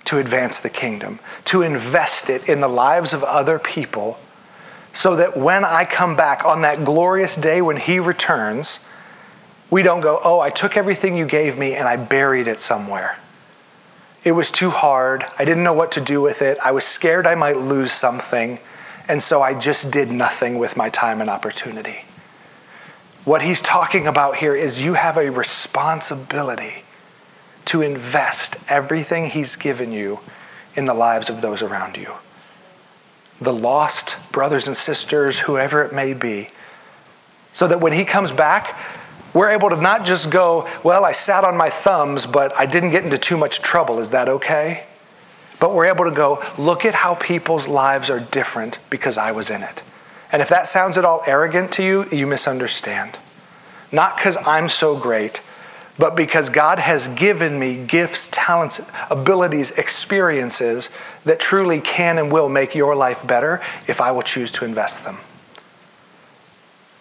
to 0.05 0.19
advance 0.19 0.59
the 0.59 0.69
kingdom, 0.69 1.19
to 1.45 1.63
invest 1.63 2.29
it 2.29 2.47
in 2.47 2.61
the 2.61 2.67
lives 2.67 3.13
of 3.13 3.23
other 3.23 3.59
people, 3.59 4.19
so 4.93 5.15
that 5.17 5.35
when 5.35 5.65
I 5.65 5.83
come 5.83 6.15
back 6.15 6.45
on 6.45 6.61
that 6.61 6.85
glorious 6.85 7.35
day 7.35 7.61
when 7.61 7.77
He 7.77 7.99
returns, 7.99 8.87
we 9.69 9.83
don't 9.83 10.01
go, 10.01 10.19
oh, 10.23 10.39
I 10.39 10.51
took 10.51 10.77
everything 10.77 11.17
you 11.17 11.25
gave 11.25 11.57
me 11.57 11.75
and 11.75 11.87
I 11.87 11.97
buried 11.97 12.47
it 12.47 12.59
somewhere. 12.59 13.17
It 14.23 14.31
was 14.31 14.51
too 14.51 14.69
hard. 14.69 15.25
I 15.37 15.43
didn't 15.43 15.63
know 15.63 15.73
what 15.73 15.91
to 15.93 16.01
do 16.01 16.21
with 16.21 16.41
it. 16.41 16.57
I 16.63 16.71
was 16.71 16.85
scared 16.85 17.27
I 17.27 17.35
might 17.35 17.57
lose 17.57 17.91
something. 17.91 18.59
And 19.07 19.21
so 19.21 19.41
I 19.41 19.57
just 19.57 19.91
did 19.91 20.11
nothing 20.11 20.57
with 20.57 20.77
my 20.77 20.89
time 20.89 21.21
and 21.21 21.29
opportunity. 21.29 22.05
What 23.23 23.41
he's 23.41 23.61
talking 23.61 24.07
about 24.07 24.35
here 24.37 24.55
is 24.55 24.81
you 24.81 24.93
have 24.93 25.17
a 25.17 25.29
responsibility 25.29 26.83
to 27.65 27.81
invest 27.81 28.57
everything 28.69 29.25
he's 29.25 29.55
given 29.55 29.91
you 29.91 30.19
in 30.75 30.85
the 30.85 30.93
lives 30.93 31.29
of 31.29 31.41
those 31.41 31.63
around 31.63 31.97
you. 31.97 32.13
The 33.41 33.53
lost 33.53 34.31
brothers 34.31 34.67
and 34.67 34.75
sisters, 34.75 35.39
whoever 35.39 35.83
it 35.83 35.93
may 35.93 36.13
be, 36.13 36.49
so 37.53 37.67
that 37.67 37.81
when 37.81 37.93
he 37.93 38.05
comes 38.05 38.31
back, 38.31 38.77
we're 39.33 39.49
able 39.49 39.69
to 39.69 39.75
not 39.75 40.05
just 40.05 40.29
go, 40.29 40.69
well, 40.83 41.03
I 41.03 41.11
sat 41.11 41.43
on 41.43 41.57
my 41.57 41.69
thumbs, 41.69 42.25
but 42.25 42.57
I 42.57 42.65
didn't 42.65 42.91
get 42.91 43.03
into 43.03 43.17
too 43.17 43.37
much 43.37 43.61
trouble. 43.61 43.99
Is 43.99 44.11
that 44.11 44.29
okay? 44.29 44.85
But 45.65 45.73
we're 45.73 45.87
able 45.87 46.05
to 46.05 46.11
go, 46.11 46.43
look 46.59 46.85
at 46.85 46.93
how 46.93 47.15
people's 47.15 47.67
lives 47.67 48.11
are 48.11 48.19
different 48.19 48.77
because 48.91 49.17
I 49.17 49.31
was 49.31 49.49
in 49.49 49.63
it. 49.63 49.81
And 50.31 50.39
if 50.39 50.49
that 50.49 50.67
sounds 50.67 50.95
at 50.95 51.05
all 51.05 51.23
arrogant 51.25 51.71
to 51.71 51.83
you, 51.83 52.05
you 52.11 52.27
misunderstand. 52.27 53.17
Not 53.91 54.15
because 54.15 54.37
I'm 54.45 54.67
so 54.67 54.95
great, 54.95 55.41
but 55.97 56.15
because 56.15 56.51
God 56.51 56.77
has 56.77 57.07
given 57.07 57.57
me 57.57 57.83
gifts, 57.83 58.29
talents, 58.31 58.91
abilities, 59.09 59.71
experiences 59.71 60.91
that 61.23 61.39
truly 61.39 61.81
can 61.81 62.19
and 62.19 62.31
will 62.31 62.47
make 62.47 62.75
your 62.75 62.95
life 62.95 63.25
better 63.25 63.59
if 63.87 64.01
I 64.01 64.11
will 64.11 64.21
choose 64.21 64.51
to 64.51 64.65
invest 64.65 65.03
them. 65.03 65.17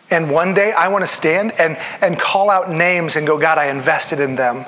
And 0.09 0.31
one 0.31 0.55
day 0.55 0.73
I 0.73 0.89
want 0.89 1.03
to 1.03 1.07
stand 1.07 1.53
and, 1.59 1.77
and 2.01 2.19
call 2.19 2.49
out 2.49 2.71
names 2.71 3.17
and 3.17 3.27
go, 3.27 3.39
God, 3.39 3.59
I 3.59 3.67
invested 3.67 4.21
in 4.21 4.37
them. 4.37 4.65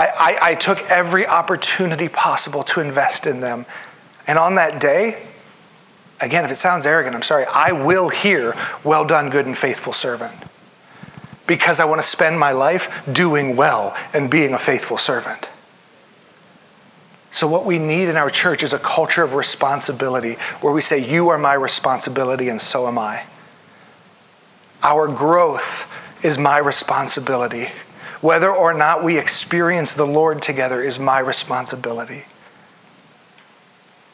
I, 0.00 0.06
I, 0.06 0.38
I 0.50 0.54
took 0.54 0.78
every 0.90 1.26
opportunity 1.26 2.08
possible 2.08 2.62
to 2.64 2.80
invest 2.80 3.26
in 3.26 3.40
them. 3.40 3.66
And 4.26 4.38
on 4.38 4.54
that 4.54 4.80
day, 4.80 5.22
again, 6.22 6.42
if 6.46 6.50
it 6.50 6.56
sounds 6.56 6.86
arrogant, 6.86 7.14
I'm 7.14 7.20
sorry, 7.20 7.44
I 7.44 7.72
will 7.72 8.08
hear, 8.08 8.54
Well 8.82 9.04
done, 9.04 9.28
good 9.28 9.44
and 9.44 9.56
faithful 9.56 9.92
servant. 9.92 10.32
Because 11.46 11.80
I 11.80 11.84
want 11.84 12.00
to 12.00 12.06
spend 12.08 12.38
my 12.38 12.52
life 12.52 13.06
doing 13.12 13.56
well 13.56 13.94
and 14.14 14.30
being 14.30 14.54
a 14.54 14.58
faithful 14.58 14.96
servant. 14.96 15.50
So, 17.30 17.46
what 17.46 17.66
we 17.66 17.78
need 17.78 18.08
in 18.08 18.16
our 18.16 18.30
church 18.30 18.62
is 18.62 18.72
a 18.72 18.78
culture 18.78 19.22
of 19.22 19.34
responsibility 19.34 20.34
where 20.62 20.72
we 20.72 20.80
say, 20.80 20.98
You 20.98 21.28
are 21.28 21.38
my 21.38 21.54
responsibility, 21.54 22.48
and 22.48 22.60
so 22.60 22.88
am 22.88 22.98
I. 22.98 23.24
Our 24.82 25.08
growth 25.08 25.92
is 26.24 26.38
my 26.38 26.56
responsibility. 26.56 27.68
Whether 28.20 28.50
or 28.50 28.74
not 28.74 29.02
we 29.02 29.18
experience 29.18 29.94
the 29.94 30.06
Lord 30.06 30.42
together 30.42 30.82
is 30.82 30.98
my 30.98 31.20
responsibility. 31.20 32.24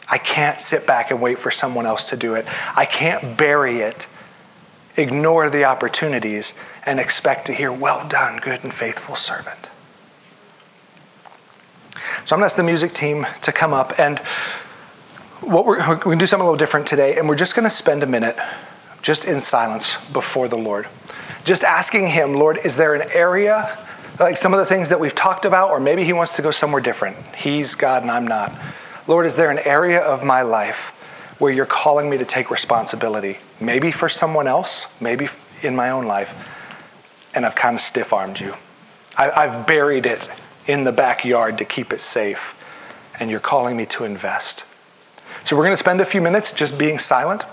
I 0.08 0.18
can't 0.18 0.60
sit 0.60 0.86
back 0.86 1.10
and 1.10 1.20
wait 1.20 1.38
for 1.38 1.50
someone 1.50 1.86
else 1.86 2.10
to 2.10 2.16
do 2.16 2.34
it. 2.34 2.46
I 2.76 2.84
can't 2.84 3.36
bury 3.36 3.78
it, 3.78 4.06
ignore 4.96 5.50
the 5.50 5.64
opportunities, 5.64 6.54
and 6.84 7.00
expect 7.00 7.46
to 7.46 7.52
hear, 7.52 7.72
Well 7.72 8.06
done, 8.06 8.38
good 8.38 8.62
and 8.62 8.72
faithful 8.72 9.16
servant. 9.16 9.70
So 12.24 12.34
I'm 12.34 12.40
going 12.40 12.42
to 12.42 12.44
ask 12.46 12.56
the 12.56 12.62
music 12.62 12.92
team 12.92 13.26
to 13.42 13.52
come 13.52 13.74
up, 13.74 13.98
and 13.98 14.20
what 15.40 15.66
we're, 15.66 15.78
we're 15.88 15.96
going 15.96 16.18
to 16.18 16.22
do 16.22 16.26
something 16.26 16.42
a 16.42 16.50
little 16.50 16.58
different 16.58 16.86
today, 16.86 17.18
and 17.18 17.28
we're 17.28 17.34
just 17.34 17.56
going 17.56 17.64
to 17.64 17.70
spend 17.70 18.04
a 18.04 18.06
minute 18.06 18.36
just 19.02 19.26
in 19.26 19.40
silence 19.40 20.04
before 20.12 20.46
the 20.46 20.56
Lord. 20.56 20.86
Just 21.44 21.64
asking 21.64 22.08
Him, 22.08 22.34
Lord, 22.34 22.58
is 22.64 22.76
there 22.76 22.94
an 22.94 23.08
area, 23.12 23.78
like 24.18 24.36
some 24.36 24.52
of 24.52 24.58
the 24.58 24.64
things 24.64 24.88
that 24.88 25.00
we've 25.00 25.14
talked 25.14 25.44
about, 25.44 25.70
or 25.70 25.80
maybe 25.80 26.04
He 26.04 26.12
wants 26.12 26.36
to 26.36 26.42
go 26.42 26.50
somewhere 26.50 26.80
different? 26.80 27.16
He's 27.36 27.74
God 27.74 28.02
and 28.02 28.10
I'm 28.10 28.26
not. 28.26 28.52
Lord, 29.06 29.26
is 29.26 29.36
there 29.36 29.50
an 29.50 29.60
area 29.60 30.00
of 30.00 30.24
my 30.24 30.42
life 30.42 30.90
where 31.38 31.52
you're 31.52 31.66
calling 31.66 32.08
me 32.10 32.18
to 32.18 32.24
take 32.24 32.50
responsibility? 32.50 33.38
Maybe 33.60 33.90
for 33.90 34.08
someone 34.08 34.46
else, 34.46 34.86
maybe 35.00 35.28
in 35.62 35.76
my 35.76 35.90
own 35.90 36.06
life, 36.06 36.34
and 37.34 37.46
I've 37.46 37.54
kind 37.54 37.74
of 37.74 37.80
stiff 37.80 38.12
armed 38.12 38.40
you. 38.40 38.54
I've 39.18 39.66
buried 39.66 40.04
it 40.04 40.28
in 40.66 40.84
the 40.84 40.92
backyard 40.92 41.58
to 41.58 41.64
keep 41.64 41.92
it 41.92 42.00
safe, 42.00 42.54
and 43.18 43.30
you're 43.30 43.40
calling 43.40 43.76
me 43.76 43.86
to 43.86 44.04
invest. 44.04 44.64
So 45.44 45.56
we're 45.56 45.62
going 45.62 45.72
to 45.72 45.78
spend 45.78 46.00
a 46.00 46.04
few 46.04 46.20
minutes 46.20 46.52
just 46.52 46.78
being 46.78 46.98
silent. 46.98 47.44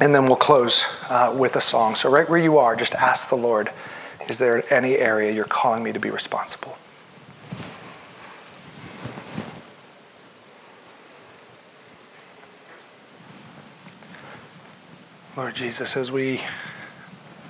And 0.00 0.14
then 0.14 0.26
we'll 0.26 0.36
close 0.36 0.86
uh, 1.10 1.34
with 1.36 1.56
a 1.56 1.60
song. 1.60 1.96
So, 1.96 2.08
right 2.08 2.28
where 2.28 2.38
you 2.38 2.58
are, 2.58 2.76
just 2.76 2.94
ask 2.94 3.30
the 3.30 3.36
Lord 3.36 3.70
Is 4.28 4.36
there 4.36 4.62
any 4.72 4.96
area 4.98 5.32
you're 5.32 5.46
calling 5.46 5.82
me 5.82 5.92
to 5.92 5.98
be 5.98 6.10
responsible? 6.10 6.76
Lord 15.34 15.54
Jesus, 15.54 15.96
as 15.96 16.12
we 16.12 16.40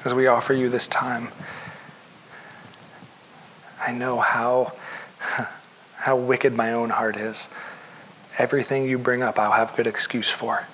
as 0.05 0.15
we 0.15 0.27
offer 0.27 0.53
you 0.53 0.69
this 0.69 0.87
time, 0.87 1.29
I 3.85 3.93
know 3.93 4.21
how 4.21 4.75
how 5.97 6.17
wicked 6.17 6.55
my 6.55 6.73
own 6.73 6.91
heart 6.91 7.17
is. 7.17 7.49
Everything 8.39 8.89
you 8.89 8.99
bring 8.99 9.23
up, 9.23 9.39
I'll 9.39 9.53
have 9.53 9.75
good 9.75 9.89
excuse 9.89 10.31
for. 10.31 10.65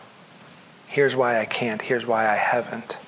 Here's 0.86 1.16
why 1.16 1.40
I 1.40 1.46
can't. 1.46 1.80
Here's 1.80 2.04
why 2.04 2.28
I 2.28 2.34
haven't. 2.34 2.98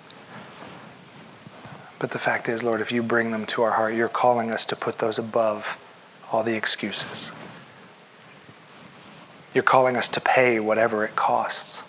But 2.06 2.12
the 2.12 2.20
fact 2.20 2.48
is, 2.48 2.62
Lord, 2.62 2.80
if 2.80 2.92
you 2.92 3.02
bring 3.02 3.32
them 3.32 3.46
to 3.46 3.62
our 3.62 3.72
heart, 3.72 3.96
you're 3.96 4.06
calling 4.06 4.52
us 4.52 4.64
to 4.66 4.76
put 4.76 4.98
those 4.98 5.18
above 5.18 5.76
all 6.30 6.44
the 6.44 6.54
excuses. 6.54 7.32
You're 9.52 9.64
calling 9.64 9.96
us 9.96 10.08
to 10.10 10.20
pay 10.20 10.60
whatever 10.60 11.04
it 11.04 11.16
costs 11.16 11.82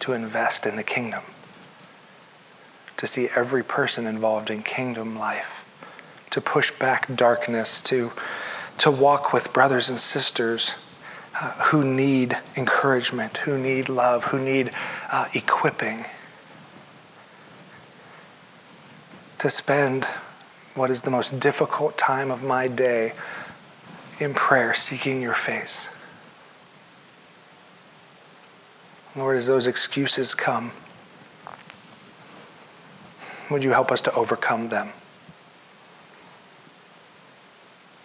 to 0.00 0.12
invest 0.12 0.66
in 0.66 0.76
the 0.76 0.82
kingdom, 0.82 1.22
to 2.98 3.06
see 3.06 3.28
every 3.34 3.64
person 3.64 4.06
involved 4.06 4.50
in 4.50 4.62
kingdom 4.62 5.18
life, 5.18 5.64
to 6.28 6.42
push 6.42 6.70
back 6.72 7.16
darkness, 7.16 7.80
to, 7.84 8.12
to 8.76 8.90
walk 8.90 9.32
with 9.32 9.54
brothers 9.54 9.88
and 9.88 9.98
sisters 9.98 10.74
uh, 11.40 11.52
who 11.52 11.82
need 11.82 12.36
encouragement, 12.56 13.38
who 13.38 13.56
need 13.56 13.88
love, 13.88 14.24
who 14.24 14.38
need 14.38 14.70
uh, 15.10 15.28
equipping. 15.32 16.04
To 19.40 19.50
spend 19.50 20.06
what 20.74 20.90
is 20.90 21.02
the 21.02 21.10
most 21.10 21.40
difficult 21.40 21.98
time 21.98 22.30
of 22.30 22.42
my 22.42 22.68
day 22.68 23.12
in 24.18 24.34
prayer, 24.34 24.74
seeking 24.74 25.20
your 25.20 25.34
face. 25.34 25.90
Lord, 29.16 29.36
as 29.36 29.46
those 29.46 29.66
excuses 29.66 30.34
come, 30.34 30.70
would 33.50 33.64
you 33.64 33.70
help 33.70 33.90
us 33.90 34.00
to 34.02 34.14
overcome 34.14 34.68
them? 34.68 34.90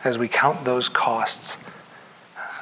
As 0.03 0.17
we 0.17 0.27
count 0.27 0.65
those 0.65 0.89
costs, 0.89 1.57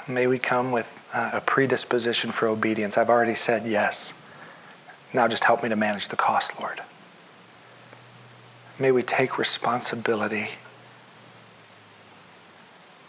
May 0.08 0.28
we 0.28 0.38
come 0.38 0.74
with 0.74 1.02
uh, 1.14 1.32
a 1.34 1.42
predisposition 1.42 2.32
for 2.34 2.48
obedience. 2.50 2.98
I've 2.98 3.10
already 3.10 3.36
said 3.36 3.66
yes. 3.66 4.14
Now 5.14 5.30
just 5.30 5.46
help 5.46 5.64
me 5.64 5.70
to 5.70 5.78
manage 5.78 6.10
the 6.10 6.18
cost, 6.18 6.60
Lord. 6.60 6.82
May 8.80 8.92
we 8.92 9.04
take 9.04 9.38
responsibility 9.38 10.50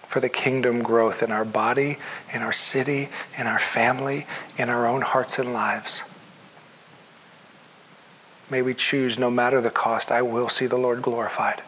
for 0.07 0.21
the 0.21 0.29
kingdom 0.29 0.81
growth 0.81 1.23
in 1.23 1.33
our 1.33 1.45
body, 1.45 1.99
in 2.33 2.43
our 2.43 2.53
city, 2.53 3.09
in 3.37 3.47
our 3.47 3.59
family, 3.59 4.27
in 4.57 4.71
our 4.71 4.87
own 4.87 5.01
hearts 5.01 5.39
and 5.39 5.53
lives. 5.53 6.05
May 8.51 8.63
we 8.63 8.75
choose, 8.75 9.19
no 9.19 9.31
matter 9.31 9.61
the 9.61 9.71
cost, 9.71 10.13
I 10.13 10.23
will 10.23 10.49
see 10.49 10.67
the 10.67 10.77
Lord 10.77 11.03
glorified. 11.03 11.63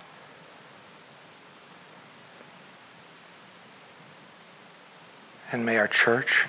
And 5.50 5.64
may 5.64 5.78
our 5.78 5.88
church, 5.88 6.46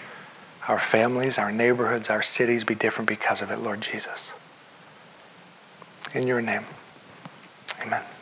our 0.67 0.77
families, 0.77 1.39
our 1.39 1.51
neighborhoods, 1.51 2.09
our 2.09 2.21
cities 2.21 2.63
be 2.63 2.75
different 2.75 3.07
because 3.07 3.41
of 3.41 3.49
it, 3.49 3.59
Lord 3.59 3.81
Jesus. 3.81 4.33
In 6.13 6.27
your 6.27 6.41
name, 6.41 6.65
amen. 7.81 8.16